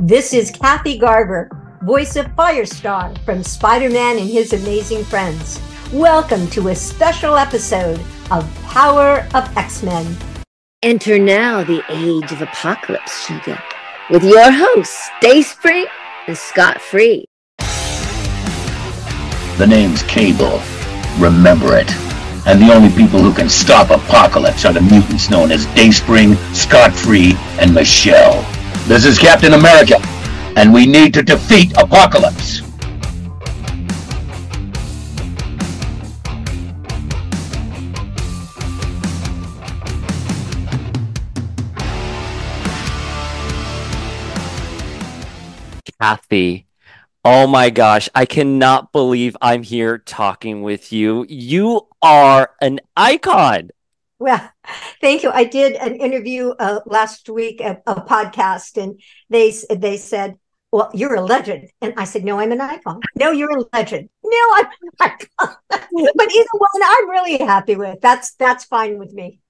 This 0.00 0.32
is 0.32 0.52
Kathy 0.52 0.96
Garver, 0.96 1.50
voice 1.82 2.14
of 2.14 2.26
Firestar 2.36 3.18
from 3.24 3.42
Spider 3.42 3.90
Man 3.90 4.16
and 4.16 4.28
His 4.30 4.52
Amazing 4.52 5.02
Friends. 5.02 5.60
Welcome 5.92 6.46
to 6.50 6.68
a 6.68 6.76
special 6.76 7.36
episode 7.36 8.00
of 8.30 8.48
Power 8.62 9.26
of 9.34 9.56
X 9.56 9.82
Men. 9.82 10.16
Enter 10.84 11.18
now 11.18 11.64
the 11.64 11.82
age 11.88 12.30
of 12.30 12.42
apocalypse, 12.42 13.26
Sugar, 13.26 13.60
with 14.08 14.22
your 14.22 14.52
hosts, 14.52 15.10
Dayspring 15.20 15.86
and 16.28 16.38
Scott 16.38 16.80
Free. 16.80 17.24
The 19.58 19.66
name's 19.68 20.04
Cable. 20.04 20.62
Remember 21.18 21.76
it. 21.76 21.90
And 22.46 22.62
the 22.62 22.72
only 22.72 22.90
people 22.90 23.20
who 23.20 23.34
can 23.34 23.48
stop 23.48 23.90
Apocalypse 23.90 24.64
are 24.64 24.72
the 24.72 24.80
mutants 24.80 25.28
known 25.28 25.50
as 25.50 25.66
Dayspring, 25.74 26.36
Scott 26.54 26.92
Free, 26.92 27.32
and 27.58 27.74
Michelle. 27.74 28.46
This 28.88 29.04
is 29.04 29.18
Captain 29.18 29.52
America, 29.52 29.96
and 30.56 30.72
we 30.72 30.86
need 30.86 31.12
to 31.12 31.22
defeat 31.22 31.76
Apocalypse. 31.76 32.62
Kathy. 46.00 46.66
Oh 47.22 47.46
my 47.46 47.68
gosh, 47.68 48.08
I 48.14 48.24
cannot 48.24 48.92
believe 48.92 49.36
I'm 49.42 49.64
here 49.64 49.98
talking 49.98 50.62
with 50.62 50.94
you. 50.94 51.26
You 51.28 51.88
are 52.00 52.52
an 52.62 52.80
icon. 52.96 53.68
Well, 54.18 54.50
thank 55.00 55.22
you. 55.22 55.30
I 55.30 55.44
did 55.44 55.74
an 55.74 55.96
interview 55.96 56.50
uh, 56.50 56.80
last 56.86 57.28
week, 57.28 57.60
a, 57.60 57.80
a, 57.86 58.02
podcast, 58.02 58.80
and 58.80 59.00
they 59.30 59.54
they 59.70 59.96
said, 59.96 60.36
"Well, 60.72 60.90
you're 60.94 61.14
a 61.14 61.20
legend," 61.20 61.70
and 61.80 61.94
I 61.96 62.04
said, 62.04 62.24
"No, 62.24 62.38
I'm 62.40 62.52
an 62.52 62.60
icon." 62.60 63.00
No, 63.16 63.30
you're 63.30 63.56
a 63.56 63.64
legend. 63.72 64.08
No, 64.30 64.54
I'm 64.56 64.66
an 64.66 64.90
icon. 65.00 65.56
but 65.70 66.32
either 66.32 66.48
one, 66.52 66.82
I'm 66.82 67.08
really 67.08 67.38
happy 67.38 67.76
with. 67.76 68.00
That's 68.02 68.34
that's 68.34 68.64
fine 68.64 68.98
with 68.98 69.12
me. 69.12 69.40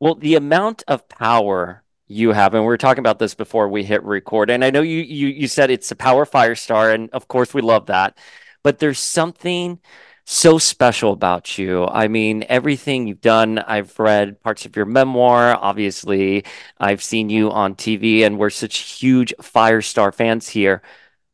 Well, 0.00 0.16
the 0.16 0.34
amount 0.34 0.82
of 0.86 1.08
power 1.08 1.82
you 2.08 2.32
have, 2.32 2.52
and 2.52 2.62
we 2.62 2.66
were 2.66 2.76
talking 2.76 3.00
about 3.00 3.18
this 3.18 3.34
before 3.34 3.68
we 3.68 3.84
hit 3.84 4.02
record, 4.02 4.50
and 4.50 4.64
I 4.64 4.70
know 4.70 4.82
you 4.82 5.00
you 5.00 5.28
you 5.28 5.48
said 5.48 5.70
it's 5.70 5.90
a 5.90 5.96
power 5.96 6.26
fire 6.26 6.54
star, 6.54 6.90
and 6.90 7.08
of 7.12 7.28
course 7.28 7.54
we 7.54 7.62
love 7.62 7.86
that, 7.86 8.18
but 8.62 8.80
there's 8.80 8.98
something 8.98 9.80
so 10.24 10.58
special 10.58 11.12
about 11.12 11.58
you. 11.58 11.86
I 11.86 12.08
mean, 12.08 12.44
everything 12.48 13.06
you've 13.06 13.20
done, 13.20 13.58
I've 13.58 13.98
read 13.98 14.40
parts 14.40 14.64
of 14.64 14.76
your 14.76 14.86
memoir. 14.86 15.56
Obviously, 15.60 16.44
I've 16.78 17.02
seen 17.02 17.28
you 17.28 17.50
on 17.50 17.74
TV, 17.74 18.24
and 18.24 18.38
we're 18.38 18.50
such 18.50 18.78
huge 19.00 19.34
Firestar 19.40 20.14
fans 20.14 20.48
here. 20.48 20.82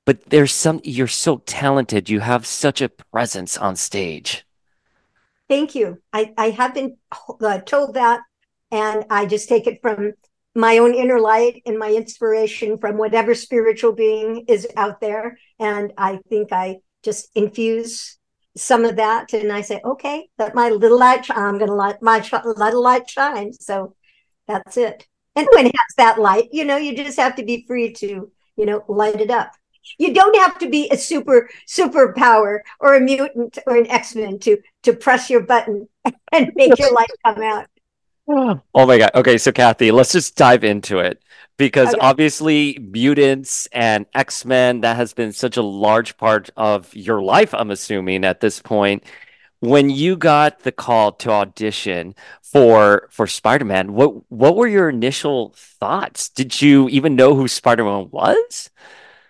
But 0.05 0.25
there's 0.31 0.53
some, 0.53 0.81
you're 0.85 1.07
so 1.07 1.39
talented. 1.45 2.09
You 2.09 2.21
have 2.21 2.47
such 2.47 2.81
a 2.81 2.89
presence 2.89 3.59
on 3.59 3.77
stage. 3.77 4.47
Thank 5.49 5.75
you. 5.75 6.01
I, 6.13 6.33
I 6.37 6.51
have 6.51 6.75
been 6.75 6.97
uh, 7.41 7.59
told 7.61 7.95
that, 7.95 8.21
and 8.71 9.05
I 9.11 9.27
just 9.27 9.49
take 9.49 9.67
it 9.67 9.81
from 9.83 10.15
my 10.55 10.79
own 10.79 10.95
inner 10.95 11.21
light 11.21 11.63
and 11.67 11.79
my 11.79 11.93
inspiration 11.93 12.79
from 12.79 12.97
whatever 12.97 13.35
spiritual 13.35 13.93
being 13.93 14.45
is 14.49 14.67
out 14.77 15.01
there. 15.01 15.39
And 15.59 15.93
I 15.97 16.19
think 16.29 16.53
I 16.53 16.79
just 17.03 17.31
infuse 17.35 18.18
some 18.59 18.85
of 18.85 18.97
that 18.97 19.33
and 19.33 19.53
i 19.53 19.61
say 19.61 19.81
okay 19.85 20.29
let 20.39 20.55
my 20.55 20.69
little 20.69 20.99
light 20.99 21.27
i'm 21.31 21.59
to 21.59 21.67
let 21.67 22.03
my 22.03 22.21
sh- 22.21 22.33
little 22.45 22.83
light 22.83 23.09
shine. 23.09 23.53
So 23.53 23.95
that's 24.47 24.77
it. 24.77 25.07
And 25.37 25.47
when 25.53 25.67
it 25.67 25.75
has 25.77 25.95
that 25.97 26.19
light 26.19 26.49
you 26.53 26.65
know 26.65 26.77
you 26.77 26.97
just 26.97 27.19
have 27.19 27.37
to 27.37 27.45
be 27.45 27.65
free 27.67 27.93
to 27.95 28.31
you 28.57 28.67
know 28.67 28.85
light 28.89 29.21
it 29.21 29.31
up. 29.31 29.53
You 29.99 30.13
don't 30.13 30.37
have 30.37 30.59
to 30.59 30.69
be 30.69 30.89
a 30.91 30.97
super 30.97 31.49
superpower 31.67 32.61
or 32.81 32.95
a 32.95 33.01
mutant 33.01 33.59
or 33.67 33.77
an 33.77 33.91
x-men 33.91 34.39
to 34.41 34.59
to 34.83 34.93
press 34.93 35.31
your 35.31 35.43
button 35.43 35.89
and 36.33 36.53
make 36.55 36.79
your 36.79 36.93
light 36.93 37.11
come 37.25 37.43
out. 37.43 37.67
Oh 38.29 38.87
my 38.87 38.99
god. 38.99 39.13
Okay 39.15 39.39
so 39.39 39.53
kathy 39.53 39.91
let's 39.91 40.13
just 40.13 40.37
dive 40.37 40.65
into 40.65 40.99
it 40.99 41.23
because 41.59 41.89
okay. 41.89 41.99
obviously 42.01 42.79
mutants 42.81 43.69
and 43.73 44.07
x-men 44.15 44.81
that 44.81 44.97
has 44.97 45.13
been 45.13 45.33
such 45.33 45.59
a 45.59 45.63
large 45.63 46.17
part 46.17 46.49
of 46.57 46.95
your 46.95 47.21
life 47.21 47.53
i'm 47.53 47.71
assuming 47.71 48.25
at 48.25 48.41
this 48.41 48.61
point. 48.61 49.05
When 49.61 49.91
you 49.91 50.17
got 50.17 50.61
the 50.61 50.71
call 50.71 51.13
to 51.13 51.31
audition 51.31 52.15
for 52.43 53.09
for 53.11 53.27
spider-man 53.27 53.93
what 53.93 54.31
what 54.31 54.57
were 54.57 54.69
your 54.69 54.89
initial 54.89 55.53
thoughts? 55.57 56.29
Did 56.29 56.63
you 56.63 56.89
even 56.91 57.17
know 57.17 57.35
who 57.35 57.49
spider-man 57.49 58.11
was? 58.11 58.71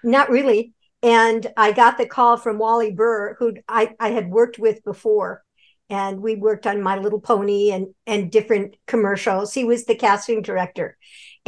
Not 0.04 0.28
really. 0.28 0.74
And 1.02 1.50
i 1.56 1.72
got 1.72 1.96
the 1.96 2.06
call 2.06 2.36
from 2.36 2.58
wally 2.58 2.92
burr 2.92 3.36
who 3.38 3.54
i 3.68 3.94
i 3.98 4.10
had 4.10 4.30
worked 4.30 4.58
with 4.58 4.84
before. 4.84 5.42
And 5.90 6.20
we 6.20 6.34
worked 6.34 6.66
on 6.66 6.82
my 6.82 6.98
little 6.98 7.20
pony 7.20 7.70
and 7.70 7.94
and 8.06 8.30
different 8.30 8.76
commercials. 8.86 9.54
He 9.54 9.64
was 9.64 9.86
the 9.86 9.94
casting 9.94 10.42
director 10.42 10.98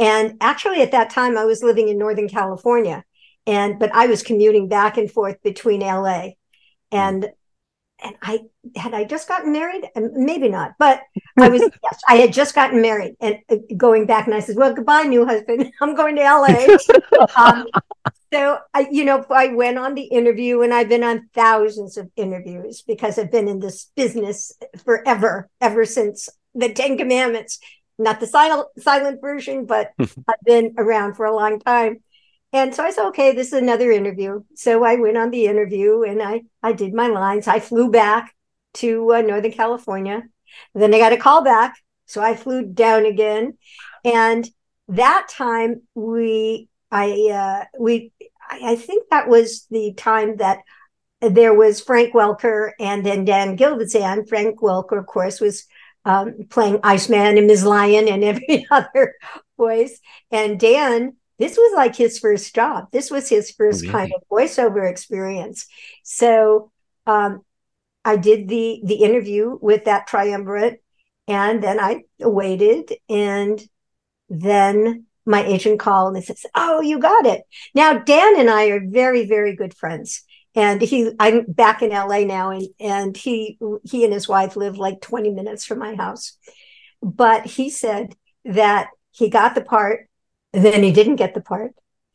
and 0.01 0.37
actually, 0.41 0.81
at 0.81 0.91
that 0.93 1.11
time, 1.11 1.37
I 1.37 1.45
was 1.45 1.61
living 1.61 1.87
in 1.87 1.99
Northern 1.99 2.27
California, 2.27 3.05
and 3.45 3.77
but 3.77 3.93
I 3.93 4.07
was 4.07 4.23
commuting 4.23 4.67
back 4.67 4.97
and 4.97 5.09
forth 5.09 5.37
between 5.43 5.81
LA, 5.81 6.29
and 6.91 7.29
and 8.03 8.15
I 8.23 8.39
had 8.75 8.95
I 8.95 9.03
just 9.03 9.27
gotten 9.27 9.51
married, 9.51 9.87
maybe 9.95 10.49
not, 10.49 10.71
but 10.79 11.01
I 11.37 11.49
was 11.49 11.61
yes, 11.83 12.01
I 12.09 12.15
had 12.15 12.33
just 12.33 12.55
gotten 12.55 12.81
married, 12.81 13.13
and 13.21 13.37
uh, 13.47 13.57
going 13.77 14.07
back, 14.07 14.25
and 14.25 14.33
I 14.33 14.39
said, 14.39 14.55
"Well, 14.55 14.73
goodbye, 14.73 15.03
new 15.03 15.23
husband. 15.23 15.71
I'm 15.81 15.93
going 15.93 16.15
to 16.15 16.23
LA." 16.23 16.77
um, 17.37 17.67
so 18.33 18.57
I, 18.73 18.87
you 18.89 19.05
know, 19.05 19.23
I 19.29 19.49
went 19.49 19.77
on 19.77 19.93
the 19.93 20.05
interview, 20.05 20.63
and 20.63 20.73
I've 20.73 20.89
been 20.89 21.03
on 21.03 21.29
thousands 21.35 21.97
of 21.97 22.09
interviews 22.15 22.81
because 22.81 23.19
I've 23.19 23.31
been 23.31 23.47
in 23.47 23.59
this 23.59 23.91
business 23.95 24.51
forever, 24.83 25.47
ever 25.61 25.85
since 25.85 26.27
the 26.55 26.73
Ten 26.73 26.97
Commandments 26.97 27.59
not 28.01 28.19
the 28.19 28.27
silent 28.27 28.67
silent 28.79 29.21
version, 29.21 29.65
but 29.65 29.91
I've 29.99 30.43
been 30.45 30.75
around 30.77 31.15
for 31.15 31.25
a 31.25 31.35
long 31.35 31.59
time. 31.59 32.01
And 32.53 32.75
so 32.75 32.83
I 32.83 32.91
said, 32.91 33.07
okay, 33.07 33.33
this 33.33 33.47
is 33.47 33.53
another 33.53 33.91
interview. 33.91 34.43
So 34.55 34.83
I 34.83 34.95
went 34.95 35.17
on 35.17 35.31
the 35.31 35.45
interview 35.45 36.03
and 36.03 36.21
I 36.21 36.43
I 36.61 36.73
did 36.73 36.93
my 36.93 37.07
lines. 37.07 37.47
I 37.47 37.59
flew 37.59 37.89
back 37.89 38.35
to 38.75 39.13
uh, 39.13 39.21
Northern 39.21 39.51
California. 39.51 40.23
Then 40.73 40.93
I 40.93 40.99
got 40.99 41.13
a 41.13 41.17
call 41.17 41.43
back, 41.43 41.75
so 42.05 42.21
I 42.21 42.35
flew 42.35 42.65
down 42.65 43.05
again. 43.05 43.57
And 44.03 44.49
that 44.89 45.27
time 45.29 45.83
we 45.95 46.67
I 46.91 47.29
uh, 47.31 47.65
we 47.79 48.11
I 48.49 48.75
think 48.75 49.09
that 49.09 49.29
was 49.29 49.65
the 49.71 49.93
time 49.93 50.37
that 50.37 50.59
there 51.21 51.53
was 51.53 51.79
Frank 51.79 52.13
Welker 52.13 52.71
and 52.79 53.05
then 53.05 53.25
Dan 53.25 53.55
Gilvezan. 53.55 54.27
Frank 54.27 54.59
Welker, 54.59 54.99
of 54.99 55.05
course, 55.05 55.39
was 55.39 55.67
um, 56.05 56.45
playing 56.49 56.79
Iceman 56.83 57.37
and 57.37 57.47
Ms. 57.47 57.63
Lion 57.63 58.07
and 58.07 58.23
every 58.23 58.65
other 58.71 59.15
voice. 59.57 59.99
And 60.31 60.59
Dan, 60.59 61.15
this 61.37 61.57
was 61.57 61.73
like 61.75 61.95
his 61.95 62.19
first 62.19 62.53
job. 62.53 62.91
This 62.91 63.09
was 63.09 63.29
his 63.29 63.51
first 63.51 63.81
really? 63.81 63.91
kind 63.91 64.13
of 64.13 64.21
voiceover 64.31 64.89
experience. 64.89 65.67
So 66.03 66.71
um, 67.07 67.41
I 68.05 68.17
did 68.17 68.47
the 68.47 68.81
the 68.83 68.95
interview 68.95 69.57
with 69.61 69.85
that 69.85 70.07
triumvirate, 70.07 70.83
and 71.27 71.63
then 71.63 71.79
I 71.79 72.03
waited, 72.19 72.93
and 73.09 73.61
then 74.29 75.05
my 75.25 75.43
agent 75.43 75.79
called 75.79 76.15
and 76.15 76.23
says, 76.23 76.45
"Oh, 76.55 76.81
you 76.81 76.99
got 76.99 77.25
it." 77.25 77.43
Now 77.73 77.97
Dan 77.97 78.39
and 78.39 78.49
I 78.49 78.67
are 78.67 78.81
very 78.83 79.25
very 79.25 79.55
good 79.55 79.75
friends 79.75 80.23
and 80.55 80.81
he 80.81 81.11
i'm 81.19 81.45
back 81.45 81.81
in 81.81 81.91
la 81.91 82.19
now 82.19 82.51
and 82.51 82.67
and 82.79 83.17
he 83.17 83.57
he 83.83 84.03
and 84.03 84.13
his 84.13 84.27
wife 84.27 84.55
live 84.55 84.77
like 84.77 85.01
20 85.01 85.31
minutes 85.31 85.65
from 85.65 85.79
my 85.79 85.95
house. 85.95 86.37
But 87.01 87.45
he 87.45 87.69
said 87.69 88.15
that 88.45 88.89
he 89.11 89.29
got 89.29 89.55
the 89.55 89.61
part 89.61 90.07
then 90.53 90.83
he 90.83 90.91
didn't 90.91 91.15
get 91.15 91.33
the 91.33 91.41
part 91.41 91.73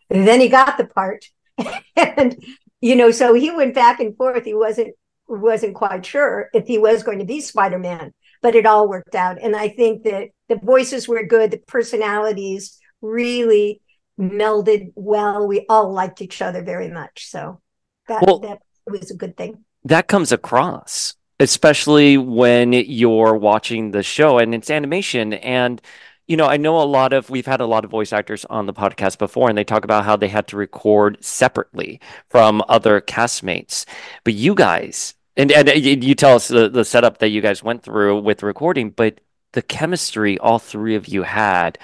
then 0.08 0.40
he 0.40 0.48
got 0.48 0.78
the 0.78 0.86
part. 0.86 1.26
And 1.96 2.36
you 2.80 2.94
know 2.94 3.10
so 3.10 3.34
he 3.34 3.50
went 3.50 3.74
back 3.74 4.00
and 4.00 4.16
forth. 4.16 4.44
He 4.44 4.54
wasn't 4.54 4.94
wasn't 5.28 5.74
quite 5.74 6.04
sure 6.06 6.50
if 6.52 6.66
he 6.66 6.78
was 6.78 7.02
going 7.02 7.18
to 7.18 7.24
be 7.24 7.40
spider-man 7.40 8.12
but 8.42 8.54
it 8.54 8.66
all 8.66 8.88
worked 8.88 9.14
out. 9.14 9.42
And 9.42 9.56
i 9.56 9.68
think 9.68 10.04
that 10.04 10.28
the 10.48 10.56
voices 10.56 11.08
were 11.08 11.24
good. 11.24 11.50
The 11.50 11.58
personalities 11.58 12.78
really 13.00 13.80
melded 14.20 14.92
well. 14.94 15.48
We 15.48 15.66
all 15.68 15.92
liked 15.92 16.22
each 16.22 16.40
other 16.42 16.62
very 16.62 16.90
much 16.90 17.26
so 17.26 17.60
that 18.08 18.22
well, 18.22 18.38
that 18.40 18.60
was 18.86 19.10
a 19.10 19.16
good 19.16 19.36
thing. 19.36 19.64
That 19.84 20.08
comes 20.08 20.32
across, 20.32 21.14
especially 21.40 22.16
when 22.18 22.72
you're 22.72 23.36
watching 23.36 23.90
the 23.90 24.02
show 24.02 24.38
and 24.38 24.54
it's 24.54 24.70
animation 24.70 25.32
and 25.34 25.80
you 26.26 26.36
know, 26.36 26.46
I 26.46 26.56
know 26.56 26.80
a 26.80 26.84
lot 26.84 27.12
of 27.12 27.30
we've 27.30 27.46
had 27.46 27.60
a 27.60 27.66
lot 27.66 27.84
of 27.84 27.90
voice 27.90 28.12
actors 28.12 28.44
on 28.46 28.66
the 28.66 28.74
podcast 28.74 29.18
before, 29.18 29.48
and 29.48 29.56
they 29.56 29.64
talk 29.64 29.84
about 29.84 30.04
how 30.04 30.16
they 30.16 30.28
had 30.28 30.48
to 30.48 30.56
record 30.56 31.22
separately 31.24 32.00
from 32.30 32.62
other 32.68 33.00
castmates. 33.00 33.84
But 34.24 34.34
you 34.34 34.54
guys, 34.54 35.14
and 35.36 35.52
and 35.52 36.04
you 36.04 36.14
tell 36.14 36.34
us 36.34 36.48
the, 36.48 36.68
the 36.68 36.84
setup 36.84 37.18
that 37.18 37.28
you 37.28 37.40
guys 37.40 37.62
went 37.62 37.82
through 37.82 38.20
with 38.22 38.42
recording, 38.42 38.90
but 38.90 39.20
the 39.52 39.62
chemistry 39.62 40.36
all 40.38 40.58
three 40.58 40.96
of 40.96 41.06
you 41.06 41.22
had 41.22 41.78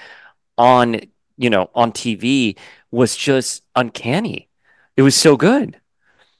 on, 0.57 0.99
you 1.37 1.49
know, 1.49 1.69
on 1.73 1.91
TV 1.91 2.57
was 2.91 3.15
just 3.15 3.63
uncanny. 3.75 4.49
It 4.97 5.03
was 5.03 5.15
so 5.15 5.37
good. 5.37 5.79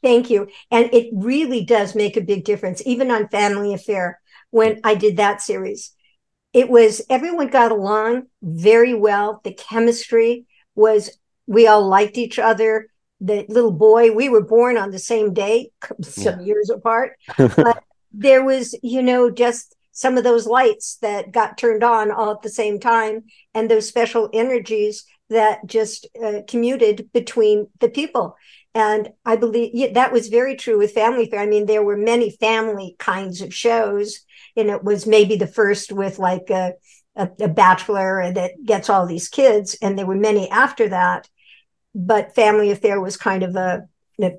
Thank 0.04 0.30
you. 0.30 0.50
And 0.70 0.94
it 0.94 1.10
really 1.14 1.64
does 1.64 1.96
make 1.96 2.18
a 2.18 2.22
big 2.22 2.44
difference, 2.44 2.84
even 2.86 3.10
on 3.10 3.30
Family 3.30 3.74
Affair, 3.74 4.20
when 4.52 4.82
I 4.84 4.96
did 4.96 5.18
that 5.18 5.42
series. 5.42 5.96
It 6.52 6.70
was 6.70 7.02
everyone 7.10 7.48
got 7.48 7.72
along 7.72 8.24
very 8.44 8.94
well. 8.94 9.40
The 9.44 9.54
chemistry 9.54 10.46
was, 10.76 11.18
we 11.48 11.68
all 11.68 11.88
liked 11.88 12.18
each 12.18 12.38
other. 12.38 12.90
The 13.22 13.46
little 13.48 13.72
boy, 13.72 14.12
we 14.12 14.28
were 14.28 14.44
born 14.44 14.78
on 14.78 14.92
the 14.92 15.00
same 15.00 15.34
day, 15.34 15.72
some 16.02 16.42
yeah. 16.42 16.46
years 16.46 16.70
apart. 16.70 17.14
but 17.38 17.82
there 18.12 18.44
was, 18.44 18.78
you 18.84 19.02
know, 19.02 19.32
just 19.32 19.74
some 19.94 20.18
of 20.18 20.26
those 20.26 20.46
lights 20.46 20.98
that 21.02 21.32
got 21.32 21.58
turned 21.58 21.84
on 21.84 22.12
all 22.12 22.32
at 22.32 22.42
the 22.42 22.50
same 22.50 22.80
time 22.80 23.24
and 23.54 23.72
those 23.72 23.88
special 23.88 24.30
energies 24.34 25.06
that 25.30 25.66
just 25.66 26.08
uh, 26.22 26.42
commuted 26.48 27.10
between 27.14 27.68
the 27.80 27.90
people 27.90 28.36
and 28.74 29.10
i 29.26 29.36
believe 29.36 29.72
yeah, 29.74 29.92
that 29.94 30.12
was 30.12 30.28
very 30.28 30.56
true 30.56 30.78
with 30.78 30.94
Family 30.94 31.26
Affair 31.26 31.40
i 31.42 31.46
mean 31.46 31.66
there 31.66 31.84
were 31.84 31.98
many 31.98 32.30
family 32.30 32.96
kinds 33.00 33.42
of 33.42 33.54
shows 33.54 34.20
and 34.56 34.70
it 34.70 34.84
was 34.84 35.08
maybe 35.08 35.36
the 35.36 35.48
first 35.48 35.92
with 35.92 36.20
like 36.20 36.50
a, 36.50 36.74
a, 37.16 37.30
a 37.42 37.48
bachelor 37.48 38.32
that 38.34 38.52
gets 38.66 38.90
all 38.90 39.06
these 39.06 39.28
kids 39.30 39.76
and 39.82 39.98
there 39.98 40.06
were 40.06 40.16
many 40.16 40.50
after 40.50 40.90
that 40.90 41.28
but 41.96 42.36
family 42.36 42.72
affair 42.72 43.00
was 43.00 43.18
kind 43.18 43.44
of 43.44 43.56
a, 43.56 43.84
a 44.22 44.32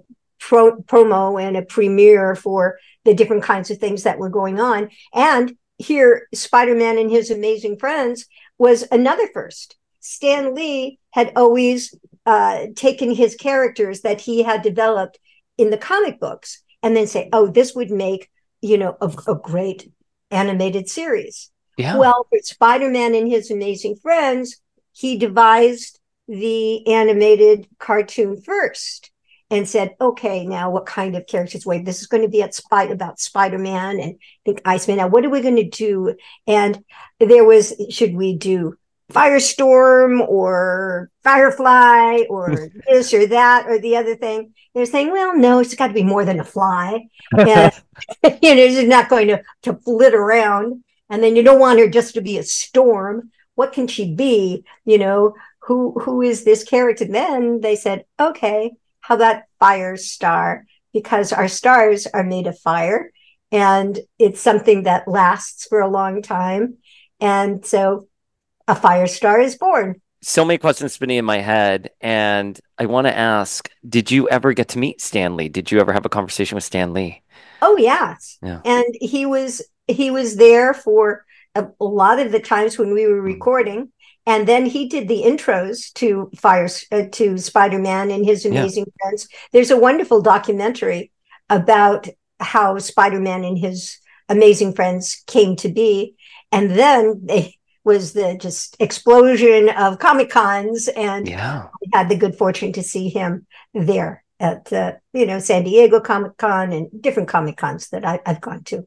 pro, 0.45 0.77
promo 0.83 1.43
and 1.43 1.57
a 1.57 1.63
premiere 1.63 2.35
for 2.35 2.79
the 3.05 3.15
different 3.15 3.43
kinds 3.43 3.71
of 3.71 3.79
things 3.79 4.03
that 4.03 4.19
were 4.19 4.29
going 4.29 4.61
on. 4.61 4.91
And 5.13 5.57
here, 5.79 6.29
Spider 6.35 6.75
Man 6.75 6.99
and 6.99 7.11
his 7.11 7.31
amazing 7.31 7.79
friends 7.79 8.27
was 8.59 8.85
another 8.91 9.29
first. 9.33 9.77
Stan 10.01 10.55
Lee 10.55 10.99
had 11.13 11.33
always 11.37 11.95
uh, 12.27 12.67
taken 12.75 13.15
his 13.15 13.35
characters 13.35 14.01
that 14.01 14.21
he 14.21 14.43
had 14.43 14.63
developed 14.63 15.19
in 15.59 15.71
the 15.71 15.79
comic 15.79 16.19
books 16.21 16.63
and 16.83 16.97
then 16.97 17.07
say, 17.07 17.29
oh, 17.33 17.47
this 17.47 17.75
would 17.75 17.91
make, 17.91 18.31
you 18.61 18.79
know, 18.79 18.97
a, 19.01 19.13
a 19.29 19.35
great 19.35 19.91
animated 20.31 20.89
series. 20.89 21.51
Yeah. 21.77 21.97
Well, 21.99 22.27
for 22.31 22.39
Spider 22.43 22.91
Man 22.91 23.15
and 23.15 23.29
his 23.29 23.51
amazing 23.51 23.97
friends, 23.97 24.61
he 24.93 25.19
devised 25.19 25.99
the 26.29 26.87
animated 26.87 27.69
cartoon 27.79 28.41
first 28.41 29.11
and 29.51 29.69
said, 29.69 29.95
okay, 30.01 30.47
now 30.47 30.71
what 30.71 30.87
kind 30.87 31.15
of 31.17 31.27
characters? 31.27 31.67
Wait, 31.67 31.85
this 31.85 32.01
is 32.01 32.07
going 32.07 32.23
to 32.23 32.29
be 32.29 32.43
at 32.43 32.55
Spy 32.55 32.85
about 32.85 33.21
Spider-Man 33.21 34.01
and 34.01 34.15
I 34.15 34.41
think 34.45 34.63
Iceman. 34.65 34.97
Now, 34.97 35.09
what 35.09 35.25
are 35.25 35.31
we 35.31 35.43
going 35.43 35.57
to 35.57 35.69
do? 35.69 36.17
And 36.47 36.83
there 37.21 37.45
was, 37.45 37.75
should 37.91 38.15
we 38.15 38.37
do 38.37 38.77
Firestorm 39.15 40.27
or 40.29 41.11
Firefly 41.23 42.25
or 42.29 42.69
this 42.89 43.15
or 43.15 43.27
that 43.27 43.67
or 43.67 43.79
the 43.79 43.97
other 43.97 44.17
thing? 44.17 44.53
They're 44.75 44.87
saying, 44.87 45.13
well, 45.13 45.37
no, 45.37 45.61
it's 45.61 45.75
got 45.75 45.89
to 45.89 45.95
be 45.95 46.03
more 46.03 46.25
than 46.25 46.41
a 46.41 46.45
fly. 46.45 47.07
And, 47.37 47.73
you 48.43 48.55
know, 48.55 48.67
she's 48.69 48.89
not 48.89 49.09
going 49.09 49.29
to, 49.29 49.43
to 49.63 49.75
flit 49.75 50.15
around. 50.15 50.83
And 51.09 51.23
then 51.23 51.37
you 51.37 51.43
don't 51.43 51.61
want 51.61 51.79
her 51.79 51.89
just 51.89 52.15
to 52.15 52.21
be 52.21 52.39
a 52.39 52.43
storm. 52.43 53.31
What 53.55 53.73
can 53.73 53.87
she 53.87 54.13
be? 54.13 54.65
You 54.85 54.99
know, 54.99 55.35
who 55.61 55.99
who 56.01 56.23
is 56.23 56.45
this 56.45 56.65
character? 56.65 57.05
Then 57.05 57.61
they 57.61 57.77
said, 57.77 58.05
okay, 58.19 58.73
how 59.01 59.15
about 59.15 59.43
fire 59.61 59.97
star? 59.97 60.65
Because 60.93 61.33
our 61.33 61.49
stars 61.49 62.07
are 62.07 62.25
made 62.25 62.47
of 62.47 62.59
fire 62.59 63.13
and 63.53 63.99
it's 64.19 64.41
something 64.41 64.83
that 64.83 65.07
lasts 65.07 65.67
for 65.69 65.81
a 65.81 65.89
long 65.89 66.23
time. 66.23 66.79
And 67.21 67.65
so 67.65 68.09
a 68.69 68.75
fire 68.75 69.07
star 69.07 69.41
is 69.41 69.57
born. 69.57 70.01
So 70.23 70.45
many 70.45 70.59
questions 70.59 70.95
spinning 70.95 71.19
in 71.19 71.25
my 71.25 71.39
head. 71.39 71.91
And 72.01 72.59
I 72.79 72.87
want 72.87 73.07
to 73.07 73.17
ask 73.17 73.71
Did 73.89 74.11
you 74.11 74.29
ever 74.29 74.53
get 74.53 74.69
to 74.69 74.79
meet 74.79 75.01
Stan 75.01 75.37
Lee? 75.37 75.49
Did 75.49 75.71
you 75.71 75.81
ever 75.81 75.93
have 75.93 76.07
a 76.07 76.11
conversation 76.11 76.57
with 76.57 76.65
Stan 76.65 76.93
Lee? 76.93 77.23
Oh, 77.61 77.77
yes. 77.77 78.39
Yeah. 78.43 78.61
And 78.65 78.87
he 79.01 79.27
was 79.27 79.63
he 79.87 80.11
was 80.11 80.37
there 80.37 80.73
for 80.73 81.25
a, 81.55 81.67
a 81.81 81.85
lot 81.85 82.19
of 82.19 82.33
the 82.33 82.41
times 82.41 82.79
when 82.79 82.93
we 82.93 83.07
were 83.07 83.21
hmm. 83.21 83.27
recording 83.27 83.93
and 84.27 84.49
then 84.49 84.65
he 84.67 84.89
did 84.89 85.09
the 85.09 85.23
intros 85.23 85.93
to 85.95 86.31
fire 86.37 86.69
uh, 86.93 87.03
to 87.13 87.39
spider-man 87.39 88.11
and 88.11 88.25
his 88.25 88.45
amazing 88.47 88.87
yeah. 88.87 88.93
friends 89.03 89.29
there's 89.53 89.71
a 89.71 89.77
wonderful 89.77 90.23
documentary 90.23 91.11
about 91.51 92.09
how 92.41 92.79
spider-man 92.79 93.45
and 93.45 93.59
his 93.59 93.99
amazing 94.29 94.73
friends 94.73 95.23
came 95.27 95.55
to 95.57 95.69
be 95.69 96.15
and 96.51 96.71
then 96.71 97.21
they 97.25 97.57
was 97.85 98.13
the 98.13 98.37
just 98.41 98.77
explosion 98.81 99.69
of 99.69 99.99
comic 99.99 100.31
cons 100.31 100.89
and 100.89 101.29
yeah. 101.29 101.69
I 101.93 101.99
had 101.99 102.09
the 102.09 102.17
good 102.17 102.37
fortune 102.37 102.73
to 102.73 102.83
see 102.83 103.09
him 103.09 103.47
there 103.73 104.25
at 104.41 104.73
uh, 104.73 104.95
you 105.13 105.27
know 105.27 105.39
san 105.39 105.63
diego 105.63 106.01
comic 106.01 106.37
con 106.37 106.73
and 106.73 106.89
different 107.01 107.29
comic 107.29 107.57
cons 107.57 107.89
that 107.91 108.05
I, 108.05 108.21
i've 108.27 108.41
gone 108.41 108.65
to 108.65 108.87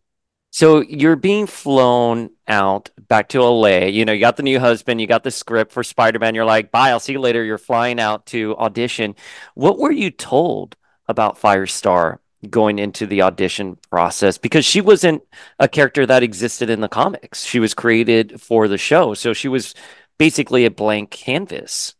so 0.51 0.81
you're 0.81 1.15
being 1.15 1.45
flown 1.45 2.31
out 2.47 2.89
back 3.07 3.29
to 3.29 3.43
LA. 3.43 3.85
You 3.85 4.05
know, 4.05 4.13
you 4.13 4.19
got 4.19 4.37
the 4.37 4.43
new 4.43 4.59
husband, 4.59 4.99
you 4.99 5.05
got 5.05 5.23
the 5.23 5.29
script 5.29 5.71
for 5.71 5.83
Spider 5.83 6.19
Man. 6.19 6.35
You're 6.35 6.45
like, 6.45 6.71
bye, 6.71 6.89
I'll 6.89 6.99
see 6.99 7.13
you 7.13 7.19
later. 7.19 7.43
You're 7.43 7.57
flying 7.57 7.99
out 7.99 8.25
to 8.27 8.55
audition. 8.57 9.15
What 9.53 9.77
were 9.77 9.91
you 9.91 10.09
told 10.09 10.75
about 11.07 11.39
Firestar 11.39 12.19
going 12.49 12.79
into 12.79 13.05
the 13.05 13.21
audition 13.21 13.77
process? 13.89 14.37
Because 14.37 14.65
she 14.65 14.81
wasn't 14.81 15.23
a 15.59 15.67
character 15.67 16.05
that 16.05 16.23
existed 16.23 16.69
in 16.69 16.81
the 16.81 16.89
comics, 16.89 17.43
she 17.43 17.59
was 17.59 17.73
created 17.73 18.41
for 18.41 18.67
the 18.67 18.77
show. 18.77 19.13
So 19.13 19.33
she 19.33 19.47
was 19.47 19.73
basically 20.17 20.65
a 20.65 20.71
blank 20.71 21.11
canvas. 21.11 21.95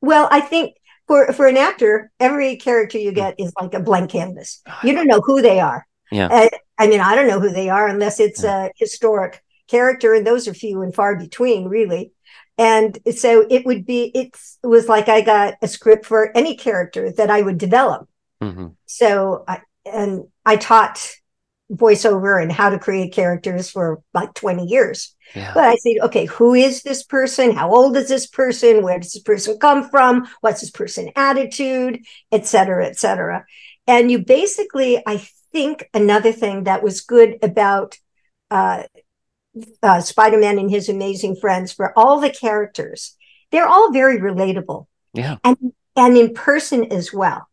Well, 0.00 0.28
I 0.30 0.40
think 0.40 0.76
for 1.06 1.32
for 1.32 1.46
an 1.46 1.56
actor, 1.56 2.10
every 2.20 2.56
character 2.56 2.98
you 2.98 3.12
get 3.12 3.34
is 3.38 3.52
like 3.60 3.74
a 3.74 3.80
blank 3.80 4.10
canvas. 4.10 4.62
You 4.82 4.94
don't 4.94 5.06
know 5.06 5.20
who 5.24 5.42
they 5.42 5.60
are. 5.60 5.86
Yeah. 6.10 6.28
Uh, 6.28 6.48
I 6.78 6.86
mean, 6.86 7.00
I 7.00 7.14
don't 7.14 7.28
know 7.28 7.40
who 7.40 7.50
they 7.50 7.68
are 7.68 7.88
unless 7.88 8.20
it's 8.20 8.42
yeah. 8.42 8.66
a 8.66 8.70
historic 8.76 9.42
character, 9.68 10.14
and 10.14 10.26
those 10.26 10.46
are 10.46 10.54
few 10.54 10.82
and 10.82 10.94
far 10.94 11.16
between, 11.16 11.68
really. 11.68 12.12
And 12.56 12.98
so 13.14 13.46
it 13.50 13.66
would 13.66 13.84
be, 13.84 14.12
it 14.14 14.36
was 14.62 14.88
like 14.88 15.08
I 15.08 15.22
got 15.22 15.54
a 15.60 15.68
script 15.68 16.06
for 16.06 16.36
any 16.36 16.56
character 16.56 17.10
that 17.12 17.30
I 17.30 17.42
would 17.42 17.58
develop. 17.58 18.08
Mm-hmm. 18.44 18.66
So, 18.86 19.44
I, 19.46 19.60
and 19.84 20.24
I 20.44 20.56
taught 20.56 21.10
voiceover 21.72 22.42
and 22.42 22.52
how 22.52 22.70
to 22.70 22.78
create 22.78 23.12
characters 23.12 23.70
for 23.70 24.02
like 24.12 24.34
20 24.34 24.66
years. 24.66 25.14
Yeah. 25.34 25.52
But 25.54 25.64
I 25.64 25.76
said, 25.76 25.96
okay, 26.02 26.26
who 26.26 26.54
is 26.54 26.82
this 26.82 27.02
person? 27.02 27.52
How 27.52 27.74
old 27.74 27.96
is 27.96 28.08
this 28.08 28.26
person? 28.26 28.82
Where 28.82 28.98
does 28.98 29.12
this 29.12 29.22
person 29.22 29.58
come 29.58 29.88
from? 29.88 30.28
What's 30.40 30.60
this 30.60 30.70
person 30.70 31.10
attitude, 31.16 32.04
et 32.30 32.46
cetera, 32.46 32.86
et 32.86 32.98
cetera. 32.98 33.44
And 33.86 34.10
you 34.10 34.18
basically, 34.18 35.02
I 35.06 35.26
think 35.52 35.88
another 35.94 36.32
thing 36.32 36.64
that 36.64 36.82
was 36.82 37.00
good 37.00 37.38
about 37.42 37.98
uh, 38.50 38.84
uh, 39.82 40.00
Spider 40.00 40.38
Man 40.38 40.58
and 40.58 40.70
his 40.70 40.88
amazing 40.88 41.36
friends 41.36 41.72
for 41.72 41.96
all 41.98 42.20
the 42.20 42.30
characters, 42.30 43.16
they're 43.50 43.68
all 43.68 43.92
very 43.92 44.18
relatable. 44.18 44.86
Yeah. 45.12 45.36
And, 45.44 45.72
and 45.96 46.16
in 46.16 46.34
person 46.34 46.92
as 46.92 47.12
well. 47.12 47.48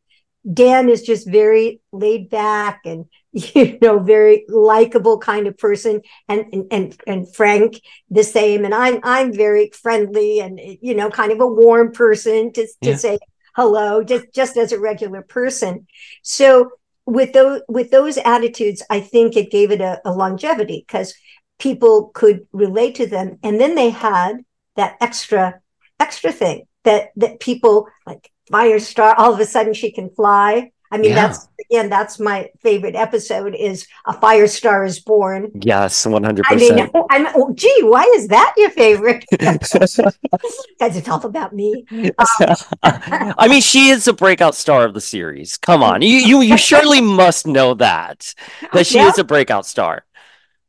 Dan 0.51 0.89
is 0.89 1.03
just 1.03 1.29
very 1.29 1.81
laid 1.91 2.29
back 2.29 2.81
and 2.85 3.05
you 3.31 3.77
know 3.81 3.99
very 3.99 4.45
likable 4.49 5.17
kind 5.19 5.47
of 5.47 5.57
person 5.57 6.01
and, 6.27 6.45
and 6.51 6.65
and 6.71 7.01
and 7.07 7.35
Frank 7.35 7.81
the 8.09 8.23
same. 8.23 8.65
And 8.65 8.73
I'm 8.73 8.99
I'm 9.03 9.33
very 9.33 9.69
friendly 9.69 10.39
and 10.39 10.59
you 10.81 10.95
know 10.95 11.09
kind 11.09 11.31
of 11.31 11.39
a 11.39 11.47
warm 11.47 11.91
person 11.91 12.51
to 12.53 12.65
to 12.65 12.89
yeah. 12.89 12.95
say 12.95 13.19
hello 13.55 14.03
just 14.03 14.25
just 14.33 14.57
as 14.57 14.71
a 14.71 14.79
regular 14.79 15.21
person. 15.21 15.87
So 16.23 16.71
with 17.05 17.33
those 17.33 17.61
with 17.67 17.91
those 17.91 18.17
attitudes, 18.17 18.83
I 18.89 18.99
think 18.99 19.35
it 19.35 19.51
gave 19.51 19.71
it 19.71 19.81
a, 19.81 20.01
a 20.05 20.11
longevity 20.11 20.83
because 20.85 21.13
people 21.59 22.11
could 22.13 22.47
relate 22.51 22.95
to 22.95 23.07
them, 23.07 23.37
and 23.43 23.59
then 23.59 23.75
they 23.75 23.89
had 23.89 24.43
that 24.75 24.97
extra 25.01 25.61
extra 25.99 26.31
thing 26.31 26.65
that 26.83 27.09
that 27.15 27.39
people 27.39 27.87
like 28.05 28.31
Firestar. 28.51 29.15
All 29.17 29.33
of 29.33 29.39
a 29.39 29.45
sudden, 29.45 29.73
she 29.73 29.91
can 29.91 30.09
fly. 30.09 30.71
I 30.93 30.97
mean, 30.97 31.11
yeah. 31.11 31.27
that's 31.27 31.47
again, 31.69 31.89
that's 31.89 32.19
my 32.19 32.49
favorite 32.59 32.95
episode 32.95 33.55
is 33.55 33.87
a 34.05 34.11
fire 34.11 34.45
star 34.47 34.83
is 34.83 34.99
born. 34.99 35.49
Yes, 35.55 36.05
one 36.05 36.23
hundred 36.23 36.43
percent. 36.43 36.91
I 36.93 36.97
mean, 36.97 37.05
I'm, 37.09 37.27
oh, 37.33 37.53
gee, 37.53 37.81
why 37.83 38.03
is 38.15 38.27
that 38.27 38.53
your 38.57 38.69
favorite? 38.71 39.25
Because 39.31 40.97
it's 40.97 41.07
all 41.07 41.23
about 41.25 41.53
me. 41.53 41.85
Um, 41.91 42.55
I 42.83 43.47
mean, 43.47 43.61
she 43.61 43.89
is 43.89 44.07
a 44.07 44.13
breakout 44.13 44.55
star 44.55 44.83
of 44.83 44.93
the 44.93 45.01
series. 45.01 45.55
Come 45.57 45.81
on, 45.81 46.01
you 46.01 46.17
you 46.17 46.41
you 46.41 46.57
surely 46.57 46.99
must 47.21 47.47
know 47.47 47.73
that 47.75 48.33
that 48.73 48.85
she 48.85 48.99
is 48.99 49.17
a 49.17 49.23
breakout 49.23 49.65
star. 49.65 50.03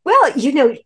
Well, 0.04 0.36
you 0.36 0.52
know, 0.52 0.76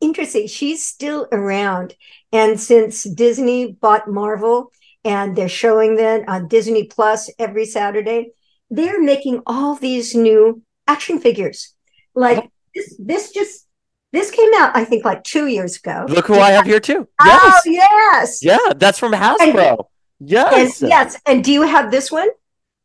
interesting. 0.00 0.46
She's 0.46 0.84
still 0.84 1.26
around, 1.32 1.94
and 2.32 2.60
since 2.60 3.04
Disney 3.04 3.72
bought 3.72 4.10
Marvel, 4.10 4.72
and 5.04 5.36
they're 5.36 5.48
showing 5.48 5.96
that 5.96 6.28
on 6.28 6.48
Disney 6.48 6.84
Plus 6.84 7.30
every 7.38 7.66
Saturday 7.66 8.30
they're 8.70 9.00
making 9.00 9.42
all 9.46 9.74
these 9.76 10.14
new 10.14 10.62
action 10.88 11.20
figures. 11.20 11.74
Like 12.14 12.50
this, 12.74 12.96
this 12.98 13.30
just 13.30 13.66
this 14.12 14.30
came 14.30 14.50
out, 14.56 14.74
I 14.76 14.84
think, 14.84 15.04
like 15.04 15.22
two 15.22 15.46
years 15.46 15.76
ago. 15.76 16.06
Look 16.08 16.26
who 16.26 16.34
I 16.34 16.50
have 16.52 16.64
here 16.64 16.80
too. 16.80 17.06
Oh, 17.20 17.24
yes. 17.26 17.62
Oh 17.66 17.70
yes. 17.70 18.42
Yeah, 18.42 18.72
that's 18.76 18.98
from 18.98 19.12
Hasbro. 19.12 19.70
And, 19.70 19.78
Yes. 20.20 20.80
And 20.80 20.88
yes, 20.90 21.20
and 21.26 21.44
do 21.44 21.52
you 21.52 21.62
have 21.62 21.90
this 21.90 22.10
one? 22.10 22.28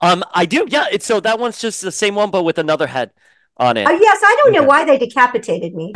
Um, 0.02 0.24
I 0.34 0.46
do. 0.46 0.66
Yeah. 0.68 0.86
It's 0.92 1.06
so 1.06 1.20
that 1.22 1.40
one's 1.40 1.60
just 1.60 1.82
the 1.82 1.92
same 1.92 2.16
one, 2.16 2.32
but 2.32 2.44
with 2.44 2.58
another 2.58 2.88
head 2.88 3.12
on 3.58 3.78
it. 3.78 3.88
Oh 3.88 3.92
yes, 3.92 4.20
I 4.24 4.36
don't 4.44 4.54
know 4.54 4.60
Okay. 4.60 4.68
why 4.68 4.86
they 4.86 4.98
decapitated 4.98 5.74
me. 5.76 5.94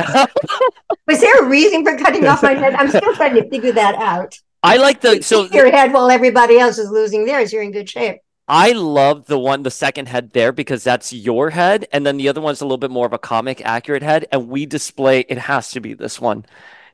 Was 1.06 1.20
there 1.20 1.44
a 1.44 1.48
reason 1.48 1.84
for 1.84 1.96
cutting 1.98 2.26
off 2.26 2.42
my 2.42 2.54
head? 2.54 2.74
I'm 2.74 2.88
still 2.88 3.14
trying 3.14 3.34
to 3.34 3.48
figure 3.50 3.72
that 3.72 3.96
out. 3.96 4.38
I 4.64 4.76
like 4.78 5.00
the 5.00 5.22
so 5.22 5.44
your 5.46 5.70
head 5.70 5.92
while 5.92 6.10
everybody 6.10 6.58
else 6.58 6.78
is 6.78 6.90
losing 6.90 7.26
theirs. 7.26 7.52
You're 7.52 7.62
in 7.62 7.70
good 7.70 7.88
shape. 7.88 8.20
I 8.48 8.72
love 8.72 9.26
the 9.26 9.38
one, 9.38 9.62
the 9.62 9.70
second 9.70 10.08
head 10.08 10.32
there 10.32 10.52
because 10.52 10.84
that's 10.84 11.12
your 11.12 11.50
head, 11.50 11.86
and 11.92 12.04
then 12.04 12.16
the 12.16 12.28
other 12.28 12.40
one's 12.40 12.60
a 12.60 12.64
little 12.64 12.78
bit 12.78 12.90
more 12.90 13.06
of 13.06 13.12
a 13.12 13.18
comic 13.18 13.64
accurate 13.64 14.02
head, 14.02 14.26
and 14.32 14.48
we 14.48 14.66
display 14.66 15.20
it 15.28 15.38
has 15.38 15.70
to 15.72 15.80
be 15.80 15.94
this 15.94 16.20
one. 16.20 16.44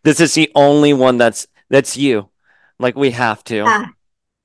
This 0.02 0.20
is 0.20 0.34
the 0.34 0.50
only 0.54 0.92
one 0.92 1.16
that's 1.18 1.46
that's 1.68 1.96
you. 1.96 2.28
Like 2.78 2.96
we 2.96 3.10
have 3.12 3.42
to. 3.44 3.64
Ah, 3.66 3.90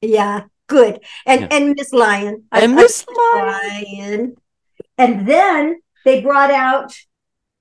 yeah, 0.02 0.44
good. 0.68 1.00
And 1.26 1.42
Yeah. 1.42 1.48
and 1.52 1.76
Miss 1.76 1.94
Lion. 1.94 2.44
And 2.52 2.76
Miss 2.76 3.06
Lion. 3.08 3.48
Lion. 3.48 4.36
And 4.98 5.28
then 5.28 5.80
they 6.06 6.22
brought 6.22 6.52
out 6.52 6.96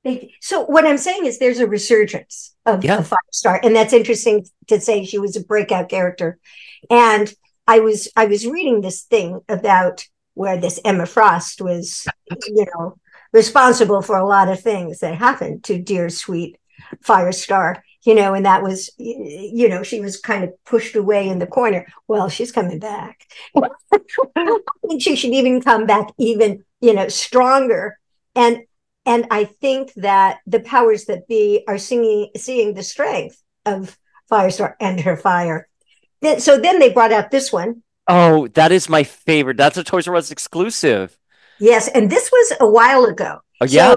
they 0.05 0.35
so 0.41 0.65
what 0.65 0.87
I'm 0.87 0.99
saying 0.99 1.27
is 1.27 1.39
there's 1.39 1.61
a 1.61 1.67
resurgence 1.67 2.55
of, 2.67 2.85
Yeah. 2.85 2.99
of 2.99 3.11
Firestar. 3.11 3.61
And 3.63 3.75
that's 3.75 3.93
interesting 3.93 4.47
to 4.69 4.81
say 4.81 5.05
she 5.05 5.19
was 5.19 5.37
a 5.37 5.45
breakout 5.45 5.89
character. 5.89 6.39
And 6.91 7.33
I 7.67 7.81
was 7.81 8.09
I 8.17 8.27
was 8.27 8.47
reading 8.47 8.81
this 8.81 9.03
thing 9.03 9.41
about 9.49 10.05
where 10.35 10.57
this 10.59 10.81
Emma 10.85 11.07
Frost 11.07 11.63
was, 11.63 12.07
you 12.47 12.67
know, 12.75 12.97
responsible 13.33 14.03
for 14.03 14.17
a 14.17 14.27
lot 14.27 14.49
of 14.49 14.61
things 14.61 15.01
that 15.01 15.15
happened 15.15 15.65
to 15.65 15.79
dear 15.81 16.09
sweet 16.11 16.59
Firestar, 17.05 17.81
you 18.05 18.15
know, 18.15 18.35
and 18.35 18.45
that 18.45 18.63
was, 18.63 18.91
you 18.99 19.69
know, 19.69 19.83
she 19.83 20.01
was 20.01 20.21
kind 20.21 20.45
of 20.45 20.51
pushed 20.65 20.97
away 20.97 21.29
in 21.29 21.39
the 21.39 21.47
corner. 21.47 21.87
Well, 22.09 22.29
she's 22.29 22.53
coming 22.53 22.79
back. 22.79 23.27
I 23.57 24.59
think 24.87 25.03
she 25.03 25.17
should 25.17 25.33
even 25.33 25.61
come 25.63 25.87
back 25.87 26.09
even, 26.19 26.65
you 26.81 26.95
know, 26.95 27.09
stronger. 27.09 27.99
And 28.35 28.65
and 29.07 29.27
I 29.31 29.45
think 29.45 29.93
that 29.95 30.39
the 30.47 30.61
powers 30.61 31.07
that 31.07 31.29
be 31.29 31.65
are 31.69 31.79
singing, 31.79 32.31
seeing 32.37 32.75
the 32.75 32.83
strength 32.83 33.43
of 33.67 33.99
Firestar 34.31 34.75
and 34.81 35.01
her 35.01 35.17
fire. 35.17 35.69
Then, 36.21 36.41
so 36.41 36.59
then 36.59 36.79
they 36.79 36.91
brought 36.91 37.13
out 37.13 37.31
this 37.31 37.53
one. 37.53 37.83
Oh, 38.09 38.49
that 38.49 38.73
is 38.73 38.89
my 38.89 39.03
favorite. 39.05 39.57
That's 39.57 39.77
a 39.77 39.85
Toys 39.85 40.07
R 40.09 40.17
Us 40.17 40.31
exclusive. 40.31 41.19
Yes, 41.59 41.89
and 41.89 42.11
this 42.11 42.31
was 42.33 42.53
a 42.61 42.69
while 42.69 43.05
ago. 43.05 43.41
Oh 43.61 43.67
So- 43.67 43.75
yeah. 43.77 43.97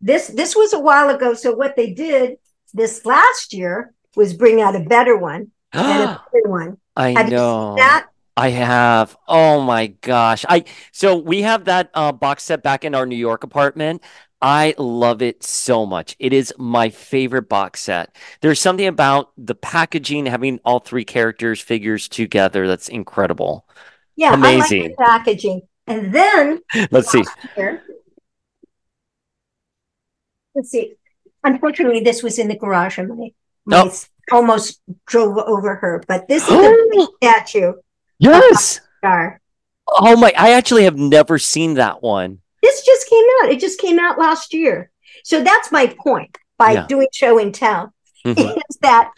This 0.00 0.26
this 0.28 0.54
was 0.54 0.74
a 0.74 0.78
while 0.78 1.08
ago. 1.08 1.32
So 1.34 1.52
what 1.54 1.74
they 1.74 1.92
did 1.94 2.36
this 2.74 3.06
last 3.06 3.54
year 3.54 3.94
was 4.14 4.34
bring 4.34 4.60
out 4.60 4.76
a 4.76 4.80
better 4.80 5.16
one 5.16 5.50
and 5.72 6.02
a 6.10 6.22
better 6.32 6.50
one. 6.50 6.76
I 6.94 7.10
Have 7.12 7.30
know. 7.30 7.76
that? 7.76 8.06
I 8.36 8.50
have. 8.50 9.16
Oh 9.26 9.62
my 9.62 9.86
gosh. 9.86 10.44
I 10.46 10.64
so 10.92 11.16
we 11.16 11.40
have 11.42 11.64
that 11.64 11.90
uh, 11.94 12.12
box 12.12 12.42
set 12.44 12.62
back 12.62 12.84
in 12.84 12.94
our 12.94 13.06
New 13.06 13.16
York 13.16 13.42
apartment. 13.44 14.02
I 14.42 14.74
love 14.78 15.22
it 15.22 15.42
so 15.42 15.86
much. 15.86 16.14
It 16.18 16.32
is 16.32 16.52
my 16.58 16.90
favorite 16.90 17.48
box 17.48 17.80
set. 17.80 18.14
There's 18.42 18.60
something 18.60 18.86
about 18.86 19.32
the 19.38 19.54
packaging, 19.54 20.26
having 20.26 20.60
all 20.64 20.78
three 20.80 21.04
characters 21.04 21.60
figures 21.60 22.06
together 22.08 22.68
that's 22.68 22.88
incredible. 22.88 23.66
Yeah, 24.14 24.34
Amazing. 24.34 24.82
like 24.82 24.90
the 24.90 24.96
packaging. 25.04 25.62
And 25.86 26.12
then 26.12 26.60
Let's 26.90 27.10
see. 27.10 27.24
Let's 30.54 30.70
see. 30.70 30.94
Unfortunately, 31.44 32.00
this 32.00 32.22
was 32.22 32.38
in 32.38 32.48
the 32.48 32.56
garage, 32.56 32.98
and 32.98 33.08
my, 33.08 33.30
my 33.64 33.78
Oh. 33.84 33.92
almost 34.32 34.80
drove 35.06 35.36
over 35.38 35.76
her. 35.76 36.02
But 36.08 36.28
this 36.28 36.48
is 36.48 36.50
a 36.50 37.06
statue 37.22 37.72
Yes. 38.18 38.80
star. 38.98 39.40
Oh 39.88 40.16
my, 40.16 40.32
I 40.36 40.52
actually 40.52 40.84
have 40.84 40.96
never 40.96 41.38
seen 41.38 41.74
that 41.74 42.02
one. 42.02 42.40
Came 43.16 43.28
out. 43.42 43.52
It 43.52 43.60
just 43.60 43.80
came 43.80 43.98
out 43.98 44.18
last 44.18 44.52
year. 44.52 44.90
So 45.24 45.42
that's 45.42 45.72
my 45.72 45.86
point 45.86 46.36
by 46.58 46.72
Yeah. 46.72 46.86
doing 46.86 47.08
show 47.12 47.38
and 47.38 47.54
tell 47.54 47.92
Mhm, 48.24 48.56
is 48.70 48.76
that 48.82 49.10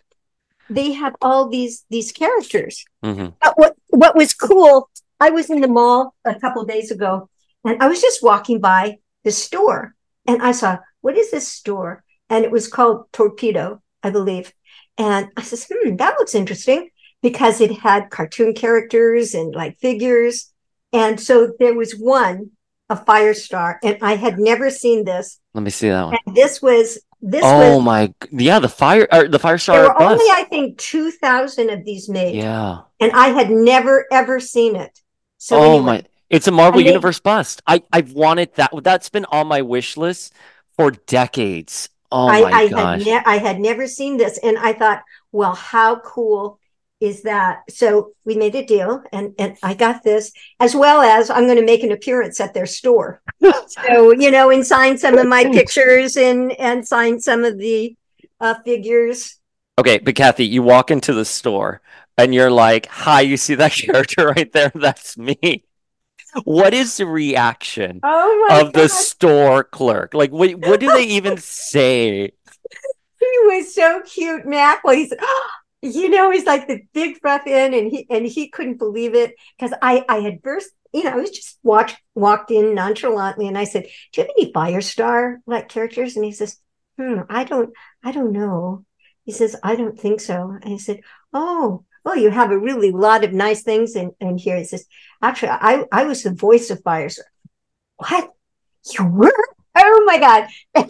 they 0.71 0.93
have 0.93 1.15
all 1.23 1.49
these 1.49 1.85
these 1.91 2.13
characters. 2.13 2.85
mhm. 3.05 3.35
But 3.43 3.55
what 3.61 3.73
what 3.89 4.15
was 4.17 4.35
cool? 4.35 4.89
I 5.21 5.31
was 5.31 5.51
in 5.51 5.61
the 5.61 5.69
mall 5.79 6.15
a 6.25 6.39
couple 6.43 6.65
days 6.65 6.91
ago, 6.91 7.29
and 7.65 7.83
I 7.83 7.89
was 7.89 8.01
just 8.01 8.23
walking 8.23 8.61
by 8.61 8.99
the 9.25 9.33
store, 9.33 9.95
and 10.27 10.43
I 10.43 10.53
saw 10.53 10.79
what 11.01 11.17
is 11.17 11.31
this 11.31 11.49
store? 11.49 12.05
And 12.31 12.45
it 12.45 12.51
was 12.51 12.69
called 12.69 13.07
Torpedo, 13.13 13.81
I 14.03 14.11
believe. 14.11 14.53
And 14.99 15.29
I 15.37 15.43
says, 15.43 15.67
hmm, 15.71 15.97
that 15.97 16.17
looks 16.19 16.35
interesting 16.35 16.91
because 17.23 17.61
it 17.61 17.73
had 17.87 18.11
cartoon 18.11 18.53
characters 18.55 19.35
and 19.35 19.55
like 19.55 19.79
figures. 19.79 20.53
And 20.93 21.19
so 21.21 21.53
there 21.59 21.75
was 21.75 21.93
one, 21.99 22.51
a 22.91 22.97
fire 22.97 23.35
star, 23.35 23.79
and 23.83 23.99
I 24.03 24.17
had 24.17 24.39
never 24.39 24.71
seen 24.71 25.05
this. 25.05 25.39
Let 25.55 25.63
me 25.63 25.71
see 25.71 25.89
that 25.89 26.05
one. 26.05 26.17
And 26.27 26.37
this 26.37 26.63
was 26.63 26.99
this 27.21 27.43
Oh 27.45 27.77
was 27.77 27.85
my, 27.85 28.15
yeah, 28.31 28.59
the 28.61 28.69
fire, 28.69 29.07
or 29.13 29.25
the 29.29 29.39
there 29.39 29.41
Firestar 29.41 29.89
were 29.89 29.95
bus. 29.99 30.13
only, 30.21 30.31
I 30.33 30.45
think, 30.45 30.79
two 30.79 31.11
thousand 31.11 31.71
of 31.71 31.85
these 31.85 32.09
made. 32.09 32.37
Yeah. 32.37 32.83
and 33.01 33.13
I 33.13 33.29
had 33.29 33.51
never 33.51 34.07
ever 34.13 34.41
seen 34.41 34.77
it. 34.77 35.01
So 35.39 35.57
oh 35.57 35.63
anyway, 35.63 35.83
my, 35.85 36.05
it's 36.31 36.47
a 36.49 36.51
Marvel 36.53 36.81
they- 36.81 36.87
Universe 36.89 37.21
bust. 37.21 37.63
I 37.67 37.83
I've 37.93 38.13
wanted 38.13 38.55
that. 38.55 38.71
That's 38.83 39.09
been 39.11 39.27
on 39.27 39.47
my 39.49 39.63
wish 39.63 39.97
list 39.97 40.33
for 40.77 40.91
decades. 40.93 41.89
Oh 42.11 42.29
I, 42.29 42.41
my 42.41 42.51
I 42.53 42.69
gosh. 42.69 43.05
had 43.05 43.07
ne- 43.07 43.23
I 43.33 43.37
had 43.39 43.61
never 43.61 43.87
seen 43.87 44.17
this, 44.17 44.39
and 44.43 44.57
I 44.57 44.73
thought, 44.73 45.03
well, 45.33 45.55
how 45.55 45.97
cool 46.01 46.59
is 47.01 47.23
that? 47.23 47.63
So 47.71 48.13
we 48.25 48.37
made 48.37 48.55
a 48.55 48.65
deal, 48.65 49.03
and 49.13 49.35
and 49.39 49.57
I 49.63 49.75
got 49.75 50.03
this 50.03 50.33
as 50.59 50.75
well 50.75 51.01
as 51.01 51.31
I'm 51.31 51.45
going 51.45 51.59
to 51.59 51.65
make 51.65 51.83
an 51.83 51.93
appearance 51.93 52.41
at 52.41 52.55
their 52.55 52.67
store. 52.67 53.23
so 53.69 54.13
you 54.13 54.31
know, 54.31 54.51
and 54.51 54.67
sign 54.67 54.99
some 54.99 55.17
of 55.19 55.27
my 55.27 55.45
pictures 55.45 56.17
and 56.17 56.53
and 56.59 56.87
sign 56.87 57.21
some 57.21 57.45
of 57.45 57.59
the 57.59 57.97
uh, 58.41 58.55
figures. 58.65 59.39
Okay, 59.79 59.99
but 59.99 60.17
Kathy, 60.17 60.47
you 60.47 60.63
walk 60.63 60.91
into 60.91 61.15
the 61.15 61.25
store 61.25 61.81
and 62.17 62.35
you're 62.35 62.51
like, 62.51 62.87
"Hi, 62.87 63.21
you 63.21 63.37
see 63.37 63.55
that 63.55 63.73
character 63.73 64.29
right 64.29 64.53
there? 64.53 64.73
That's 64.75 65.17
me." 65.17 65.65
What 66.45 66.75
is 66.75 66.99
the 66.99 67.07
reaction 67.07 68.01
Oh 68.03 68.47
my 68.49 68.61
of 68.61 68.73
the 68.73 68.89
store 68.89 69.65
clerk? 69.65 70.15
Like, 70.15 70.31
what 70.31 70.55
what 70.57 70.81
do 70.81 70.93
they 70.93 71.05
even 71.05 71.37
say? 71.39 72.33
he 73.21 73.39
was 73.45 73.75
so 73.75 74.03
cute, 74.03 74.47
Mac. 74.47 74.85
Well, 74.85 74.95
he's, 74.95 75.13
you 75.83 76.09
know, 76.09 76.31
he's 76.31 76.47
like 76.47 76.67
the 76.67 76.83
big 76.93 77.19
ruffian, 77.23 77.75
and 77.75 77.91
he 77.91 78.07
and 78.11 78.27
he 78.27 78.49
couldn't 78.49 78.79
believe 78.79 79.15
it 79.15 79.35
because 79.59 79.77
I 79.81 80.05
I 80.09 80.19
had 80.19 80.43
burst, 80.43 80.71
you 80.93 81.05
know, 81.05 81.11
I 81.13 81.17
was 81.17 81.31
just 81.31 81.59
watched 81.63 81.97
walked 82.15 82.51
in 82.51 82.75
nonchalantly, 82.75 83.47
and 83.47 83.57
I 83.57 83.65
said, 83.65 83.85
"Do 84.13 84.21
you 84.21 84.27
have 84.27 84.35
any 84.37 84.53
Firestar 84.53 85.37
like 85.47 85.69
characters?" 85.69 86.17
And 86.17 86.25
he 86.25 86.33
says, 86.33 86.59
"Hmm, 86.99 87.21
I 87.29 87.45
don't, 87.45 87.73
I 88.03 88.13
don't 88.13 88.33
know." 88.33 88.85
He 89.25 89.33
says, 89.33 89.57
"I 89.63 89.77
don't 89.77 89.99
think 89.99 90.21
so." 90.21 90.59
And 90.63 90.75
I 90.75 90.79
said, 90.79 91.01
"Oh." 91.33 91.85
Well, 92.05 92.17
you 92.17 92.31
have 92.31 92.53
a 92.53 92.59
really 92.59 92.91
lot 92.91 93.23
of 93.23 93.35
nice 93.35 93.63
things 93.63 93.95
in, 93.95 94.13
in 94.19 94.39
here. 94.39 94.57
He 94.57 94.65
says, 94.65 94.87
actually, 95.21 95.51
I, 95.51 95.85
I 95.93 96.05
was 96.05 96.23
the 96.23 96.33
voice 96.33 96.71
of 96.71 96.83
Firestar. 96.83 97.25
What? 97.97 98.31
You 98.99 99.05
were? 99.05 99.45
Oh 99.77 100.05
my 100.07 100.19
God. 100.19 100.49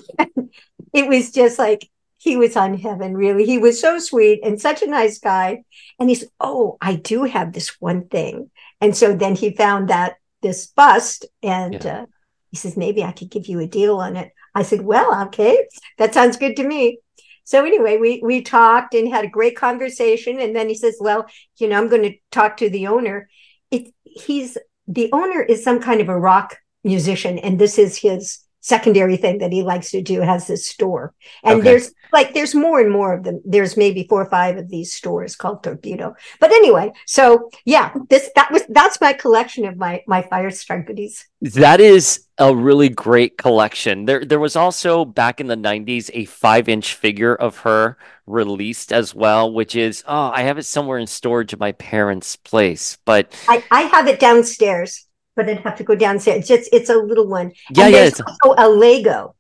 it 0.93 1.09
was 1.09 1.33
just 1.33 1.59
like 1.59 1.89
he 2.19 2.37
was 2.37 2.57
on 2.57 2.75
heaven, 2.77 3.15
really. 3.17 3.45
He 3.45 3.59
was 3.59 3.81
so 3.81 3.99
sweet 3.99 4.41
and 4.43 4.61
such 4.61 4.83
a 4.83 4.87
nice 4.87 5.19
guy. 5.19 5.63
And 5.99 6.09
he 6.09 6.15
said, 6.17 6.29
Oh, 6.41 6.77
I 6.81 6.97
do 6.97 7.25
have 7.25 7.53
this 7.53 7.81
one 7.81 8.09
thing. 8.09 8.51
And 8.81 8.97
so 8.97 9.15
then 9.15 9.35
he 9.35 9.55
found 9.55 9.89
that 9.89 10.17
this 10.43 10.67
bust 10.67 11.27
and 11.43 11.75
Yeah. 11.85 12.03
uh, 12.03 12.07
he 12.51 12.57
says, 12.57 12.77
Maybe 12.77 13.03
I 13.05 13.13
could 13.13 13.31
give 13.31 13.47
you 13.47 13.61
a 13.61 13.67
deal 13.67 13.97
on 13.99 14.17
it. 14.17 14.33
I 14.55 14.63
said, 14.63 14.83
Well, 14.83 15.23
okay, 15.27 15.67
that 15.99 16.15
sounds 16.15 16.37
good 16.37 16.57
to 16.57 16.67
me. 16.67 16.99
So 17.45 17.65
anyway, 17.65 17.97
we 17.97 18.21
we 18.23 18.43
talked 18.43 18.95
and 18.95 19.09
had 19.09 19.25
a 19.25 19.29
great 19.29 19.57
conversation. 19.57 20.39
And 20.41 20.55
then 20.55 20.69
he 20.69 20.75
says, 20.75 20.97
Well, 21.01 21.27
you 21.59 21.69
know, 21.69 21.79
I'm 21.79 21.89
going 21.89 22.03
to 22.03 22.15
talk 22.31 22.57
to 22.59 22.69
the 22.69 22.89
owner. 22.89 23.29
It 23.71 23.93
he's 24.05 24.59
the 24.87 25.09
owner 25.13 25.41
is 25.43 25.63
some 25.63 25.81
kind 25.81 26.01
of 26.01 26.09
a 26.09 26.19
rock 26.19 26.57
musician, 26.85 27.39
and 27.39 27.59
this 27.59 27.79
is 27.79 27.97
his 27.97 28.39
secondary 28.69 29.17
thing 29.17 29.39
that 29.39 29.53
he 29.53 29.63
likes 29.63 29.91
to 29.91 30.03
do 30.03 30.21
has 30.21 30.47
this 30.47 30.67
store 30.67 31.15
and 31.45 31.61
Okay. 31.61 31.65
there's 31.65 31.93
like 32.13 32.35
there's 32.35 32.55
more 32.55 32.81
and 32.81 32.91
more 32.91 33.13
of 33.15 33.25
them 33.25 33.41
there's 33.45 33.77
maybe 33.77 34.07
four 34.09 34.23
or 34.23 34.31
five 34.31 34.57
of 34.57 34.69
these 34.69 34.93
stores 34.93 35.37
called 35.37 35.63
torpedo 35.63 36.15
but 36.41 36.53
anyway 36.53 36.93
so 37.07 37.51
yeah 37.65 37.93
this 38.11 38.31
that 38.37 38.51
was 38.53 38.63
that's 38.69 39.01
my 39.01 39.13
collection 39.13 39.65
of 39.65 39.77
my 39.77 40.03
my 40.07 40.23
firestar 40.23 40.85
goodies 40.87 41.27
That 41.41 41.81
is 41.81 42.25
a 42.39 42.55
really 42.55 42.89
great 42.89 43.39
collection. 43.39 44.07
There 44.07 44.25
there 44.25 44.41
was 44.41 44.57
also 44.57 45.05
back 45.05 45.41
in 45.41 45.47
the 45.47 45.57
90s 45.57 46.11
a 46.13 46.27
5-inch 46.27 46.95
figure 46.95 47.35
of 47.35 47.59
her 47.59 47.97
released 48.27 48.93
as 48.93 49.15
well, 49.15 49.53
which 49.53 49.77
is 49.77 50.03
oh, 50.07 50.31
I 50.31 50.43
have 50.43 50.59
it 50.59 50.65
somewhere 50.65 50.99
in 50.99 51.07
storage 51.07 51.53
at 51.53 51.61
my 51.61 51.73
parents' 51.73 52.35
place. 52.37 52.99
But 53.05 53.33
i 53.49 53.65
i 53.71 53.83
have 53.83 54.07
it 54.09 54.21
downstairs 54.21 55.07
but 55.39 55.49
i'd 55.49 55.61
have 55.61 55.79
to 55.79 55.85
go 55.85 55.95
downstairs 55.95 56.51
it's 56.51 56.69
it's 56.71 56.91
a 56.91 56.97
little 56.97 57.27
one 57.27 57.51
yeah, 57.71 57.85
and 57.87 57.95
yeah, 57.95 58.01
there's 58.01 58.21
it's 58.21 58.21
also 58.21 58.55
a 58.59 58.69
lego 58.69 59.35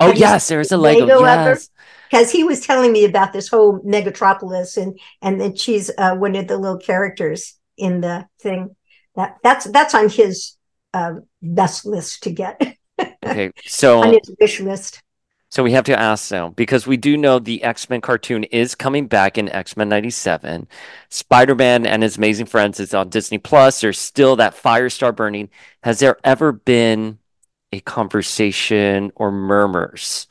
Oh 0.00 0.08
have 0.08 0.18
yes, 0.18 0.48
there 0.48 0.60
is 0.60 0.72
a 0.72 0.76
Lego 0.76 1.06
Lego. 1.06 1.20
Yes. 1.24 1.70
because 2.10 2.30
he 2.30 2.44
was 2.44 2.60
telling 2.60 2.92
me 2.92 3.04
about 3.04 3.32
this 3.32 3.48
whole 3.48 3.80
megatropolis 3.80 4.76
and 4.76 4.98
and 5.22 5.40
then 5.40 5.54
she's 5.56 5.90
uh, 5.98 6.14
one 6.16 6.36
of 6.36 6.48
the 6.48 6.58
little 6.58 6.78
characters 6.78 7.54
in 7.76 8.00
the 8.00 8.26
thing. 8.40 8.76
That 9.14 9.36
that's 9.42 9.64
that's 9.66 9.94
on 9.94 10.08
his 10.08 10.56
uh, 10.92 11.14
best 11.40 11.86
list 11.86 12.24
to 12.24 12.30
get. 12.30 12.76
okay, 13.24 13.52
so 13.64 14.02
on 14.02 14.12
his 14.12 14.34
wish 14.40 14.60
list. 14.60 15.00
So 15.54 15.62
we 15.62 15.70
have 15.70 15.84
to 15.84 15.96
ask 15.96 16.32
now 16.32 16.48
because 16.48 16.84
we 16.84 16.96
do 16.96 17.16
know 17.16 17.38
the 17.38 17.62
X 17.62 17.88
Men 17.88 18.00
cartoon 18.00 18.42
is 18.42 18.74
coming 18.74 19.06
back 19.06 19.38
in 19.38 19.48
X 19.48 19.76
Men 19.76 19.88
'97. 19.88 20.66
Spider 21.10 21.54
Man 21.54 21.86
and 21.86 22.02
His 22.02 22.16
Amazing 22.16 22.46
Friends 22.46 22.80
is 22.80 22.92
on 22.92 23.08
Disney 23.08 23.38
Plus. 23.38 23.80
There's 23.80 23.96
still 23.96 24.34
that 24.34 24.54
fire 24.54 24.90
star 24.90 25.12
burning. 25.12 25.50
Has 25.84 26.00
there 26.00 26.16
ever 26.24 26.50
been 26.50 27.18
a 27.70 27.78
conversation 27.78 29.12
or 29.14 29.30
murmurs 29.30 30.26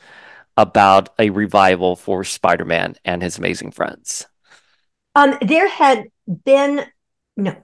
about 0.58 1.14
a 1.18 1.30
revival 1.30 1.96
for 1.96 2.26
Spider 2.26 2.66
Man 2.66 2.98
and 3.06 3.24
His 3.24 3.38
Amazing 3.38 3.72
Friends? 3.72 4.28
Um, 5.16 5.38
there 5.40 5.70
had 5.70 6.04
been 6.44 6.86
no, 7.38 7.56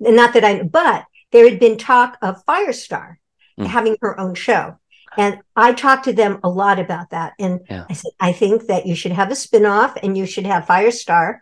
not 0.00 0.34
that 0.34 0.42
I, 0.42 0.64
but 0.64 1.04
there 1.30 1.48
had 1.48 1.60
been 1.60 1.78
talk 1.78 2.18
of 2.22 2.44
Firestar 2.44 3.18
mm. 3.56 3.66
having 3.66 3.96
her 4.00 4.18
own 4.18 4.34
show. 4.34 4.80
And 5.16 5.40
I 5.56 5.72
talked 5.72 6.04
to 6.04 6.12
them 6.12 6.40
a 6.42 6.48
lot 6.48 6.78
about 6.78 7.10
that. 7.10 7.34
And 7.38 7.60
yeah. 7.70 7.84
I 7.88 7.92
said, 7.92 8.12
I 8.20 8.32
think 8.32 8.66
that 8.66 8.86
you 8.86 8.94
should 8.94 9.12
have 9.12 9.30
a 9.30 9.34
spinoff 9.34 9.96
and 10.02 10.16
you 10.16 10.26
should 10.26 10.46
have 10.46 10.66
Firestar, 10.66 11.38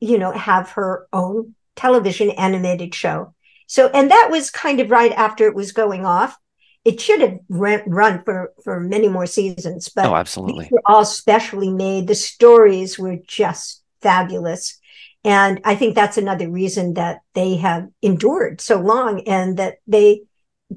you 0.00 0.18
know, 0.18 0.32
have 0.32 0.70
her 0.70 1.06
own 1.12 1.54
television 1.76 2.30
animated 2.30 2.94
show. 2.94 3.34
So, 3.66 3.88
and 3.88 4.10
that 4.10 4.28
was 4.30 4.50
kind 4.50 4.80
of 4.80 4.90
right 4.90 5.12
after 5.12 5.46
it 5.46 5.54
was 5.54 5.72
going 5.72 6.04
off. 6.04 6.36
It 6.84 7.00
should 7.00 7.20
have 7.20 7.38
run, 7.48 7.82
run 7.86 8.22
for, 8.24 8.52
for 8.64 8.80
many 8.80 9.08
more 9.08 9.26
seasons, 9.26 9.90
but 9.90 10.06
oh, 10.06 10.14
absolutely. 10.14 10.64
these 10.64 10.72
were 10.72 10.82
all 10.86 11.04
specially 11.04 11.70
made. 11.70 12.06
The 12.06 12.14
stories 12.14 12.98
were 12.98 13.18
just 13.26 13.82
fabulous. 14.00 14.78
And 15.22 15.60
I 15.64 15.74
think 15.74 15.94
that's 15.94 16.16
another 16.16 16.50
reason 16.50 16.94
that 16.94 17.20
they 17.34 17.56
have 17.56 17.88
endured 18.00 18.60
so 18.60 18.80
long 18.80 19.20
and 19.28 19.58
that 19.58 19.76
they 19.86 20.22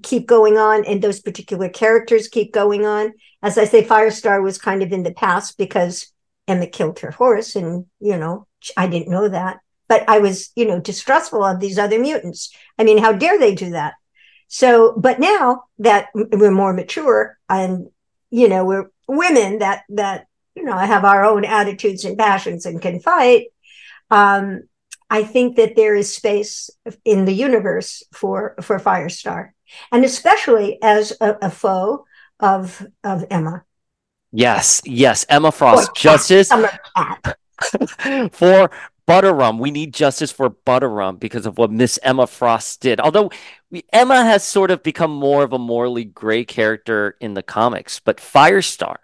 keep 0.02 0.26
going 0.26 0.58
on 0.58 0.86
and 0.86 1.02
those 1.02 1.20
particular 1.20 1.70
characters 1.70 2.28
keep 2.28 2.52
going 2.52 2.86
on. 2.86 3.14
As 3.42 3.58
I 3.58 3.66
say, 3.66 3.84
Firestar 3.84 4.42
was 4.42 4.58
kind 4.58 4.82
of 4.82 4.92
in 4.92 5.04
the 5.04 5.14
past 5.14 5.58
because 5.58 6.12
Emma 6.48 6.68
killed 6.68 7.00
her 7.00 7.12
horse 7.12 7.56
and, 7.56 7.86
you 8.00 8.18
know, 8.18 8.48
I 8.76 8.88
didn't 8.88 9.12
know 9.12 9.28
that. 9.30 9.60
But 9.88 10.08
I 10.10 10.20
was, 10.20 10.52
you 10.56 10.66
know, 10.66 10.80
distrustful 10.80 11.44
of 11.44 11.60
these 11.60 11.78
other 11.78 12.00
mutants. 12.00 12.56
I 12.80 12.84
mean, 12.84 12.98
how 12.98 13.12
dare 13.12 13.38
they 13.38 13.54
do 13.54 13.72
that? 13.72 13.94
So, 14.48 14.94
but 14.98 15.20
now 15.20 15.64
that 15.80 16.08
we're 16.14 16.52
more 16.52 16.74
mature 16.74 17.38
and, 17.50 17.88
you 18.30 18.48
know, 18.48 18.66
we're 18.66 18.92
women 19.08 19.60
that, 19.60 19.84
that, 19.90 20.28
you 20.56 20.64
know, 20.64 20.78
have 20.78 21.04
our 21.06 21.26
own 21.26 21.46
attitudes 21.46 22.06
and 22.06 22.18
passions 22.18 22.66
and 22.66 22.82
can 22.82 23.00
fight, 23.00 23.48
um, 24.10 24.64
I 25.10 25.24
think 25.24 25.58
that 25.58 25.76
there 25.76 25.96
is 25.96 26.16
space 26.16 26.70
in 27.06 27.26
the 27.26 27.34
universe 27.34 28.04
for, 28.14 28.56
for 28.62 28.80
Firestar 28.80 29.52
and 29.92 30.04
especially 30.06 30.82
as 30.82 31.14
a, 31.22 31.38
a 31.42 31.50
foe 31.50 32.06
of 32.40 32.86
of 33.04 33.26
Emma. 33.30 33.64
Yes, 34.32 34.82
yes, 34.86 35.26
Emma 35.30 35.52
Frost, 35.52 35.90
or 35.90 35.94
justice 35.96 36.50
for 38.32 38.72
Butterrum. 39.08 39.60
We 39.60 39.72
need 39.72 39.94
justice 39.94 40.32
for 40.32 40.50
Butterrum 40.50 41.20
because 41.20 41.46
of 41.46 41.58
what 41.58 41.72
Miss 41.72 42.00
Emma 42.02 42.26
Frost 42.26 42.82
did. 42.82 43.00
Although 43.00 43.32
Emma 43.92 44.24
has 44.24 44.44
sort 44.44 44.72
of 44.72 44.82
become 44.82 45.12
more 45.12 45.44
of 45.44 45.54
a 45.54 45.60
morally 45.60 46.06
gray 46.06 46.46
character 46.46 47.16
in 47.20 47.34
the 47.34 47.44
comics, 47.44 48.00
but 48.00 48.18
Firestar 48.18 48.96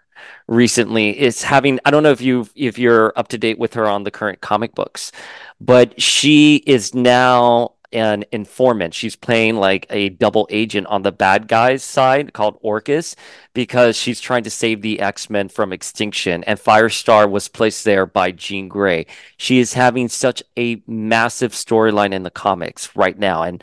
recently 0.48 1.18
is 1.18 1.42
having 1.42 1.78
I 1.84 1.90
don't 1.90 2.02
know 2.02 2.10
if 2.10 2.20
you 2.20 2.48
if 2.54 2.78
you're 2.78 3.12
up 3.16 3.28
to 3.28 3.38
date 3.38 3.58
with 3.58 3.74
her 3.74 3.86
on 3.86 4.04
the 4.04 4.10
current 4.10 4.40
comic 4.40 4.74
books, 4.74 5.12
but 5.60 6.00
she 6.00 6.56
is 6.66 6.94
now 6.94 7.74
an 7.92 8.24
informant. 8.32 8.94
She's 8.94 9.16
playing 9.16 9.56
like 9.56 9.86
a 9.90 10.10
double 10.10 10.46
agent 10.50 10.86
on 10.86 11.02
the 11.02 11.12
bad 11.12 11.48
guys 11.48 11.82
side 11.82 12.32
called 12.32 12.60
Orchis 12.62 13.14
because 13.54 13.96
she's 13.96 14.20
trying 14.20 14.44
to 14.44 14.50
save 14.50 14.82
the 14.82 15.00
X-Men 15.00 15.48
from 15.48 15.72
extinction. 15.72 16.44
And 16.44 16.58
Firestar 16.58 17.30
was 17.30 17.48
placed 17.48 17.84
there 17.84 18.06
by 18.06 18.32
Jean 18.32 18.68
Grey. 18.68 19.06
She 19.36 19.58
is 19.58 19.72
having 19.72 20.08
such 20.08 20.42
a 20.58 20.82
massive 20.86 21.52
storyline 21.52 22.12
in 22.12 22.22
the 22.22 22.30
comics 22.30 22.94
right 22.94 23.18
now. 23.18 23.42
And 23.42 23.62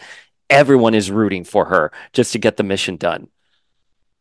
everyone 0.50 0.94
is 0.94 1.12
rooting 1.12 1.44
for 1.44 1.66
her 1.66 1.92
just 2.14 2.32
to 2.34 2.40
get 2.40 2.58
the 2.58 2.64
mission 2.64 2.98
done. 2.98 3.30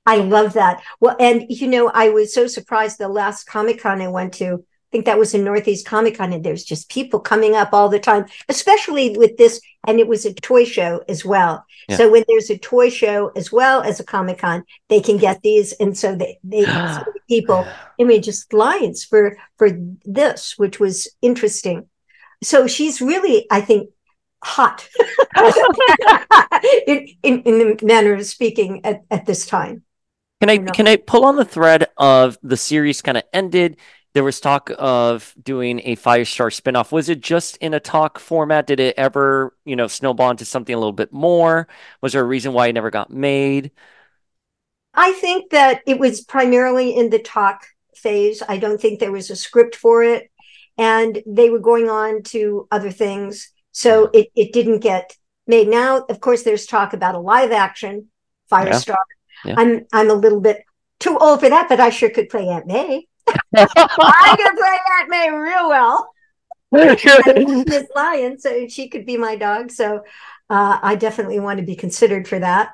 I 0.06 0.18
love 0.18 0.52
that. 0.52 0.82
Well, 1.00 1.16
and 1.18 1.46
you 1.48 1.66
know, 1.66 1.90
I 1.92 2.10
was 2.10 2.32
so 2.32 2.46
surprised 2.46 2.98
the 2.98 3.08
last 3.08 3.44
Comic 3.44 3.80
Con 3.80 4.00
I 4.00 4.08
went 4.08 4.34
to 4.34 4.64
think 4.96 5.04
that 5.04 5.18
was 5.18 5.34
in 5.34 5.44
Northeast 5.44 5.84
Comic 5.84 6.16
Con, 6.16 6.32
and 6.32 6.42
there's 6.42 6.64
just 6.64 6.88
people 6.88 7.20
coming 7.20 7.54
up 7.54 7.74
all 7.74 7.90
the 7.90 8.00
time, 8.00 8.24
especially 8.48 9.14
with 9.16 9.36
this. 9.36 9.60
And 9.86 10.00
it 10.00 10.08
was 10.08 10.24
a 10.24 10.32
toy 10.32 10.64
show 10.64 11.04
as 11.06 11.22
well. 11.22 11.64
Yeah. 11.88 11.98
So 11.98 12.10
when 12.10 12.24
there's 12.26 12.48
a 12.48 12.56
toy 12.56 12.88
show 12.88 13.30
as 13.36 13.52
well 13.52 13.82
as 13.82 14.00
a 14.00 14.04
Comic 14.04 14.38
Con, 14.38 14.64
they 14.88 15.00
can 15.00 15.18
get 15.18 15.42
these, 15.42 15.72
and 15.74 15.96
so 15.96 16.16
they 16.16 16.38
they 16.42 16.64
so 16.64 17.04
people. 17.28 17.66
I 18.00 18.04
mean, 18.04 18.22
just 18.22 18.52
lines 18.54 19.04
for 19.04 19.36
for 19.58 19.68
this, 20.04 20.54
which 20.56 20.80
was 20.80 21.08
interesting. 21.20 21.88
So 22.42 22.66
she's 22.66 23.02
really, 23.02 23.46
I 23.50 23.60
think, 23.60 23.90
hot 24.42 24.88
in, 26.86 27.08
in, 27.22 27.42
in 27.42 27.58
the 27.58 27.78
manner 27.82 28.14
of 28.14 28.24
speaking 28.24 28.84
at, 28.84 29.02
at 29.10 29.26
this 29.26 29.46
time. 29.46 29.82
Can 30.40 30.50
I 30.50 30.58
can 30.58 30.86
I 30.86 30.96
pull 30.96 31.24
on 31.24 31.36
the 31.36 31.46
thread 31.46 31.86
of 31.96 32.38
the 32.42 32.56
series 32.56 33.00
kind 33.02 33.16
of 33.16 33.24
ended? 33.32 33.78
There 34.16 34.24
was 34.24 34.40
talk 34.40 34.70
of 34.78 35.34
doing 35.42 35.82
a 35.84 35.94
Firestar 35.94 36.48
spinoff. 36.48 36.90
Was 36.90 37.10
it 37.10 37.20
just 37.20 37.58
in 37.58 37.74
a 37.74 37.80
talk 37.80 38.18
format? 38.18 38.66
Did 38.66 38.80
it 38.80 38.94
ever, 38.96 39.54
you 39.66 39.76
know, 39.76 39.88
snowball 39.88 40.30
into 40.30 40.46
something 40.46 40.74
a 40.74 40.78
little 40.78 40.94
bit 40.94 41.12
more? 41.12 41.68
Was 42.00 42.14
there 42.14 42.22
a 42.22 42.24
reason 42.24 42.54
why 42.54 42.68
it 42.68 42.72
never 42.72 42.90
got 42.90 43.10
made? 43.10 43.72
I 44.94 45.12
think 45.12 45.50
that 45.50 45.82
it 45.86 45.98
was 45.98 46.22
primarily 46.22 46.96
in 46.96 47.10
the 47.10 47.18
talk 47.18 47.66
phase. 47.94 48.42
I 48.48 48.56
don't 48.56 48.80
think 48.80 49.00
there 49.00 49.12
was 49.12 49.28
a 49.28 49.36
script 49.36 49.76
for 49.76 50.02
it. 50.02 50.30
And 50.78 51.22
they 51.26 51.50
were 51.50 51.58
going 51.58 51.90
on 51.90 52.22
to 52.32 52.68
other 52.70 52.90
things. 52.90 53.52
So 53.72 54.08
it, 54.14 54.28
it 54.34 54.54
didn't 54.54 54.80
get 54.80 55.14
made. 55.46 55.68
Now, 55.68 56.06
of 56.08 56.20
course, 56.20 56.42
there's 56.42 56.64
talk 56.64 56.94
about 56.94 57.16
a 57.16 57.20
live 57.20 57.52
action 57.52 58.06
Firestar. 58.50 58.96
Yeah. 59.44 59.52
Yeah. 59.52 59.54
I'm 59.58 59.86
I'm 59.92 60.08
a 60.08 60.14
little 60.14 60.40
bit 60.40 60.64
too 61.00 61.18
old 61.18 61.40
for 61.40 61.50
that, 61.50 61.68
but 61.68 61.80
I 61.80 61.90
sure 61.90 62.08
could 62.08 62.30
play 62.30 62.48
Aunt 62.48 62.66
May. 62.66 63.08
I 63.28 64.36
can 64.36 64.56
play 64.56 64.78
Aunt 64.98 65.08
May 65.08 65.30
real 65.30 65.68
well. 65.68 66.08
Miss 67.66 67.86
Lion, 67.94 68.38
so 68.38 68.68
she 68.68 68.88
could 68.88 69.06
be 69.06 69.16
my 69.16 69.36
dog. 69.36 69.70
So 69.70 70.02
uh, 70.50 70.78
I 70.82 70.96
definitely 70.96 71.40
want 71.40 71.60
to 71.60 71.66
be 71.66 71.76
considered 71.76 72.28
for 72.28 72.38
that 72.38 72.70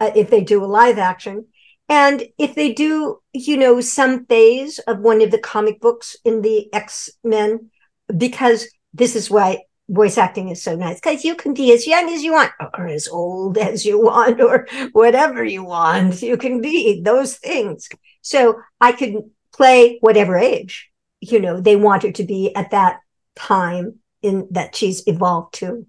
uh, 0.00 0.10
if 0.14 0.30
they 0.30 0.42
do 0.42 0.64
a 0.64 0.66
live 0.66 0.98
action. 0.98 1.46
And 1.88 2.24
if 2.38 2.54
they 2.54 2.72
do, 2.72 3.20
you 3.32 3.56
know, 3.56 3.80
some 3.80 4.26
phase 4.26 4.78
of 4.80 4.98
one 4.98 5.22
of 5.22 5.30
the 5.30 5.38
comic 5.38 5.80
books 5.80 6.16
in 6.24 6.42
the 6.42 6.72
X 6.74 7.10
Men, 7.22 7.70
because 8.16 8.66
this 8.92 9.14
is 9.14 9.30
why 9.30 9.62
voice 9.88 10.18
acting 10.18 10.48
is 10.48 10.60
so 10.60 10.74
nice, 10.74 11.00
because 11.00 11.24
you 11.24 11.36
can 11.36 11.54
be 11.54 11.72
as 11.72 11.86
young 11.86 12.08
as 12.08 12.24
you 12.24 12.32
want, 12.32 12.50
or 12.76 12.88
as 12.88 13.06
old 13.06 13.56
as 13.56 13.86
you 13.86 14.00
want, 14.02 14.40
or 14.40 14.66
whatever 14.92 15.44
you 15.44 15.62
want. 15.62 16.22
You 16.22 16.36
can 16.36 16.60
be 16.60 17.02
those 17.02 17.36
things. 17.36 17.88
So 18.20 18.60
I 18.80 18.90
could 18.90 19.30
play 19.56 19.98
whatever 20.00 20.36
age 20.36 20.90
you 21.20 21.40
know 21.40 21.60
they 21.60 21.76
want 21.76 22.02
her 22.02 22.12
to 22.12 22.24
be 22.24 22.54
at 22.54 22.70
that 22.70 23.00
time 23.34 23.96
in 24.22 24.48
that 24.50 24.74
she's 24.74 25.06
evolved 25.06 25.54
to 25.54 25.86